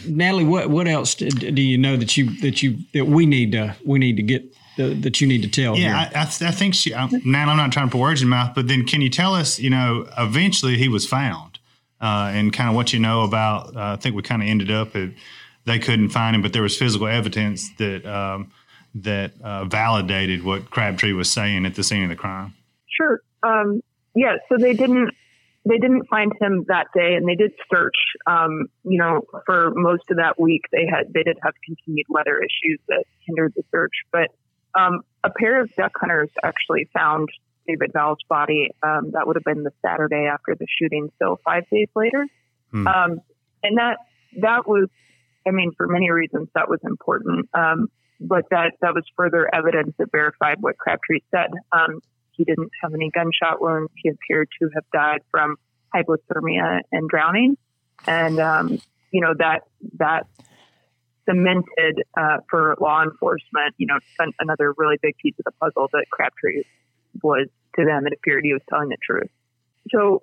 Natalie, 0.06 0.44
what 0.44 0.70
what 0.70 0.86
else 0.86 1.14
do 1.14 1.62
you 1.62 1.78
know 1.78 1.96
that 1.96 2.16
you 2.16 2.30
that 2.40 2.62
you 2.62 2.78
that 2.92 3.06
we 3.06 3.26
need 3.26 3.52
to 3.52 3.76
we 3.84 3.98
need 3.98 4.16
to 4.16 4.22
get 4.22 4.54
that 4.76 5.20
you 5.20 5.26
need 5.26 5.42
to 5.42 5.48
tell? 5.48 5.76
Yeah, 5.76 6.10
I, 6.14 6.20
I, 6.20 6.22
I, 6.22 6.50
think 6.50 6.74
she. 6.74 6.94
I, 6.94 7.08
now 7.24 7.48
I'm 7.48 7.56
not 7.56 7.72
trying 7.72 7.88
to 7.88 7.92
put 7.92 8.00
words 8.00 8.22
in 8.22 8.28
your 8.28 8.36
mouth, 8.36 8.54
but 8.54 8.68
then 8.68 8.86
can 8.86 9.00
you 9.00 9.10
tell 9.10 9.34
us? 9.34 9.58
You 9.58 9.70
know, 9.70 10.08
eventually 10.16 10.76
he 10.76 10.88
was 10.88 11.06
found, 11.06 11.58
uh, 12.00 12.30
and 12.32 12.52
kind 12.52 12.68
of 12.68 12.76
what 12.76 12.92
you 12.92 13.00
know 13.00 13.22
about. 13.22 13.74
Uh, 13.74 13.92
I 13.92 13.96
think 13.96 14.14
we 14.14 14.22
kind 14.22 14.42
of 14.42 14.48
ended 14.48 14.70
up 14.70 14.94
at 14.94 15.10
they 15.64 15.78
couldn't 15.78 16.10
find 16.10 16.36
him, 16.36 16.42
but 16.42 16.52
there 16.52 16.62
was 16.62 16.76
physical 16.76 17.08
evidence 17.08 17.68
that 17.78 18.06
um, 18.06 18.52
that 18.94 19.32
uh, 19.42 19.64
validated 19.64 20.44
what 20.44 20.70
Crabtree 20.70 21.12
was 21.12 21.30
saying 21.30 21.66
at 21.66 21.74
the 21.74 21.82
scene 21.82 22.04
of 22.04 22.10
the 22.10 22.16
crime. 22.16 22.54
Sure. 22.96 23.22
Um, 23.42 23.82
yeah. 24.14 24.36
So 24.48 24.56
they 24.56 24.74
didn't 24.74 25.10
they 25.66 25.78
didn't 25.78 26.08
find 26.08 26.32
him 26.40 26.64
that 26.68 26.88
day, 26.94 27.14
and 27.14 27.26
they 27.26 27.36
did 27.36 27.52
search. 27.72 27.96
Um, 28.26 28.66
you 28.84 28.98
know, 28.98 29.22
for 29.46 29.72
most 29.74 30.04
of 30.10 30.18
that 30.18 30.38
week, 30.38 30.62
they 30.72 30.86
had 30.90 31.12
they 31.12 31.22
did 31.22 31.38
have 31.42 31.54
continued 31.64 32.06
weather 32.08 32.38
issues 32.38 32.80
that 32.88 33.04
hindered 33.26 33.54
the 33.56 33.62
search. 33.70 33.94
But 34.12 34.28
um, 34.78 35.00
a 35.22 35.30
pair 35.30 35.62
of 35.62 35.74
duck 35.74 35.92
hunters 35.98 36.30
actually 36.42 36.88
found 36.92 37.28
David 37.66 37.92
Vowell's 37.94 38.18
body. 38.28 38.68
Um, 38.82 39.12
that 39.12 39.26
would 39.26 39.36
have 39.36 39.44
been 39.44 39.62
the 39.62 39.72
Saturday 39.80 40.28
after 40.30 40.54
the 40.54 40.66
shooting, 40.78 41.10
so 41.18 41.40
five 41.44 41.68
days 41.70 41.88
later. 41.96 42.26
Hmm. 42.70 42.86
Um, 42.86 43.20
and 43.62 43.78
that 43.78 43.98
that 44.42 44.68
was, 44.68 44.88
I 45.46 45.50
mean, 45.50 45.72
for 45.76 45.86
many 45.86 46.10
reasons, 46.10 46.48
that 46.54 46.68
was 46.68 46.80
important. 46.84 47.48
Um, 47.54 47.88
but 48.20 48.44
that 48.50 48.72
that 48.82 48.94
was 48.94 49.04
further 49.16 49.48
evidence 49.54 49.94
that 49.98 50.10
verified 50.12 50.58
what 50.60 50.76
Crabtree 50.76 51.20
said. 51.30 51.50
He 52.36 52.44
didn't 52.44 52.70
have 52.82 52.94
any 52.94 53.10
gunshot 53.10 53.60
wounds. 53.60 53.92
He 53.96 54.10
appeared 54.10 54.48
to 54.60 54.70
have 54.74 54.84
died 54.92 55.20
from 55.30 55.56
hypothermia 55.94 56.80
and 56.92 57.08
drowning. 57.08 57.56
And, 58.06 58.40
um, 58.40 58.78
you 59.10 59.20
know, 59.20 59.34
that, 59.38 59.62
that 59.98 60.26
cemented, 61.28 62.02
uh, 62.16 62.38
for 62.50 62.76
law 62.80 63.02
enforcement, 63.02 63.74
you 63.78 63.86
know, 63.86 63.98
another 64.40 64.74
really 64.76 64.98
big 65.00 65.16
piece 65.18 65.34
of 65.38 65.44
the 65.44 65.52
puzzle 65.52 65.88
that 65.92 66.04
Crabtree 66.10 66.64
was 67.22 67.48
to 67.76 67.84
them. 67.84 68.06
It 68.06 68.12
appeared 68.12 68.44
he 68.44 68.52
was 68.52 68.62
telling 68.68 68.88
the 68.88 68.98
truth. 69.02 69.30
So 69.90 70.22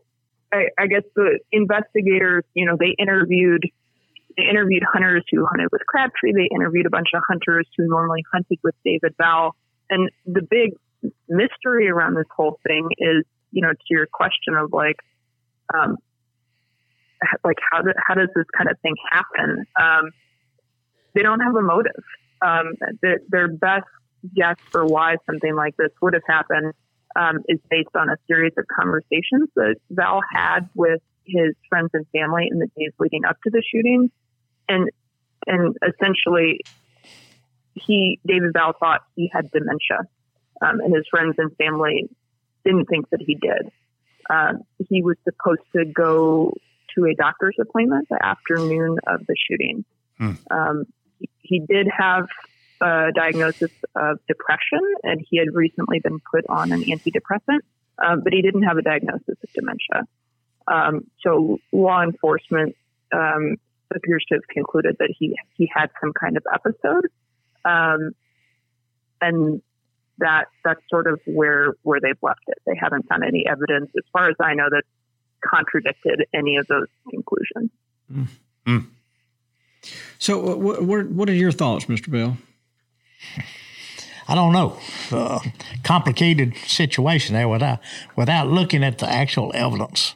I, 0.53 0.67
I 0.77 0.87
guess 0.87 1.03
the 1.15 1.39
investigators, 1.51 2.43
you 2.53 2.65
know, 2.65 2.75
they 2.79 2.95
interviewed 2.99 3.63
they 4.37 4.43
interviewed 4.49 4.83
hunters 4.89 5.23
who 5.29 5.45
hunted 5.45 5.67
with 5.73 5.85
Crabtree. 5.85 6.31
They 6.33 6.47
interviewed 6.53 6.85
a 6.85 6.89
bunch 6.89 7.09
of 7.13 7.21
hunters 7.27 7.67
who 7.77 7.87
normally 7.87 8.23
hunted 8.31 8.59
with 8.63 8.75
David 8.85 9.13
Vowell. 9.17 9.51
And 9.89 10.09
the 10.25 10.41
big 10.41 10.71
mystery 11.27 11.89
around 11.89 12.15
this 12.15 12.27
whole 12.35 12.59
thing 12.65 12.87
is, 12.97 13.25
you 13.51 13.61
know, 13.61 13.71
to 13.71 13.85
your 13.89 14.07
question 14.07 14.55
of 14.55 14.71
like, 14.71 14.97
um, 15.73 15.97
like 17.43 17.57
how 17.71 17.81
do, 17.81 17.91
how 18.07 18.15
does 18.15 18.29
this 18.35 18.45
kind 18.57 18.69
of 18.69 18.79
thing 18.79 18.95
happen? 19.09 19.65
Um, 19.79 20.11
they 21.13 21.21
don't 21.21 21.39
have 21.39 21.55
a 21.55 21.61
motive. 21.61 22.03
Um, 22.41 22.73
their, 23.01 23.19
their 23.29 23.47
best 23.47 23.85
guess 24.35 24.57
for 24.71 24.85
why 24.85 25.15
something 25.25 25.55
like 25.55 25.75
this 25.77 25.91
would 26.01 26.13
have 26.13 26.23
happened 26.27 26.73
um, 27.15 27.39
is 27.47 27.59
based 27.69 27.95
on 27.95 28.09
a 28.09 28.15
series 28.27 28.53
of 28.57 28.65
conversations 28.73 29.49
that 29.55 29.75
Vowell 29.91 30.21
had 30.31 30.69
with 30.75 31.01
his 31.25 31.55
friends 31.69 31.89
and 31.93 32.05
family 32.11 32.47
in 32.49 32.59
the 32.59 32.67
days 32.77 32.91
leading 32.99 33.25
up 33.25 33.37
to 33.43 33.49
the 33.49 33.63
shooting, 33.71 34.09
and 34.67 34.89
and 35.47 35.75
essentially, 35.83 36.61
he 37.73 38.19
David 38.25 38.53
Vowell 38.53 38.73
thought 38.79 39.01
he 39.15 39.29
had 39.31 39.51
dementia 39.51 40.07
um, 40.61 40.79
and 40.79 40.93
his 40.93 41.05
friends 41.09 41.35
and 41.37 41.55
family 41.57 42.09
didn't 42.63 42.85
think 42.85 43.09
that 43.09 43.21
he 43.21 43.35
did. 43.35 43.71
Um, 44.29 44.61
he 44.89 45.01
was 45.01 45.17
supposed 45.23 45.61
to 45.75 45.85
go 45.85 46.53
to 46.95 47.05
a 47.05 47.15
doctor's 47.15 47.55
appointment 47.59 48.07
the 48.09 48.23
afternoon 48.23 48.97
of 49.07 49.25
the 49.25 49.35
shooting. 49.47 49.85
Hmm. 50.17 50.31
Um, 50.49 50.83
he, 51.19 51.29
he, 51.41 51.59
did 51.59 51.87
have 51.95 52.27
a 52.81 53.11
diagnosis 53.13 53.71
of 53.95 54.19
depression, 54.27 54.79
and 55.03 55.25
he 55.27 55.37
had 55.37 55.53
recently 55.53 55.99
been 55.99 56.19
put 56.19 56.45
on 56.47 56.71
an 56.71 56.83
antidepressant, 56.83 57.61
um, 58.03 58.21
but 58.23 58.33
he 58.33 58.41
didn't 58.41 58.63
have 58.63 58.77
a 58.77 58.81
diagnosis 58.81 59.27
of 59.27 59.53
dementia. 59.53 60.07
Um, 60.67 61.07
so 61.21 61.59
law 61.71 62.03
enforcement 62.03 62.75
um, 63.11 63.57
appears 63.93 64.23
to 64.29 64.35
have 64.35 64.47
concluded 64.47 64.97
that 64.99 65.13
he 65.17 65.35
he 65.55 65.69
had 65.73 65.89
some 65.99 66.13
kind 66.13 66.37
of 66.37 66.43
episode, 66.53 67.07
um, 67.65 68.11
and 69.19 69.61
that 70.21 70.45
that's 70.63 70.81
sort 70.89 71.07
of 71.07 71.19
where 71.25 71.73
where 71.83 71.99
they've 71.99 72.17
left 72.21 72.41
it. 72.47 72.57
They 72.65 72.75
haven't 72.79 73.07
found 73.09 73.23
any 73.23 73.45
evidence, 73.47 73.91
as 73.97 74.03
far 74.13 74.29
as 74.29 74.35
I 74.39 74.53
know, 74.53 74.69
that 74.69 74.83
contradicted 75.43 76.25
any 76.33 76.55
of 76.57 76.67
those 76.67 76.87
conclusions. 77.09 77.71
Mm. 78.11 78.27
Mm. 78.65 78.87
So, 80.19 80.53
uh, 80.53 80.55
what, 80.55 81.09
what 81.09 81.29
are 81.29 81.33
your 81.33 81.51
thoughts, 81.51 81.85
Mr. 81.85 82.11
Bell? 82.11 82.37
I 84.27 84.35
don't 84.35 84.53
know. 84.53 84.77
Uh, 85.11 85.39
complicated 85.83 86.55
situation 86.65 87.33
there 87.33 87.49
without 87.49 87.79
without 88.15 88.47
looking 88.47 88.83
at 88.83 88.99
the 88.99 89.09
actual 89.09 89.51
evidence 89.53 90.15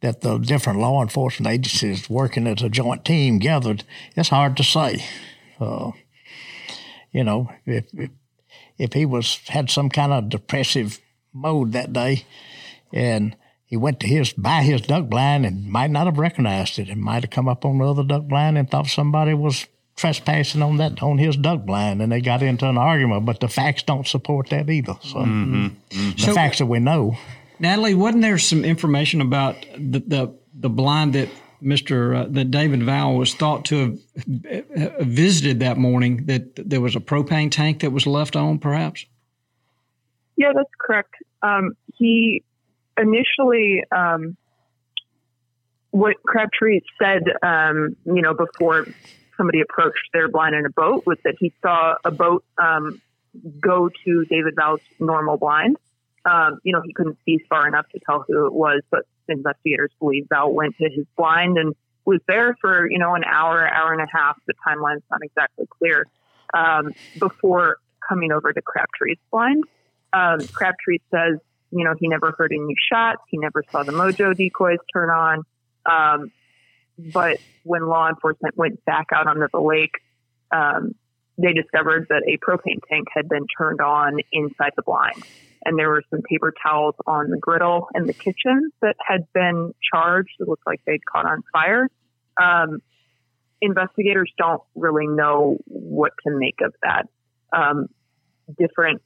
that 0.00 0.20
the 0.20 0.38
different 0.38 0.80
law 0.80 1.00
enforcement 1.00 1.52
agencies 1.52 2.10
working 2.10 2.46
as 2.46 2.62
a 2.62 2.68
joint 2.68 3.04
team 3.04 3.38
gathered. 3.38 3.84
It's 4.16 4.28
hard 4.28 4.56
to 4.58 4.64
say. 4.64 5.04
Uh, 5.60 5.92
you 7.12 7.24
know, 7.24 7.50
if, 7.66 7.86
if 7.94 8.10
if 8.78 8.92
he 8.92 9.06
was 9.06 9.40
had 9.48 9.70
some 9.70 9.88
kind 9.88 10.12
of 10.12 10.28
depressive 10.28 10.98
mode 11.32 11.72
that 11.72 11.92
day, 11.92 12.24
and 12.92 13.36
he 13.64 13.76
went 13.76 14.00
to 14.00 14.06
his 14.06 14.32
buy 14.32 14.62
his 14.62 14.82
duck 14.82 15.08
blind 15.08 15.46
and 15.46 15.66
might 15.66 15.90
not 15.90 16.06
have 16.06 16.18
recognized 16.18 16.78
it, 16.78 16.88
and 16.88 17.00
might 17.00 17.24
have 17.24 17.30
come 17.30 17.48
up 17.48 17.64
on 17.64 17.78
the 17.78 17.84
other 17.84 18.04
duck 18.04 18.24
blind 18.24 18.58
and 18.58 18.70
thought 18.70 18.86
somebody 18.86 19.34
was 19.34 19.66
trespassing 19.96 20.62
on 20.62 20.78
that 20.78 21.02
on 21.02 21.18
his 21.18 21.36
duck 21.36 21.64
blind, 21.64 22.02
and 22.02 22.10
they 22.10 22.20
got 22.20 22.42
into 22.42 22.68
an 22.68 22.78
argument. 22.78 23.26
But 23.26 23.40
the 23.40 23.48
facts 23.48 23.82
don't 23.82 24.06
support 24.06 24.50
that 24.50 24.68
either. 24.68 24.96
So 25.02 25.16
mm-hmm. 25.16 25.66
Mm-hmm. 25.66 26.10
the 26.12 26.22
so, 26.22 26.34
facts 26.34 26.58
that 26.58 26.66
we 26.66 26.80
know. 26.80 27.16
Natalie, 27.58 27.94
wasn't 27.94 28.22
there 28.22 28.38
some 28.38 28.64
information 28.64 29.20
about 29.20 29.56
the 29.76 30.00
the, 30.00 30.34
the 30.54 30.70
blind 30.70 31.14
that 31.14 31.28
Mr. 31.62 32.16
Uh, 32.16 32.26
that 32.30 32.50
David 32.50 32.80
Vowell 32.80 33.18
was 33.18 33.34
thought 33.34 33.64
to 33.66 33.98
have 34.46 34.64
uh, 34.76 35.04
visited 35.04 35.60
that 35.60 35.78
morning, 35.78 36.26
that 36.26 36.54
there 36.56 36.80
was 36.80 36.96
a 36.96 37.00
propane 37.00 37.50
tank 37.50 37.80
that 37.80 37.90
was 37.90 38.06
left 38.06 38.36
on, 38.36 38.58
perhaps? 38.58 39.06
Yeah, 40.36 40.52
that's 40.54 40.70
correct. 40.78 41.14
Um, 41.42 41.72
he 41.94 42.42
initially, 42.98 43.84
um, 43.94 44.36
what 45.90 46.16
Crabtree 46.24 46.80
said, 47.00 47.22
um, 47.42 47.96
you 48.04 48.22
know, 48.22 48.34
before 48.34 48.86
somebody 49.36 49.60
approached 49.60 50.08
their 50.12 50.28
blind 50.28 50.54
in 50.54 50.66
a 50.66 50.70
boat 50.70 51.04
was 51.06 51.18
that 51.24 51.34
he 51.38 51.52
saw 51.62 51.94
a 52.04 52.10
boat 52.10 52.44
um, 52.58 53.00
go 53.60 53.88
to 54.04 54.24
David 54.26 54.54
Vowell's 54.56 54.80
normal 54.98 55.36
blind. 55.36 55.76
Um, 56.24 56.60
you 56.62 56.72
know, 56.72 56.80
he 56.84 56.92
couldn't 56.92 57.18
see 57.24 57.38
far 57.48 57.66
enough 57.66 57.86
to 57.90 58.00
tell 58.06 58.24
who 58.26 58.46
it 58.46 58.52
was, 58.52 58.82
but 58.90 59.04
investigators 59.28 59.90
believe 59.98 60.26
Vowell 60.32 60.52
went 60.52 60.76
to 60.78 60.88
his 60.88 61.06
blind 61.16 61.58
and 61.58 61.74
was 62.04 62.20
there 62.26 62.56
for, 62.60 62.90
you 62.90 62.98
know, 62.98 63.14
an 63.14 63.24
hour, 63.24 63.66
hour 63.66 63.92
and 63.92 64.02
a 64.02 64.06
half. 64.10 64.36
The 64.46 64.54
timeline's 64.66 65.02
not 65.10 65.20
exactly 65.22 65.66
clear 65.78 66.06
um, 66.54 66.92
before 67.18 67.78
coming 68.06 68.32
over 68.32 68.52
to 68.52 68.62
Crabtree's 68.62 69.18
blind. 69.30 69.64
Um, 70.12 70.46
Crabtree 70.48 70.98
says, 71.10 71.38
you 71.70 71.84
know, 71.84 71.94
he 71.98 72.08
never 72.08 72.34
heard 72.36 72.52
any 72.52 72.74
shots. 72.90 73.22
He 73.28 73.38
never 73.38 73.62
saw 73.70 73.82
the 73.82 73.92
mojo 73.92 74.36
decoys 74.36 74.78
turn 74.92 75.08
on. 75.08 75.44
Um, 75.86 76.32
but 76.98 77.38
when 77.62 77.86
law 77.86 78.08
enforcement 78.08 78.56
went 78.56 78.84
back 78.84 79.06
out 79.14 79.26
onto 79.26 79.46
the 79.52 79.60
lake, 79.60 79.94
um, 80.50 80.94
they 81.38 81.54
discovered 81.54 82.06
that 82.10 82.22
a 82.26 82.36
propane 82.44 82.80
tank 82.88 83.08
had 83.14 83.28
been 83.28 83.46
turned 83.56 83.80
on 83.80 84.18
inside 84.32 84.72
the 84.76 84.82
blind 84.82 85.24
and 85.64 85.78
there 85.78 85.88
were 85.88 86.02
some 86.10 86.20
paper 86.22 86.52
towels 86.62 86.94
on 87.06 87.30
the 87.30 87.36
griddle 87.36 87.88
in 87.94 88.06
the 88.06 88.12
kitchen 88.12 88.70
that 88.80 88.96
had 89.06 89.26
been 89.32 89.72
charged. 89.92 90.30
It 90.40 90.48
looked 90.48 90.66
like 90.66 90.80
they'd 90.86 91.04
caught 91.04 91.26
on 91.26 91.42
fire. 91.52 91.88
Um, 92.40 92.80
investigators 93.60 94.32
don't 94.36 94.62
really 94.74 95.06
know 95.06 95.58
what 95.66 96.12
to 96.26 96.36
make 96.36 96.60
of 96.62 96.74
that. 96.82 97.06
Um, 97.56 97.86
different 98.58 99.02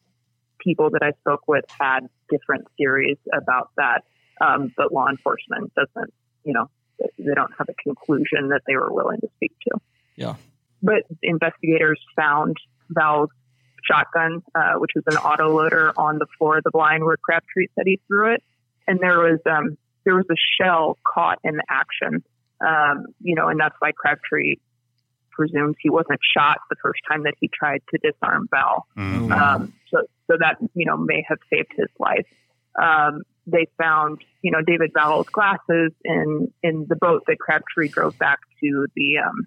people 0.59 0.91
that 0.91 1.03
I 1.03 1.13
spoke 1.21 1.47
with 1.47 1.65
had 1.79 2.01
different 2.31 2.67
theories 2.77 3.19
about 3.33 3.71
that, 3.77 4.03
um, 4.41 4.73
but 4.77 4.93
law 4.93 5.09
enforcement 5.09 5.73
doesn't, 5.75 6.13
you 6.45 6.55
know, 6.55 6.71
they 6.99 7.35
don't 7.35 7.53
have 7.59 7.69
a 7.69 7.75
conclusion 7.75 8.49
that 8.49 8.63
they 8.67 8.75
were 8.75 8.93
willing 8.93 9.21
to 9.21 9.29
speak 9.37 9.53
to. 9.69 9.79
Yeah. 10.17 10.37
But 10.83 11.03
investigators 11.23 12.01
found 12.17 12.57
Vowell's 12.89 13.31
shotgun, 13.91 14.43
uh, 14.55 14.75
which 14.75 14.93
was 14.95 15.05
an 15.07 15.17
auto 15.17 15.55
loader, 15.55 15.93
on 15.97 16.19
the 16.19 16.27
floor 16.39 16.59
of 16.59 16.65
the 16.65 16.71
blind 16.71 17.05
where 17.05 17.17
Crabtree 17.17 17.69
said 17.75 17.87
he 17.87 18.01
threw 18.07 18.35
it, 18.35 18.43
and 18.87 18.99
there 19.01 19.19
was 19.19 19.41
um, 19.47 19.77
there 20.05 20.15
was 20.15 20.27
a 20.31 20.37
shell 20.59 20.99
caught 21.07 21.39
in 21.45 21.57
the 21.57 21.65
action. 21.69 22.23
Um, 22.61 23.07
you 23.21 23.35
know, 23.35 23.49
and 23.49 23.61
that's 23.61 23.75
why 23.81 23.93
Crabtree 23.93 24.57
presumes 25.37 25.77
he 25.81 25.91
wasn't 25.91 26.19
shot 26.37 26.59
the 26.71 26.77
first 26.83 27.01
time 27.09 27.25
that 27.25 27.35
he 27.39 27.49
tried 27.53 27.83
to 27.91 27.99
disarm 27.99 28.49
Bell. 28.51 28.87
Mm. 28.97 29.31
Um, 29.31 29.73
so, 29.91 29.99
so 30.27 30.37
that 30.39 30.57
you 30.75 30.87
know 30.87 30.97
may 30.97 31.25
have 31.29 31.39
saved 31.53 31.73
his 31.77 31.89
life. 31.99 32.27
Um, 32.81 33.23
they 33.47 33.67
found 33.79 34.23
you 34.43 34.51
know 34.51 34.63
David 34.67 34.93
Bell's 34.93 35.29
glasses 35.29 35.93
in 36.05 36.53
in 36.63 36.87
the 36.89 36.97
boat 36.97 37.25
that 37.27 37.39
Crabtree 37.39 37.89
drove 37.89 38.19
back 38.19 38.41
to 38.63 38.87
the 38.97 39.19
um, 39.19 39.47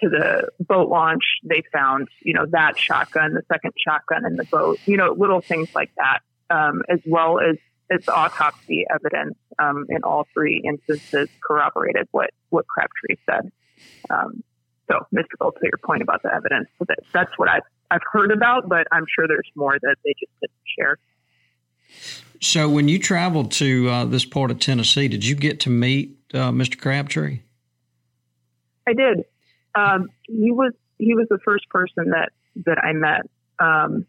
to 0.00 0.08
the 0.08 0.48
boat 0.60 0.88
launch. 0.88 1.24
They 1.44 1.62
found 1.72 2.08
you 2.20 2.34
know 2.34 2.46
that 2.50 2.78
shotgun, 2.78 3.34
the 3.34 3.42
second 3.52 3.72
shotgun 3.76 4.24
in 4.26 4.36
the 4.36 4.44
boat. 4.44 4.78
You 4.86 4.96
know, 4.96 5.12
little 5.12 5.40
things 5.40 5.74
like 5.74 5.90
that, 5.96 6.20
um, 6.50 6.82
as 6.88 7.00
well 7.06 7.40
as 7.40 7.56
as 7.90 8.06
autopsy 8.08 8.84
evidence 8.92 9.36
um, 9.58 9.86
in 9.88 10.02
all 10.04 10.26
three 10.34 10.62
instances 10.64 11.28
corroborated 11.46 12.06
what 12.10 12.30
what 12.50 12.66
Crabtree 12.66 13.16
said. 13.26 13.50
Um, 14.10 14.42
so, 14.90 15.06
Mr. 15.14 15.36
Gold, 15.38 15.56
to 15.60 15.64
your 15.64 15.78
point 15.84 16.02
about 16.02 16.22
the 16.22 16.34
evidence, 16.34 16.68
so 16.78 16.86
that, 16.88 16.98
that's 17.12 17.30
what 17.36 17.48
I've, 17.48 17.62
I've 17.90 18.00
heard 18.10 18.32
about, 18.32 18.68
but 18.68 18.86
I'm 18.90 19.04
sure 19.14 19.28
there's 19.28 19.50
more 19.54 19.78
that 19.80 19.96
they 20.04 20.14
just 20.18 20.32
didn't 20.40 20.52
share. 20.78 20.98
So, 22.40 22.68
when 22.68 22.88
you 22.88 22.98
traveled 22.98 23.50
to 23.52 23.88
uh, 23.88 24.04
this 24.06 24.24
part 24.24 24.50
of 24.50 24.60
Tennessee, 24.60 25.08
did 25.08 25.26
you 25.26 25.34
get 25.34 25.60
to 25.60 25.70
meet 25.70 26.16
uh, 26.32 26.50
Mr. 26.50 26.78
Crabtree? 26.78 27.40
I 28.86 28.94
did. 28.94 29.24
Um, 29.78 30.08
he 30.26 30.50
was 30.50 30.72
he 30.98 31.14
was 31.14 31.26
the 31.28 31.38
first 31.44 31.68
person 31.68 32.10
that 32.10 32.30
that 32.66 32.78
I 32.78 32.92
met. 32.92 33.22
Um, 33.58 34.06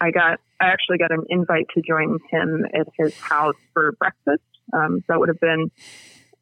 I 0.00 0.10
got 0.10 0.40
I 0.60 0.66
actually 0.66 0.98
got 0.98 1.10
an 1.10 1.24
invite 1.28 1.66
to 1.74 1.82
join 1.82 2.18
him 2.30 2.66
at 2.74 2.88
his 2.98 3.18
house 3.18 3.56
for 3.72 3.92
breakfast. 3.92 4.42
Um, 4.72 5.02
that 5.08 5.18
would 5.18 5.28
have 5.28 5.40
been 5.40 5.70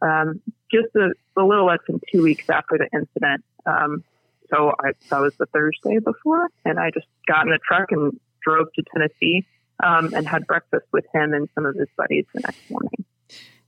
um, 0.02 0.40
just 0.70 0.94
a, 0.96 1.10
a, 1.40 1.44
little 1.44 1.66
less 1.66 1.78
than 1.86 2.00
two 2.12 2.22
weeks 2.22 2.48
after 2.50 2.76
the 2.76 2.88
incident. 2.92 3.44
Um, 3.64 4.04
so 4.50 4.72
I, 4.80 4.92
that 5.10 5.20
was 5.20 5.32
the 5.38 5.46
Thursday 5.46 5.98
before, 5.98 6.48
and 6.64 6.78
I 6.78 6.90
just 6.90 7.06
got 7.26 7.46
in 7.46 7.52
a 7.52 7.58
truck 7.58 7.92
and 7.92 8.18
drove 8.42 8.72
to 8.74 8.82
Tennessee 8.92 9.46
um, 9.82 10.12
and 10.14 10.26
had 10.26 10.46
breakfast 10.46 10.86
with 10.92 11.04
him 11.14 11.32
and 11.34 11.48
some 11.54 11.66
of 11.66 11.76
his 11.76 11.88
buddies 11.96 12.24
the 12.34 12.40
next 12.40 12.70
morning. 12.70 13.04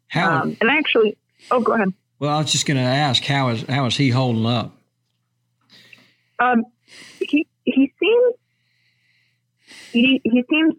How? 0.08 0.42
Um, 0.42 0.56
and 0.60 0.70
I 0.70 0.76
actually, 0.76 1.16
oh, 1.50 1.60
go 1.60 1.72
ahead. 1.72 1.92
Well, 2.18 2.30
I 2.30 2.38
was 2.38 2.50
just 2.50 2.66
going 2.66 2.78
to 2.78 2.82
ask 2.82 3.22
how 3.24 3.48
is 3.50 3.62
how 3.62 3.86
is 3.86 3.96
he 3.96 4.10
holding 4.10 4.46
up? 4.46 4.77
Um, 6.38 6.64
he 7.20 7.46
he 7.64 7.92
seems 8.00 8.34
he 9.92 10.20
he 10.24 10.44
seems 10.48 10.74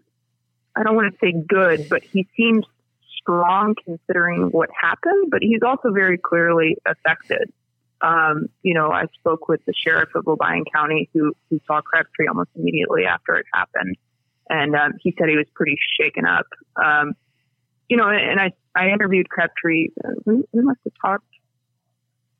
I 0.76 0.82
don't 0.82 0.96
want 0.96 1.12
to 1.12 1.18
say 1.18 1.32
good, 1.32 1.88
but 1.88 2.02
he 2.02 2.26
seems 2.36 2.64
strong 3.18 3.74
considering 3.84 4.48
what 4.50 4.70
happened. 4.78 5.30
But 5.30 5.42
he's 5.42 5.62
also 5.62 5.90
very 5.90 6.18
clearly 6.18 6.76
affected. 6.86 7.52
Um, 8.02 8.48
you 8.62 8.72
know, 8.72 8.90
I 8.90 9.04
spoke 9.18 9.48
with 9.48 9.62
the 9.66 9.74
sheriff 9.74 10.08
of 10.14 10.24
Obion 10.24 10.64
County 10.72 11.10
who 11.12 11.34
who 11.50 11.60
saw 11.66 11.80
Crabtree 11.80 12.28
almost 12.28 12.50
immediately 12.56 13.04
after 13.04 13.36
it 13.36 13.46
happened, 13.52 13.96
and 14.48 14.74
um, 14.74 14.92
he 15.00 15.14
said 15.18 15.28
he 15.28 15.36
was 15.36 15.46
pretty 15.54 15.76
shaken 16.00 16.24
up. 16.24 16.46
Um, 16.82 17.12
you 17.88 17.96
know, 17.96 18.08
and 18.08 18.40
I 18.40 18.52
I 18.74 18.88
interviewed 18.88 19.28
Crabtree. 19.28 19.88
Uh, 20.02 20.12
we, 20.24 20.36
we 20.52 20.62
must 20.62 20.80
have 20.84 20.94
talked 21.00 21.26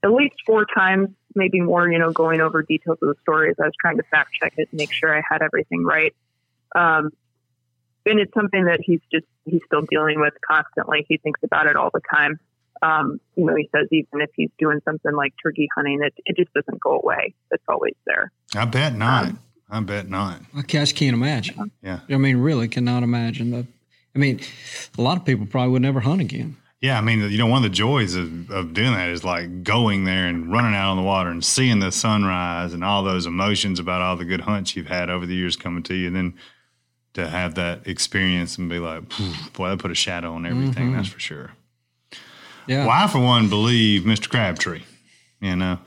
at 0.02 0.12
least 0.12 0.36
four 0.46 0.66
times, 0.66 1.08
maybe 1.34 1.60
more. 1.60 1.90
You 1.90 1.98
know, 1.98 2.12
going 2.12 2.40
over 2.40 2.62
details 2.62 2.98
of 3.02 3.08
the 3.08 3.14
stories. 3.22 3.56
I 3.60 3.64
was 3.64 3.74
trying 3.80 3.96
to 3.98 4.02
fact 4.04 4.30
check 4.40 4.54
it, 4.56 4.68
and 4.70 4.78
make 4.78 4.92
sure 4.92 5.16
I 5.16 5.22
had 5.28 5.42
everything 5.42 5.84
right. 5.84 6.14
Um, 6.74 7.10
and 8.06 8.18
it's 8.18 8.32
something 8.34 8.64
that 8.64 8.80
he's 8.82 9.00
just 9.12 9.26
he's 9.44 9.60
still 9.66 9.82
dealing 9.90 10.20
with 10.20 10.34
constantly. 10.46 11.04
He 11.08 11.18
thinks 11.18 11.40
about 11.42 11.66
it 11.66 11.76
all 11.76 11.90
the 11.92 12.00
time. 12.12 12.38
Um, 12.82 13.20
you 13.36 13.44
know, 13.44 13.54
he 13.56 13.68
says 13.74 13.88
even 13.90 14.22
if 14.22 14.30
he's 14.34 14.50
doing 14.58 14.80
something 14.84 15.14
like 15.14 15.34
turkey 15.42 15.68
hunting, 15.74 16.00
it, 16.02 16.14
it 16.24 16.36
just 16.36 16.52
doesn't 16.54 16.80
go 16.80 16.98
away. 16.98 17.34
It's 17.50 17.62
always 17.68 17.94
there. 18.06 18.32
I 18.56 18.64
bet 18.64 18.94
not. 18.94 19.26
Um, 19.26 19.38
I 19.68 19.80
bet 19.80 20.08
not. 20.08 20.40
I 20.56 20.62
just 20.62 20.96
can't 20.96 21.14
imagine. 21.14 21.70
Yeah. 21.82 22.00
I 22.08 22.16
mean, 22.16 22.38
really 22.38 22.68
cannot 22.68 23.02
imagine 23.02 23.50
that. 23.50 23.66
I 24.14 24.18
mean, 24.18 24.40
a 24.98 25.02
lot 25.02 25.18
of 25.18 25.24
people 25.24 25.46
probably 25.46 25.72
would 25.72 25.82
never 25.82 26.00
hunt 26.00 26.20
again. 26.20 26.56
Yeah, 26.80 26.96
I 26.96 27.02
mean, 27.02 27.20
you 27.30 27.36
know, 27.36 27.46
one 27.46 27.58
of 27.58 27.70
the 27.70 27.74
joys 27.74 28.14
of, 28.14 28.50
of 28.50 28.72
doing 28.72 28.94
that 28.94 29.10
is 29.10 29.22
like 29.22 29.62
going 29.62 30.04
there 30.04 30.26
and 30.26 30.50
running 30.50 30.74
out 30.74 30.92
on 30.92 30.96
the 30.96 31.02
water 31.02 31.28
and 31.28 31.44
seeing 31.44 31.78
the 31.78 31.92
sunrise 31.92 32.72
and 32.72 32.82
all 32.82 33.02
those 33.02 33.26
emotions 33.26 33.78
about 33.78 34.00
all 34.00 34.16
the 34.16 34.24
good 34.24 34.40
hunts 34.40 34.74
you've 34.74 34.86
had 34.86 35.10
over 35.10 35.26
the 35.26 35.34
years 35.34 35.56
coming 35.56 35.82
to 35.82 35.94
you. 35.94 36.06
And 36.06 36.16
then 36.16 36.34
to 37.14 37.28
have 37.28 37.56
that 37.56 37.86
experience 37.86 38.56
and 38.56 38.70
be 38.70 38.78
like, 38.78 39.02
boy, 39.52 39.68
that 39.68 39.78
put 39.78 39.90
a 39.90 39.94
shadow 39.94 40.32
on 40.32 40.46
everything. 40.46 40.88
Mm-hmm. 40.88 40.96
That's 40.96 41.08
for 41.08 41.20
sure. 41.20 41.50
Yeah. 42.66 42.86
Well, 42.86 42.90
I, 42.90 43.06
for 43.08 43.18
one, 43.18 43.50
believe 43.50 44.02
Mr. 44.02 44.30
Crabtree. 44.30 44.82
You 45.40 45.56
know, 45.56 45.78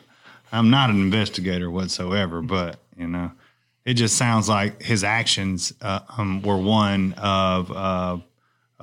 I'm 0.52 0.70
not 0.70 0.90
an 0.92 1.02
investigator 1.02 1.72
whatsoever, 1.72 2.42
but, 2.42 2.80
you 2.98 3.08
know, 3.08 3.32
it 3.86 3.96
just 3.96 4.16
sounds 4.16 4.48
like 4.48 4.82
his 4.82 5.04
actions 5.04 5.74
uh, 5.82 6.02
um, 6.18 6.42
were 6.42 6.58
one 6.58 7.14
of 7.14 7.72
uh, 7.72 8.18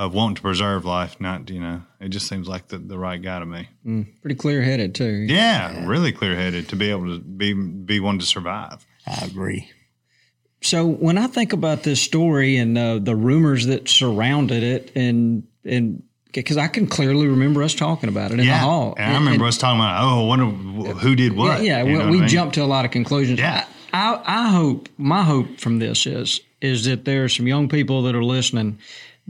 of 0.01 0.15
wanting 0.15 0.35
to 0.35 0.41
preserve 0.41 0.87
life. 0.87 1.21
Not 1.21 1.51
you 1.51 1.61
know, 1.61 1.83
it 2.01 2.09
just 2.09 2.27
seems 2.27 2.49
like 2.49 2.69
the, 2.69 2.79
the 2.79 2.99
right 2.99 3.21
guy 3.21 3.39
to 3.39 3.47
me. 3.47 3.69
Mm, 3.85 4.07
pretty 4.23 4.35
clear 4.35 4.63
headed 4.63 4.95
too. 4.95 5.05
Yeah, 5.05 5.73
yeah, 5.73 5.87
really 5.87 6.11
clear 6.11 6.35
headed 6.35 6.71
to 6.71 6.77
be 6.77 6.91
able 6.91 7.15
to 7.15 7.21
be 7.21 7.53
be 7.53 8.01
one 8.01 8.19
to 8.19 8.25
survive. 8.25 8.85
I 9.07 9.27
agree. 9.27 9.71
So 10.63 10.87
when 10.87 11.19
I 11.19 11.27
think 11.27 11.53
about 11.53 11.83
this 11.83 12.01
story 12.01 12.57
and 12.57 12.77
uh, 12.77 12.99
the 12.99 13.15
rumors 13.15 13.67
that 13.67 13.89
surrounded 13.89 14.63
it, 14.63 14.93
and 14.97 15.47
and 15.65 16.03
because 16.33 16.57
I 16.57 16.69
can 16.69 16.87
clearly 16.87 17.27
remember 17.27 17.63
us 17.63 17.75
talking 17.75 18.09
about 18.09 18.31
it 18.31 18.41
in 18.41 18.47
yeah. 18.47 18.59
the 18.59 18.65
hall, 18.65 18.95
and, 18.97 19.13
I 19.13 19.19
remember 19.19 19.45
and, 19.45 19.49
us 19.49 19.59
talking 19.59 19.81
about, 19.81 20.03
oh, 20.03 20.25
I 20.25 20.27
wonder 20.27 20.47
who 20.47 21.15
did 21.15 21.37
what. 21.37 21.63
Yeah, 21.63 21.83
yeah. 21.83 22.09
we, 22.09 22.21
we 22.21 22.27
jumped 22.27 22.55
to 22.55 22.63
a 22.63 22.65
lot 22.65 22.87
of 22.87 22.91
conclusions. 22.91 23.39
Yeah. 23.39 23.67
I, 23.93 24.15
I, 24.15 24.47
I 24.47 24.49
hope 24.49 24.89
my 24.97 25.25
hope 25.25 25.61
from 25.61 25.79
this 25.79 26.07
is 26.07 26.41
is 26.63 26.85
that 26.85 27.05
there 27.05 27.25
are 27.25 27.29
some 27.29 27.47
young 27.47 27.69
people 27.69 28.03
that 28.03 28.15
are 28.15 28.25
listening 28.25 28.79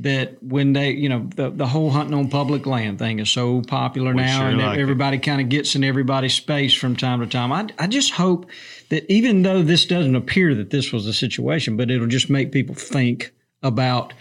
that 0.00 0.42
when 0.42 0.72
they, 0.72 0.92
you 0.92 1.08
know, 1.08 1.28
the, 1.34 1.50
the 1.50 1.66
whole 1.66 1.90
hunting 1.90 2.14
on 2.14 2.28
public 2.28 2.64
land 2.64 2.98
thing 2.98 3.18
is 3.18 3.30
so 3.30 3.60
popular 3.62 4.14
We 4.14 4.22
now, 4.22 4.40
sure 4.40 4.48
and 4.48 4.58
like 4.58 4.78
everybody 4.78 5.18
kind 5.18 5.40
of 5.40 5.50
gets 5.50 5.74
in 5.74 5.84
everybody's 5.84 6.34
space 6.34 6.72
from 6.72 6.96
time 6.96 7.20
to 7.20 7.26
time. 7.26 7.52
I, 7.52 7.68
I 7.78 7.86
just 7.86 8.12
hope 8.12 8.46
that 8.88 9.10
even 9.12 9.42
though 9.42 9.62
this 9.62 9.84
doesn't 9.84 10.16
appear 10.16 10.54
that 10.54 10.70
this 10.70 10.90
was 10.90 11.04
the 11.04 11.12
situation, 11.12 11.76
but 11.76 11.90
it'll 11.90 12.06
just 12.06 12.30
make 12.30 12.50
people 12.50 12.74
think 12.74 13.32
about, 13.62 14.14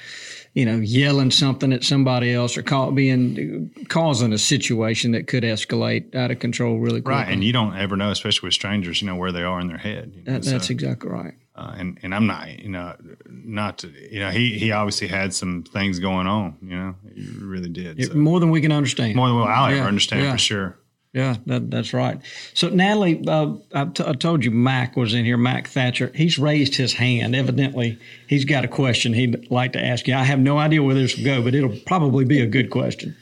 you 0.53 0.65
know, 0.65 0.75
yelling 0.77 1.31
something 1.31 1.71
at 1.71 1.85
somebody 1.85 2.33
else 2.33 2.57
or 2.57 2.61
call, 2.61 2.91
being 2.91 3.71
causing 3.87 4.33
a 4.33 4.37
situation 4.37 5.13
that 5.13 5.27
could 5.27 5.43
escalate 5.43 6.13
out 6.13 6.29
of 6.29 6.39
control 6.39 6.77
really 6.77 7.01
quickly. 7.01 7.23
Right, 7.23 7.31
and 7.31 7.41
you 7.41 7.53
don't 7.53 7.77
ever 7.77 7.95
know, 7.95 8.11
especially 8.11 8.47
with 8.47 8.53
strangers, 8.53 9.01
you 9.01 9.07
know 9.07 9.15
where 9.15 9.31
they 9.31 9.43
are 9.43 9.61
in 9.61 9.69
their 9.69 9.77
head. 9.77 10.11
You 10.13 10.23
know, 10.23 10.33
That, 10.33 10.43
that's 10.43 10.67
so, 10.67 10.71
exactly 10.73 11.09
right. 11.09 11.35
Uh, 11.59 11.75
and 11.77 11.99
and 12.03 12.15
I'm 12.15 12.25
not, 12.25 12.57
you 12.59 12.69
know, 12.69 12.95
not 13.27 13.79
to, 13.79 13.87
you 13.89 14.19
know, 14.19 14.29
he 14.29 14.57
he 14.57 14.71
obviously 14.71 15.07
had 15.07 15.33
some 15.33 15.63
things 15.63 15.99
going 15.99 16.25
on. 16.27 16.57
You 16.61 16.75
know, 16.77 16.95
he 17.13 17.27
really 17.41 17.69
did. 17.69 18.03
So. 18.05 18.13
more 18.13 18.39
than 18.39 18.49
we 18.49 18.61
can 18.61 18.71
understand. 18.71 19.15
More 19.15 19.27
than 19.27 19.37
what 19.37 19.49
I'll 19.49 19.69
Yeah, 19.69 19.79
ever 19.79 19.87
understand 19.87 20.23
yeah. 20.23 20.31
for 20.31 20.37
sure. 20.37 20.79
Yeah, 21.11 21.37
that, 21.47 21.71
that's 21.71 21.91
right. 21.91 22.21
So, 22.53 22.69
Natalie, 22.69 23.23
uh, 23.27 23.53
I, 23.73 23.85
t- 23.85 24.03
I 24.05 24.13
told 24.13 24.45
you 24.45 24.51
Mac 24.51 24.95
was 24.95 25.15
in 25.15 25.25
here, 25.25 25.37
Mac 25.37 25.67
Thatcher. 25.67 26.11
He's 26.13 26.37
raised 26.37 26.75
his 26.75 26.93
hand. 26.93 27.35
Evidently, 27.35 27.97
he's 28.27 28.45
got 28.45 28.63
a 28.63 28.67
question 28.67 29.13
he'd 29.13 29.49
like 29.49 29.73
to 29.73 29.83
ask 29.83 30.07
you. 30.07 30.13
I 30.13 30.23
have 30.23 30.39
no 30.39 30.59
idea 30.59 30.83
where 30.83 30.93
this 30.93 31.17
will 31.17 31.25
go, 31.25 31.41
but 31.41 31.55
it'll 31.55 31.75
probably 31.87 32.25
be 32.25 32.39
a 32.41 32.45
good 32.45 32.69
question. 32.69 33.17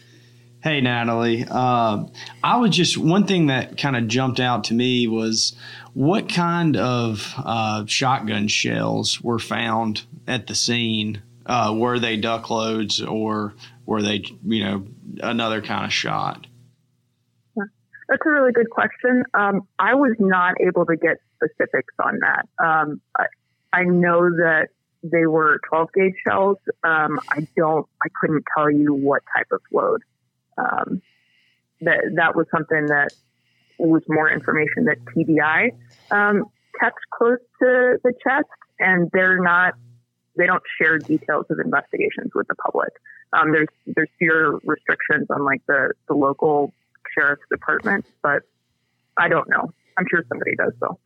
Hey, 0.68 0.82
Natalie. 0.82 1.46
Uh, 1.50 2.08
I 2.44 2.58
was 2.58 2.76
just 2.76 2.98
one 2.98 3.26
thing 3.26 3.46
that 3.46 3.78
kind 3.78 3.96
of 3.96 4.10
jumped 4.10 4.42
out 4.42 4.66
to 4.66 4.74
me 4.74 5.08
was 5.08 5.56
what 5.94 6.28
kind 6.28 6.76
of 6.76 7.34
uh, 7.38 7.86
shotgun 7.86 8.50
shells 8.50 9.22
were 9.22 9.40
found 9.40 10.04
at 10.28 10.48
the 10.48 10.56
scene? 10.56 11.22
Uh, 11.46 11.74
were 11.74 12.00
they 12.00 12.18
duck 12.18 12.50
loads 12.50 13.02
or 13.02 13.54
were 13.86 14.02
they, 14.02 14.26
you 14.46 14.62
know, 14.62 14.86
another 15.24 15.62
kind 15.62 15.86
of 15.86 15.94
shot? 15.94 16.48
That's 17.56 18.24
a 18.26 18.30
really 18.30 18.52
good 18.52 18.70
question. 18.70 19.24
Um, 19.34 19.62
I 19.80 19.96
was 19.96 20.18
not 20.20 20.56
able 20.60 20.86
to 20.86 20.98
get 20.98 21.16
specifics 21.38 21.94
on 22.04 22.20
that. 22.20 22.46
Um, 22.62 23.00
I, 23.18 23.28
I 23.72 23.84
know 23.86 24.20
that 24.32 24.68
they 25.02 25.28
were 25.28 25.62
12 25.70 25.88
gauge 25.94 26.16
shells. 26.28 26.58
Um, 26.84 27.22
I 27.30 27.48
don't, 27.56 27.88
I 28.04 28.10
couldn't 28.20 28.44
tell 28.54 28.70
you 28.70 28.94
what 28.94 29.24
type 29.34 29.48
of 29.54 29.62
load. 29.72 30.02
Um, 30.58 31.02
that 31.82 32.00
that 32.16 32.36
was 32.36 32.48
something 32.52 32.88
that 32.88 33.10
was 33.78 34.02
more 34.08 34.30
information 34.30 34.86
that 34.86 34.98
TBI 35.06 35.70
um, 36.12 36.46
kept 36.80 37.00
close 37.18 37.38
to 37.62 37.98
the 38.04 38.14
chest, 38.24 38.48
and 38.80 39.10
they're 39.14 39.42
not. 39.42 39.76
They 40.36 40.46
don't 40.46 40.64
share 40.80 41.00
details 41.00 41.46
of 41.50 41.60
investigations 41.60 42.32
with 42.36 42.48
the 42.48 42.56
public. 42.56 42.90
Um, 43.34 43.52
there's 43.52 43.68
there's 43.88 44.10
fewer 44.20 44.60
restrictions 44.64 45.28
on 45.30 45.44
like 45.44 45.62
the 45.68 45.94
the 46.08 46.14
local 46.14 46.74
sheriff's 47.14 47.44
department, 47.52 48.06
but 48.22 48.44
I 49.18 49.28
don't 49.28 49.50
know. 49.50 49.72
I'm 49.98 50.06
sure 50.10 50.24
somebody 50.30 50.56
does 50.56 50.74
though. 50.80 51.00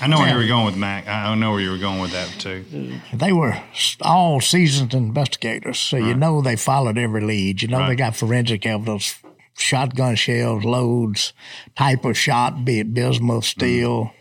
I 0.00 0.06
know 0.06 0.18
where 0.18 0.30
you 0.30 0.36
were 0.36 0.46
going 0.46 0.66
with 0.66 0.76
Mac. 0.76 1.06
I 1.06 1.34
know 1.34 1.52
where 1.52 1.60
you 1.60 1.70
were 1.70 1.78
going 1.78 2.00
with 2.00 2.12
that 2.12 2.28
too. 2.38 2.64
They 3.12 3.32
were 3.32 3.60
all 4.00 4.40
seasoned 4.40 4.94
investigators, 4.94 5.78
so 5.78 5.96
you 5.96 6.14
know 6.14 6.40
they 6.40 6.56
followed 6.56 6.98
every 6.98 7.20
lead. 7.20 7.62
You 7.62 7.68
know 7.68 7.86
they 7.86 7.96
got 7.96 8.16
forensic 8.16 8.64
evidence, 8.64 9.18
shotgun 9.56 10.16
shells, 10.16 10.64
loads, 10.64 11.32
type 11.76 12.04
of 12.04 12.16
shot, 12.16 12.64
be 12.64 12.80
it 12.80 12.94
bismuth, 12.94 13.44
mm-hmm. 13.44 13.60
steel, 13.60 14.12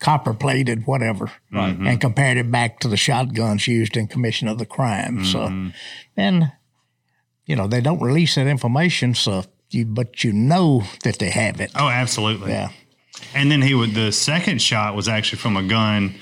copper 0.00 0.34
plated, 0.34 0.86
whatever, 0.86 1.30
and 1.52 1.78
mm-hmm. 1.78 1.96
compared 1.96 2.36
it 2.36 2.50
back 2.50 2.80
to 2.80 2.88
the 2.88 2.96
shotguns 2.96 3.68
used 3.68 3.96
in 3.96 4.08
commission 4.08 4.48
of 4.48 4.58
the 4.58 4.66
crime. 4.66 5.24
So, 5.24 5.40
mm-hmm. 5.40 5.68
and 6.16 6.52
you 7.46 7.54
know 7.56 7.68
they 7.68 7.80
don't 7.80 8.02
release 8.02 8.34
that 8.34 8.46
information, 8.46 9.14
so 9.14 9.44
you 9.70 9.84
but 9.84 10.24
you 10.24 10.32
know 10.32 10.82
that 11.04 11.18
they 11.18 11.30
have 11.30 11.60
it. 11.60 11.70
Oh, 11.76 11.88
absolutely. 11.88 12.50
Yeah. 12.50 12.70
And 13.34 13.50
then 13.50 13.62
he 13.62 13.74
would. 13.74 13.94
The 13.94 14.12
second 14.12 14.60
shot 14.62 14.94
was 14.96 15.08
actually 15.08 15.38
from 15.38 15.56
a 15.56 15.62
gun 15.62 16.14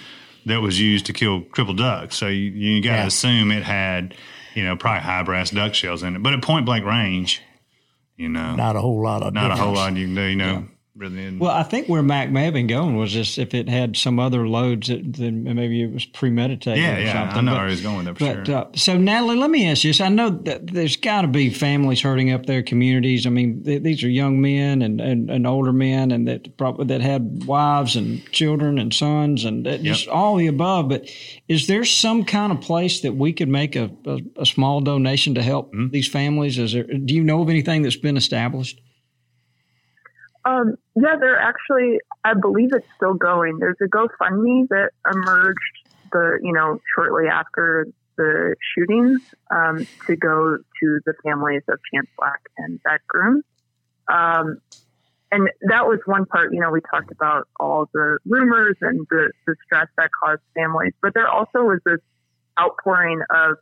that 0.47 0.61
was 0.61 0.78
used 0.80 1.07
to 1.07 1.12
kill 1.12 1.40
crippled 1.42 1.78
duck. 1.78 2.12
So 2.12 2.28
you, 2.28 2.51
you 2.51 2.82
got 2.82 2.90
to 2.92 2.97
Yeah. 2.99 3.07
assume 3.07 3.51
it 3.51 3.62
had, 3.64 4.14
you 4.55 4.64
know, 4.64 4.76
probably 4.76 5.03
high 5.03 5.22
brass 5.22 5.51
duck 5.51 5.74
shells 5.74 6.03
in 6.03 6.16
it. 6.16 6.22
But 6.22 6.32
at 6.34 6.42
point 6.42 6.66
blank 6.66 6.84
range, 6.84 7.42
you 8.16 8.28
know, 8.28 8.55
not, 8.55 8.57
Not 8.57 8.76
a 8.76 8.80
whole 8.80 9.03
lot 9.03 9.22
of 9.22 9.34
not 9.34 9.51
a 9.51 9.57
whole 9.57 9.74
lot 9.74 9.94
you 9.97 10.07
can 10.07 10.14
do. 10.14 10.22
You 10.22 10.36
know, 10.36 10.68
really. 10.97 11.36
Well, 11.36 11.51
I 11.51 11.62
think 11.62 11.88
where 11.88 12.03
Mac 12.03 12.30
may 12.30 12.44
have 12.44 12.55
been 12.55 12.66
going 12.66 12.97
was 12.97 13.12
just 13.12 13.38
if 13.38 13.55
it 13.55 13.68
had 13.68 13.97
some 13.97 14.18
other 14.18 14.49
loads, 14.49 14.88
that, 14.88 15.12
then 15.14 15.44
maybe 15.44 15.82
it 15.82 15.92
was 15.92 16.05
premeditated. 16.05 16.82
yeah, 16.82 16.97
or 16.97 17.01
yeah. 17.01 17.12
something. 17.12 17.38
I 17.38 17.40
know 17.42 17.51
But- 17.53 17.59
where 17.59 17.66
he 17.68 17.72
was 17.72 17.80
going 17.82 18.07
for 18.07 18.12
But 18.14 18.47
sure. 18.47 18.57
uh, 18.57 18.66
so 18.74 18.97
Natalie, 18.97 19.36
let 19.36 19.51
me 19.51 19.68
ask 19.68 19.84
you 19.84 19.90
this: 19.90 20.01
I 20.01 20.09
know 20.09 20.30
that 20.30 20.66
there's 20.68 20.97
got 20.97 21.22
to 21.22 21.28
be 21.28 21.51
families 21.51 22.01
hurting 22.01 22.30
up 22.32 22.47
their 22.47 22.62
communities. 22.62 23.26
I 23.26 23.30
mean, 23.30 23.62
th- 23.64 23.82
these 23.82 24.03
are 24.05 24.09
young 24.09 24.40
men 24.40 24.82
and, 24.82 25.01
and, 25.01 25.30
and 25.30 25.47
older 25.47 25.72
men, 25.72 26.11
and 26.11 26.26
that 26.28 26.57
probably 26.57 26.86
that 26.86 27.01
had 27.01 27.44
wives 27.47 27.97
and 27.97 28.24
children 28.32 28.78
and 28.78 28.92
sons 28.92 29.44
and 29.44 29.66
that 29.66 29.82
just 29.82 30.09
all 30.09 30.36
the 30.36 30.47
above. 30.47 30.88
But 30.88 31.09
is 31.49 31.66
there 31.66 31.84
some 31.84 32.24
kind 32.24 32.53
of 32.53 32.61
place 32.61 33.01
that 33.01 33.14
we 33.14 33.32
could 33.32 33.49
make 33.49 33.76
a, 33.76 33.90
a, 34.07 34.18
a 34.38 34.47
small 34.47 34.80
donation 34.80 35.34
to 35.34 35.42
help 35.42 35.66
Mm-hmm. 35.66 35.88
these 35.90 36.09
families? 36.09 36.59
Is 36.59 36.72
there? 36.72 36.84
Do 36.84 37.14
you 37.14 37.22
know 37.22 37.42
of 37.42 37.49
anything 37.49 37.82
that's 37.82 37.97
been 37.97 38.16
established? 38.16 38.80
Um, 40.47 40.76
yeah, 40.94 41.16
they're 41.18 41.40
actually, 41.40 41.99
I 42.24 42.34
believe 42.34 42.70
it's 42.72 42.86
still 42.94 43.14
going. 43.14 43.59
There's 43.59 43.76
a 43.82 43.88
GoFundMe 43.88 44.68
that 44.68 44.90
emerged 45.12 45.59
the, 46.12 46.38
you 46.40 46.53
know, 46.53 46.80
shortly 46.94 47.24
after 47.26 47.88
the 48.16 48.55
shootings 48.74 49.20
um, 49.51 49.86
to 50.07 50.16
go 50.16 50.57
to 50.57 51.01
the 51.05 51.14
families 51.24 51.62
of 51.68 51.80
Chance 51.92 52.09
Black 52.16 52.40
and 52.59 52.80
Zach 52.82 53.03
Groom. 53.09 53.42
Um, 54.09 54.59
and 55.32 55.49
that 55.62 55.86
was 55.86 55.99
one 56.07 56.26
part, 56.26 56.55
you 56.55 56.61
know, 56.61 56.70
we 56.70 56.80
talked 56.80 57.11
about 57.11 57.49
all 57.59 57.90
the 57.92 58.18
rumors 58.24 58.76
and 58.80 59.05
the, 59.11 59.32
the 59.49 59.57
stress 59.64 59.88
that 59.99 60.11
caused 60.22 60.42
families, 60.55 60.92
but 61.03 61.12
there 61.14 61.28
also 61.28 61.64
was 61.64 61.80
this 61.84 61.99
outpouring 62.59 63.20
of 63.30 63.57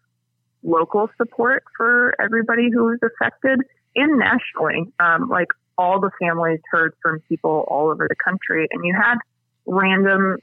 local 0.63 1.09
support 1.17 1.65
for 1.77 2.15
everybody 2.21 2.69
who 2.71 2.85
was 2.85 2.99
affected 3.03 3.61
and 3.97 4.19
nationally. 4.19 4.93
Um, 5.01 5.31
like 5.31 5.49
all 5.77 6.01
the 6.01 6.11
families 6.21 6.61
heard 6.71 6.95
from 7.03 7.21
people 7.29 7.65
all 7.69 7.91
over 7.91 8.07
the 8.09 8.17
country, 8.17 8.69
and 8.71 8.85
you 8.85 8.95
had 8.95 9.17
random 9.67 10.39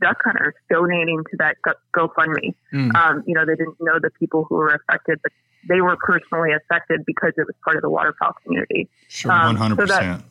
duck 0.00 0.18
hunters 0.24 0.54
donating 0.70 1.22
to 1.30 1.36
that 1.38 1.56
GoFundMe. 1.96 2.54
Mm. 2.72 2.94
Um, 2.94 3.24
you 3.26 3.34
know, 3.34 3.44
they 3.44 3.56
didn't 3.56 3.76
know 3.80 3.98
the 4.00 4.10
people 4.18 4.44
who 4.48 4.56
were 4.56 4.74
affected, 4.74 5.18
but 5.22 5.32
they 5.68 5.80
were 5.80 5.96
personally 5.96 6.50
affected 6.52 7.04
because 7.04 7.32
it 7.36 7.46
was 7.46 7.54
part 7.64 7.76
of 7.76 7.82
the 7.82 7.90
waterfowl 7.90 8.34
community. 8.44 8.88
Sure. 9.08 9.32
Um, 9.32 9.46
One 9.46 9.56
hundred 9.56 9.78
percent. 9.78 10.24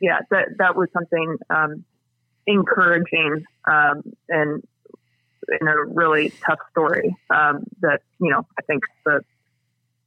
yeah, 0.00 0.18
that 0.30 0.48
that 0.58 0.76
was 0.76 0.88
something 0.92 1.36
um, 1.50 1.84
encouraging 2.46 3.44
um, 3.66 4.02
and 4.28 4.62
in 5.60 5.68
a 5.68 5.84
really 5.84 6.32
tough 6.46 6.58
story 6.70 7.16
um, 7.30 7.64
that 7.80 8.00
you 8.20 8.30
know 8.30 8.46
I 8.58 8.62
think 8.62 8.82
the 9.04 9.20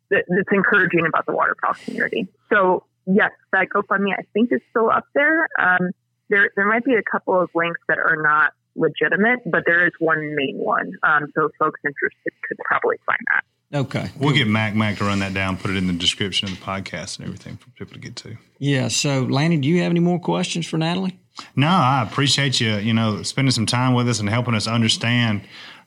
that, 0.10 0.26
that's 0.28 0.52
encouraging 0.52 1.06
about 1.06 1.26
the 1.26 1.34
waterfowl 1.34 1.74
community. 1.74 2.28
So 2.52 2.84
yes, 3.08 3.32
that 3.51 3.68
GoFundMe 3.74 4.14
I 4.18 4.24
think 4.34 4.51
is 4.51 4.62
still 4.70 4.89
up 4.89 5.05
there. 5.16 5.47
Um, 5.60 5.91
there 6.30 6.49
there 6.55 6.68
might 6.68 6.84
be 6.84 6.95
a 6.95 7.03
couple 7.03 7.39
of 7.39 7.49
links 7.55 7.80
that 7.88 7.97
are 7.97 8.22
not 8.22 8.53
legitimate, 8.76 9.39
but 9.49 9.64
there 9.66 9.86
is 9.86 9.93
one 9.99 10.36
main 10.36 10.58
one. 10.58 10.91
Um, 11.03 11.32
so 11.36 11.49
folks 11.58 11.80
interested 11.84 12.34
could 12.47 12.58
probably 12.66 12.97
find 13.05 13.20
that. 13.34 13.43
Okay. 13.74 14.10
We'll 14.18 14.34
get 14.34 14.47
Mac 14.47 14.76
Mac 14.76 14.97
to 14.97 15.03
run 15.03 15.20
that 15.20 15.34
down, 15.34 15.58
put 15.58 15.72
it 15.72 15.78
in 15.78 15.88
the 15.88 15.93
description 15.93 16.47
of 16.47 16.58
the 16.58 16.64
podcast 16.64 17.18
and 17.18 17.26
everything 17.26 17.58
for 17.58 17.70
people 17.72 17.93
to 17.95 17.99
get 17.99 18.16
to. 18.18 18.38
Yeah. 18.60 18.88
So, 18.88 19.24
Lanny, 19.24 19.58
do 19.58 19.68
you 19.68 19.82
have 19.82 19.91
any 19.91 19.99
more 19.99 20.20
questions 20.20 20.66
for 20.66 20.78
Natalie? 20.78 21.20
No, 21.55 21.68
I 21.68 22.03
appreciate 22.10 22.60
you, 22.62 22.78
you 22.78 22.93
know, 22.93 23.22
spending 23.24 23.51
some 23.51 23.66
time 23.66 23.93
with 23.93 24.08
us 24.10 24.20
and 24.20 24.30
helping 24.30 24.55
us 24.55 24.68
understand 24.68 25.41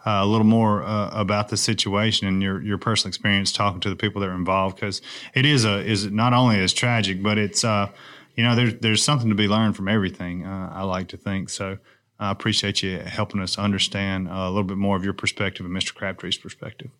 uh, 0.07 0.21
a 0.23 0.27
little 0.27 0.47
more 0.47 0.83
uh, 0.83 1.11
about 1.11 1.49
the 1.49 1.57
situation 1.57 2.27
and 2.27 2.43
your 2.43 2.63
your 2.63 2.79
personal 2.79 3.09
experience 3.09 3.53
talking 3.53 3.81
to 3.81 3.91
the 3.91 3.97
people 3.97 4.21
that 4.21 4.29
are 4.29 4.35
involved 4.35 4.77
because 4.77 5.03
it 5.35 5.45
is 5.45 5.65
a 5.65 5.85
is 5.85 6.11
not 6.11 6.33
only 6.33 6.59
as 6.59 6.73
tragic, 6.73 7.23
but 7.23 7.37
it's 7.37 7.65
uh, 7.65 7.91
you 8.35 8.43
know 8.43 8.55
there's 8.55 8.75
there's 8.77 9.03
something 9.03 9.29
to 9.29 9.35
be 9.35 9.49
learned 9.49 9.77
from 9.77 9.89
everything. 9.89 10.47
Uh, 10.47 10.73
I 10.75 10.83
like 10.83 11.09
to 11.09 11.17
think 11.17 11.51
so. 11.51 11.79
I 12.19 12.31
appreciate 12.31 12.83
you 12.83 12.99
helping 12.99 13.41
us 13.41 13.59
understand 13.59 14.29
uh, 14.29 14.33
a 14.33 14.49
little 14.49 14.65
bit 14.65 14.77
more 14.77 14.97
of 14.97 15.05
your 15.05 15.15
perspective 15.15 15.65
and 15.65 15.75
Mr. 15.75 15.95
Crabtree's 15.95 16.37
perspective. 16.37 16.91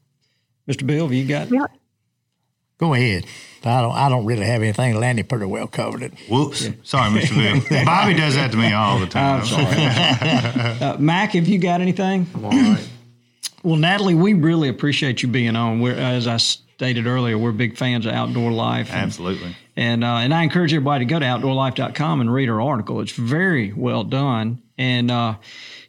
Mr. 0.69 0.87
Bill, 0.87 1.07
have 1.07 1.13
you 1.13 1.27
got? 1.27 1.51
Yeah. 1.51 1.67
Go 2.81 2.95
ahead. 2.95 3.27
I 3.63 3.83
don't. 3.83 3.93
I 3.95 4.09
don't 4.09 4.25
really 4.25 4.47
have 4.47 4.63
anything. 4.63 4.99
Lanny 4.99 5.23
pretty 5.23 5.45
well 5.45 5.67
covered 5.67 6.03
it. 6.03 6.15
Whoops, 6.31 6.67
sorry, 6.83 7.11
Mr. 7.11 7.69
Bill. 7.69 7.85
Bobby 7.85 8.15
does 8.15 8.35
that 8.37 8.51
to 8.53 8.57
me 8.57 8.73
all 8.73 8.99
the 8.99 9.07
time. 9.07 9.41
I'm 9.43 9.47
sorry. 9.47 9.67
uh, 10.95 10.97
Mac, 10.99 11.33
have 11.33 11.47
you 11.47 11.59
got 11.59 11.83
anything? 11.83 12.27
All 12.43 12.51
right. 12.51 12.89
Well, 13.63 13.77
Natalie, 13.77 14.15
we 14.15 14.33
really 14.33 14.71
appreciate 14.71 15.23
you 15.23 15.29
being 15.29 15.57
on. 15.57 15.81
We're, 15.81 15.93
as 15.95 16.27
I 16.27 16.39
stated 16.39 17.07
earlier, 17.07 17.37
we're 17.37 17.53
big 17.53 17.77
fans 17.77 18.07
of 18.07 18.15
Outdoor 18.15 18.51
Life. 18.51 18.89
and- 18.91 19.03
Absolutely. 19.03 19.55
And 19.81 20.05
uh, 20.05 20.17
and 20.17 20.35
I 20.35 20.43
encourage 20.43 20.75
everybody 20.75 21.07
to 21.07 21.09
go 21.09 21.19
to 21.19 21.25
outdoorlife.com 21.25 22.21
and 22.21 22.31
read 22.31 22.49
her 22.51 22.61
article. 22.61 23.01
It's 23.01 23.13
very 23.13 23.73
well 23.73 24.05
done. 24.05 24.61
And 24.77 25.11
uh, 25.11 25.37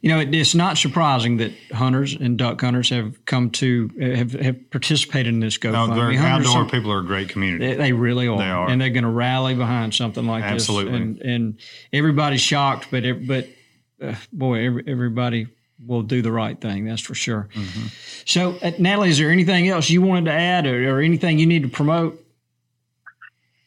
you 0.00 0.08
know, 0.08 0.18
it, 0.18 0.34
it's 0.34 0.54
not 0.54 0.78
surprising 0.78 1.36
that 1.36 1.52
hunters 1.72 2.14
and 2.14 2.38
duck 2.38 2.58
hunters 2.58 2.88
have 2.88 3.22
come 3.26 3.50
to 3.50 3.90
have, 4.00 4.32
have 4.32 4.70
participated 4.70 5.34
in 5.34 5.40
this 5.40 5.62
No, 5.62 5.72
GoFundMe. 5.72 6.16
Hunters 6.16 6.46
outdoor 6.48 6.62
are- 6.62 6.68
people 6.70 6.90
are 6.90 7.00
a 7.00 7.04
great 7.04 7.28
community. 7.28 7.66
they, 7.66 7.74
they 7.74 7.92
really 7.92 8.28
are. 8.28 8.38
They 8.38 8.48
are. 8.48 8.66
and 8.70 8.80
they're 8.80 8.88
going 8.88 9.04
to 9.04 9.10
rally 9.10 9.54
behind 9.54 9.94
something 9.94 10.26
like 10.26 10.42
Absolutely. 10.42 10.92
this. 10.92 11.00
And 11.00 11.18
and 11.20 11.58
everybody's 11.92 12.40
shocked, 12.40 12.88
but 12.90 13.04
but 13.26 13.46
uh, 14.00 14.14
boy, 14.32 14.64
every, 14.64 14.84
everybody 14.86 15.48
will 15.86 16.02
do 16.02 16.22
the 16.22 16.32
right 16.32 16.58
thing. 16.58 16.86
That's 16.86 17.02
for 17.02 17.14
sure. 17.14 17.50
Mm-hmm. 17.54 17.86
So, 18.24 18.56
uh, 18.62 18.70
Natalie, 18.78 19.10
is 19.10 19.18
there 19.18 19.30
anything 19.30 19.68
else 19.68 19.90
you 19.90 20.00
wanted 20.00 20.26
to 20.26 20.32
add, 20.32 20.66
or, 20.66 20.96
or 20.96 21.00
anything 21.00 21.38
you 21.38 21.46
need 21.46 21.64
to 21.64 21.68
promote? 21.68 22.21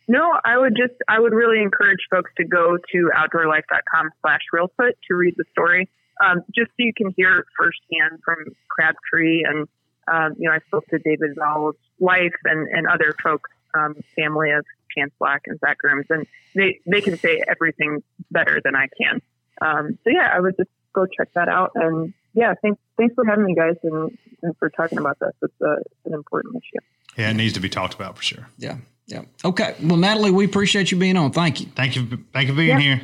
No, 0.07 0.31
I 0.45 0.57
would 0.57 0.75
just, 0.75 0.93
I 1.07 1.19
would 1.19 1.33
really 1.33 1.61
encourage 1.61 1.99
folks 2.11 2.31
to 2.37 2.45
go 2.45 2.77
to 2.91 3.11
outdoorlife.com 3.15 4.09
slash 4.21 4.41
reelfoot 4.53 4.91
to 5.07 5.15
read 5.15 5.33
the 5.37 5.45
story, 5.51 5.89
um, 6.23 6.41
just 6.53 6.69
so 6.69 6.75
you 6.77 6.93
can 6.95 7.13
hear 7.17 7.39
it 7.39 7.45
firsthand 7.57 8.21
from 8.23 8.37
Crabtree. 8.69 9.43
And, 9.43 9.67
um, 10.07 10.35
you 10.37 10.47
know, 10.47 10.55
I 10.55 10.59
spoke 10.67 10.85
to 10.87 10.99
David 10.99 11.31
Vowell's 11.37 11.75
wife 11.97 12.35
and, 12.43 12.67
and 12.67 12.87
other 12.87 13.15
folks, 13.21 13.49
um, 13.73 13.95
family 14.15 14.51
of 14.51 14.65
Chance 14.95 15.11
Black 15.19 15.41
and 15.47 15.59
Zach 15.59 15.79
Grooms, 15.79 16.05
and 16.09 16.27
they, 16.53 16.79
they 16.85 17.01
can 17.01 17.17
say 17.17 17.41
everything 17.47 18.03
better 18.31 18.61
than 18.63 18.75
I 18.75 18.87
can. 19.01 19.21
Um, 19.61 19.97
so 20.03 20.09
yeah, 20.11 20.29
I 20.33 20.39
would 20.39 20.55
just 20.57 20.69
go 20.93 21.05
check 21.05 21.33
that 21.33 21.49
out. 21.49 21.71
And 21.75 22.13
yeah, 22.33 22.53
thanks, 22.61 22.79
thanks 22.97 23.15
for 23.15 23.25
having 23.25 23.45
me 23.45 23.55
guys 23.55 23.75
and, 23.83 24.17
and 24.43 24.55
for 24.57 24.69
talking 24.69 24.97
about 24.97 25.17
this. 25.19 25.33
It's, 25.41 25.61
a, 25.61 25.77
it's 25.79 26.05
an 26.05 26.13
important 26.13 26.55
issue. 26.55 26.85
Yeah, 27.17 27.31
it 27.31 27.35
needs 27.35 27.53
to 27.53 27.59
be 27.59 27.69
talked 27.69 27.93
about 27.93 28.17
for 28.17 28.23
sure. 28.23 28.47
Yeah, 28.57 28.77
yeah. 29.07 29.21
Okay. 29.43 29.75
Well, 29.83 29.97
Natalie, 29.97 30.31
we 30.31 30.45
appreciate 30.45 30.91
you 30.91 30.97
being 30.97 31.17
on. 31.17 31.31
Thank 31.31 31.61
you. 31.61 31.67
Thank 31.75 31.95
you. 31.95 32.07
Thank 32.33 32.47
you 32.47 32.53
for 32.53 32.57
being 32.57 32.69
Yeah. 32.69 32.79
here. 32.79 33.01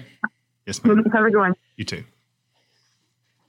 Yes, 0.66 0.84
ma'am. 0.84 1.04
Have 1.14 1.26
a 1.26 1.30
good 1.32 1.38
one. 1.39 1.54
You 1.78 1.86
too. 1.86 2.04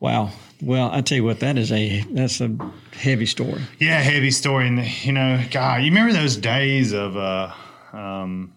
Wow. 0.01 0.31
Well, 0.61 0.91
I 0.93 1.01
tell 1.01 1.17
you 1.17 1.25
what, 1.25 1.41
that 1.41 1.57
is 1.59 1.71
a 1.71 2.01
that's 2.11 2.41
a 2.41 2.57
heavy 2.93 3.27
story. 3.27 3.63
Yeah, 3.79 4.01
heavy 4.01 4.31
story. 4.33 4.67
And, 4.67 4.85
you 5.05 5.13
know, 5.13 5.45
God, 5.51 5.83
you 5.83 5.91
remember 5.91 6.13
those 6.13 6.37
days 6.37 6.93
of 6.93 7.17
uh, 7.17 7.53
um, 7.93 8.53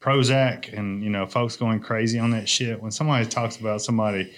Prozac 0.00 0.72
and, 0.76 1.02
you 1.04 1.10
know, 1.10 1.26
folks 1.26 1.56
going 1.56 1.80
crazy 1.80 2.18
on 2.18 2.30
that 2.30 2.48
shit? 2.48 2.80
When 2.80 2.90
somebody 2.90 3.26
talks 3.26 3.56
about 3.58 3.82
somebody 3.82 4.32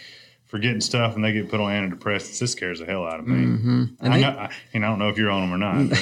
for 0.48 0.58
getting 0.58 0.80
stuff 0.80 1.14
and 1.14 1.22
they 1.22 1.32
get 1.32 1.50
put 1.50 1.60
on 1.60 1.70
antidepressants. 1.70 2.38
This 2.38 2.52
scares 2.52 2.78
the 2.80 2.86
hell 2.86 3.06
out 3.06 3.20
of 3.20 3.26
me. 3.26 3.44
Mm-hmm. 3.46 3.84
And 4.00 4.14
I, 4.14 4.16
they- 4.16 4.22
know, 4.22 4.28
I, 4.30 4.50
and 4.72 4.84
I 4.84 4.88
don't 4.88 4.98
know 4.98 5.08
if 5.10 5.18
you're 5.18 5.30
on 5.30 5.42
them 5.42 5.52
or 5.52 5.58
not. 5.58 5.96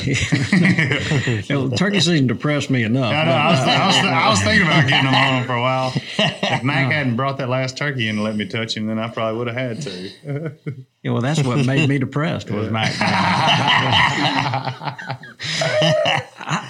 Hell, 1.46 1.70
turkey 1.76 2.00
season 2.00 2.28
depressed 2.28 2.70
me 2.70 2.84
enough. 2.84 3.12
I, 3.12 3.24
know, 3.24 3.32
I, 3.32 3.50
was, 3.50 3.60
I, 3.60 3.86
was, 3.86 3.96
I 3.96 4.28
was 4.30 4.42
thinking 4.42 4.66
about 4.66 4.88
getting 4.88 5.04
them 5.06 5.14
on 5.14 5.34
them 5.40 5.46
for 5.46 5.54
a 5.54 5.60
while. 5.60 5.92
If 5.96 6.62
Mac 6.62 6.92
hadn't 6.92 7.16
brought 7.16 7.38
that 7.38 7.48
last 7.48 7.76
turkey 7.76 8.08
in 8.08 8.16
and 8.16 8.24
let 8.24 8.36
me 8.36 8.46
touch 8.46 8.76
him, 8.76 8.86
then 8.86 8.98
I 8.98 9.08
probably 9.08 9.38
would 9.38 9.48
have 9.48 9.56
had 9.56 9.82
to. 9.82 10.52
Yeah, 11.02 11.12
well, 11.12 11.22
that's 11.22 11.40
what 11.44 11.64
made 11.64 11.88
me 11.88 11.98
depressed 12.00 12.50
was 12.50 12.68
Mac. 12.68 12.92
I, 12.98 14.96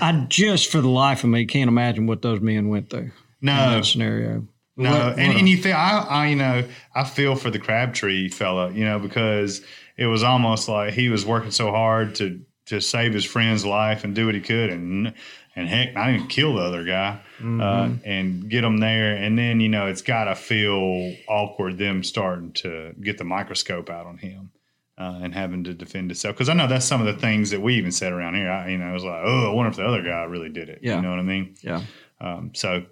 I 0.00 0.26
just, 0.28 0.70
for 0.70 0.80
the 0.82 0.88
life 0.90 1.24
of 1.24 1.30
me, 1.30 1.46
can't 1.46 1.68
imagine 1.68 2.06
what 2.06 2.20
those 2.22 2.40
men 2.40 2.68
went 2.68 2.90
through. 2.90 3.10
No. 3.40 3.52
in 3.52 3.70
that 3.72 3.84
scenario. 3.86 4.46
No, 4.76 4.90
What- 4.90 5.18
and, 5.18 5.28
what 5.28 5.36
and 5.38 5.48
you 5.48 5.56
feel 5.56 5.74
I, 5.76 6.06
I 6.08 6.26
you 6.28 6.36
know 6.36 6.64
I 6.94 7.04
feel 7.04 7.34
for 7.36 7.50
the 7.50 7.58
Crabtree 7.58 8.28
fella, 8.28 8.70
you 8.72 8.84
know, 8.84 8.98
because 8.98 9.62
it 9.96 10.06
was 10.06 10.22
almost 10.22 10.68
like 10.68 10.92
he 10.94 11.08
was 11.08 11.24
working 11.24 11.50
so 11.50 11.70
hard 11.70 12.14
to 12.16 12.40
to 12.66 12.80
save 12.80 13.14
his 13.14 13.24
friend's 13.24 13.64
life 13.64 14.02
and 14.04 14.14
do 14.14 14.26
what 14.26 14.34
he 14.34 14.40
could, 14.40 14.70
and 14.70 15.14
and 15.54 15.68
heck, 15.68 15.94
not 15.94 16.10
even 16.10 16.26
kill 16.26 16.54
the 16.56 16.60
other 16.62 16.84
guy, 16.84 17.18
uh, 17.40 17.42
Mhm. 17.42 18.00
and 18.04 18.50
get 18.50 18.62
him 18.64 18.76
there, 18.78 19.16
and 19.16 19.38
then 19.38 19.60
you 19.60 19.68
know 19.70 19.86
it's 19.86 20.02
got 20.02 20.24
to 20.24 20.34
feel 20.34 21.14
awkward 21.28 21.78
them 21.78 22.02
starting 22.02 22.52
to 22.54 22.92
get 23.00 23.16
the 23.18 23.24
microscope 23.24 23.88
out 23.88 24.06
on 24.06 24.18
him. 24.18 24.50
Uh, 24.98 25.18
and 25.22 25.34
having 25.34 25.62
to 25.62 25.74
defend 25.74 26.10
itself. 26.10 26.34
because 26.34 26.48
I 26.48 26.54
know 26.54 26.66
that's 26.66 26.86
some 26.86 27.02
of 27.02 27.06
the 27.06 27.20
things 27.20 27.50
that 27.50 27.60
we 27.60 27.74
even 27.74 27.92
said 27.92 28.14
around 28.14 28.34
here. 28.34 28.50
I, 28.50 28.70
you 28.70 28.78
know, 28.78 28.88
it 28.88 28.94
was 28.94 29.04
like, 29.04 29.20
oh, 29.26 29.50
I 29.50 29.54
wonder 29.54 29.68
if 29.68 29.76
the 29.76 29.84
other 29.84 30.00
guy 30.02 30.22
really 30.22 30.48
did 30.48 30.70
it. 30.70 30.78
Yeah. 30.80 30.96
You 30.96 31.02
know 31.02 31.10
what 31.10 31.18
I 31.18 31.22
mean? 31.22 31.54
Yeah. 31.60 31.82
Um, 32.18 32.52
so, 32.54 32.86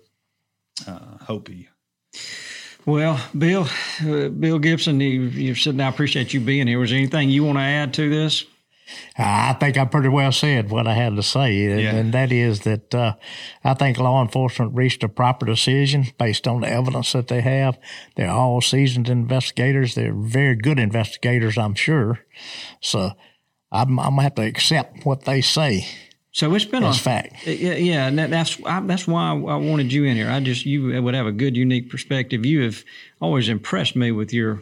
uh, 0.87 1.17
hope 1.23 1.49
he 1.49 1.69
Well, 2.87 3.19
Bill, 3.37 3.67
uh, 4.07 4.29
Bill 4.29 4.59
Gibson, 4.59 5.01
you, 5.01 5.23
you're 5.23 5.57
sitting. 5.57 5.81
I 5.81 5.89
appreciate 5.89 6.35
you 6.35 6.41
being 6.41 6.67
here. 6.67 6.79
Was 6.79 6.91
there 6.91 6.99
anything 6.99 7.31
you 7.31 7.45
want 7.45 7.57
to 7.57 7.63
add 7.63 7.95
to 7.95 8.11
this? 8.11 8.45
I 9.17 9.55
think 9.55 9.79
I 9.79 9.87
pretty 9.87 10.11
well 10.11 10.31
said 10.31 10.69
what 10.71 10.87
I 10.87 10.93
had 10.93 11.17
to 11.17 11.23
say, 11.23 11.65
and, 11.65 11.81
Yeah. 11.81 11.95
and 11.95 12.13
that 12.13 12.31
is 12.31 12.61
that 12.61 12.95
uh, 12.95 13.15
I 13.65 13.73
think 13.73 13.99
law 13.99 14.21
enforcement 14.21 14.75
reached 14.75 15.03
a 15.03 15.09
proper 15.09 15.47
decision 15.47 16.09
based 16.19 16.47
on 16.47 16.61
the 16.61 16.69
evidence 16.69 17.13
that 17.13 17.29
they 17.29 17.41
have. 17.41 17.79
They're 18.17 18.31
all 18.31 18.61
seasoned 18.61 19.09
investigators. 19.09 19.95
They're 19.95 20.13
very 20.15 20.55
good 20.55 20.79
investigators, 20.79 21.57
I'm 21.57 21.75
sure. 21.75 22.21
So 22.83 23.13
I'm, 23.73 23.99
I'm 23.99 24.11
gonna 24.11 24.23
have 24.25 24.35
to 24.35 24.43
accept 24.43 25.07
what 25.07 25.25
they 25.25 25.41
say. 25.41 25.87
So 26.35 26.53
it's 26.57 26.65
been 26.65 26.83
as 26.83 26.97
a 26.99 27.01
fact. 27.01 27.47
Yeah, 27.47 27.75
yeah, 27.75 28.07
and 28.09 28.19
that, 28.19 28.29
that's 28.29 28.59
I, 28.67 28.81
that's 28.81 29.07
why 29.07 29.29
I 29.31 29.33
wanted 29.35 29.93
you 29.93 30.03
in 30.03 30.17
here. 30.17 30.29
I 30.29 30.41
just 30.41 30.67
you 30.67 31.01
would 31.01 31.15
have 31.15 31.27
a 31.27 31.33
good, 31.33 31.57
unique 31.57 31.89
perspective. 31.91 32.45
You 32.45 32.63
have 32.65 32.85
always 33.21 33.49
impressed 33.49 33.95
me 33.95 34.11
with 34.11 34.33
your 34.33 34.61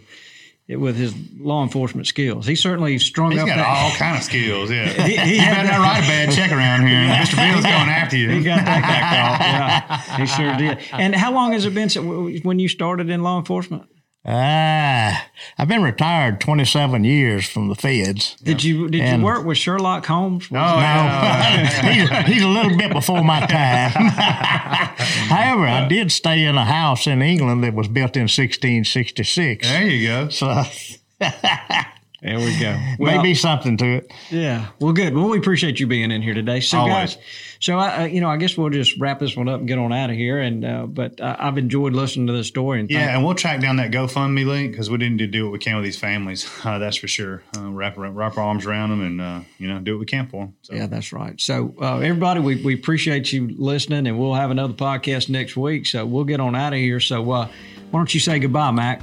with 0.69 0.97
his 0.97 1.15
law 1.41 1.63
enforcement 1.63 2.07
skills. 2.07 2.47
He 2.47 2.55
certainly 2.57 2.99
strung 2.99 3.33
He's 3.33 3.41
up 3.41 3.47
got 3.47 3.57
that, 3.57 3.67
all 3.67 3.91
kind 3.93 4.19
of 4.19 4.23
skills. 4.23 4.71
Yeah, 4.71 4.87
He- 5.07 5.17
he 5.17 5.35
you 5.37 5.41
better 5.41 5.69
not 5.69 5.79
write 5.81 6.05
a 6.05 6.07
bad 6.07 6.31
check 6.35 6.53
around 6.53 6.87
here. 6.87 6.99
Mr. 7.09 7.37
Bill's 7.37 7.65
going 7.75 7.89
after 7.89 8.17
you. 8.19 8.29
He 8.31 8.43
got 8.45 8.65
that 8.65 8.83
back 8.83 9.13
off. 9.13 10.09
Yeah, 10.13 10.17
he 10.19 10.27
sure 10.27 10.57
did. 10.57 10.79
And 10.93 11.15
how 11.15 11.33
long 11.33 11.53
has 11.53 11.65
it 11.65 11.73
been 11.75 11.89
since, 11.89 12.45
when 12.45 12.59
you 12.59 12.69
started 12.69 13.09
in 13.09 13.23
law 13.23 13.39
enforcement? 13.39 13.85
Ah, 14.25 15.27
I've 15.59 15.67
been 15.67 15.83
retired 15.83 16.41
27 16.41 17.03
years 17.03 17.49
from 17.49 17.69
the 17.69 17.75
feds. 17.75 18.37
Did 18.43 18.63
you 18.63 18.89
did 18.89 19.01
And- 19.01 19.21
you 19.21 19.25
work 19.27 19.45
with 19.45 19.59
Sherlock 19.59 20.07
Holmes? 20.07 20.49
No, 20.51 20.63
he's, 21.83 22.09
he's 22.27 22.43
a 22.43 22.49
little 22.49 22.77
bit 22.77 22.93
before 22.93 23.25
my 23.25 23.41
time. 23.47 23.91
However, 25.29 25.67
I 25.67 25.89
did 25.89 26.13
stay 26.13 26.45
in 26.45 26.57
a 26.57 26.65
house 26.65 27.09
in 27.09 27.21
England 27.21 27.65
that 27.65 27.75
was 27.75 27.89
built 27.89 28.17
in 28.17 28.23
1666. 28.29 29.67
There 29.69 29.87
you 29.89 30.07
go. 30.09 30.29
So 30.29 30.63
there 32.23 32.39
we 32.39 32.57
go. 32.59 32.79
maybe 32.99 33.35
something 33.35 33.77
to 33.79 33.85
it. 33.85 34.13
Yeah. 34.31 34.69
Well, 34.79 34.93
good. 34.93 35.13
Well, 35.13 35.29
we 35.29 35.39
appreciate 35.39 35.81
you 35.81 35.89
being 35.89 36.13
in 36.13 36.23
here 36.23 36.35
today. 36.35 36.61
So, 36.61 36.79
Always. 36.79 37.17
guys, 37.17 37.19
so 37.59 37.79
I, 37.79 38.07
you 38.07 38.21
know, 38.21 38.29
I 38.29 38.37
guess 38.37 38.57
we'll 38.57 38.71
just 38.71 38.97
wrap 38.99 39.19
this 39.19 39.37
one 39.37 39.49
up 39.49 39.59
and 39.59 39.69
get 39.69 39.79
on 39.79 39.93
out 39.93 40.11
of 40.11 40.17
here. 40.17 40.41
And 40.41 40.65
uh, 40.65 40.87
but 40.87 41.21
uh, 41.21 41.37
I've 41.39 41.59
enjoyed 41.59 41.95
listening 41.95 42.29
to 42.29 42.33
this 42.33 42.47
story. 42.47 42.79
And 42.79 42.89
Yeah, 42.89 43.15
and 43.15 43.25
we'll 43.25 43.35
track 43.35 43.61
down 43.61 43.77
that 43.77 43.91
GoFundMe 43.91 44.47
link 44.47 44.71
because 44.71 44.89
we 44.89 44.99
didn't 44.99 45.31
do 45.31 45.45
what 45.45 45.53
we 45.53 45.59
can 45.59 45.75
with 45.77 45.85
these 45.85 45.99
families. 45.99 46.49
Uh, 46.63 46.79
that's 46.79 46.97
for 46.97 47.09
sure. 47.09 47.43
Uh, 47.57 47.71
wrap 47.71 47.95
wrap 47.97 48.39
our 48.39 48.45
arms 48.45 48.67
around 48.67 48.91
them 48.91 49.01
and 49.01 49.21
uh, 49.21 49.41
you 49.59 49.67
know 49.67 49.81
do 49.81 49.95
what 49.95 50.01
we 50.01 50.07
can 50.07 50.29
for 50.29 50.45
them. 50.45 50.55
So. 50.63 50.75
Yeah, 50.75 50.87
that's 50.87 51.13
right. 51.13 51.39
So, 51.41 51.75
uh, 51.83 51.97
everybody, 51.97 52.39
we, 52.39 52.63
we 52.63 52.75
appreciate 52.75 53.33
you 53.33 53.53
listening, 53.59 54.07
and 54.07 54.17
we'll 54.17 54.35
have 54.35 54.53
another 54.53 54.75
podcast 54.75 55.29
next 55.29 55.57
week. 55.57 55.87
So, 55.87 56.07
we'll 56.07 56.25
get 56.25 56.39
on 56.39 56.55
out 56.55 56.73
of 56.73 56.79
here. 56.79 57.01
So, 57.01 57.29
uh, 57.33 57.49
why 57.91 57.99
don't 57.99 58.15
you 58.15 58.21
say 58.21 58.39
goodbye, 58.39 58.71
Mac? 58.71 59.03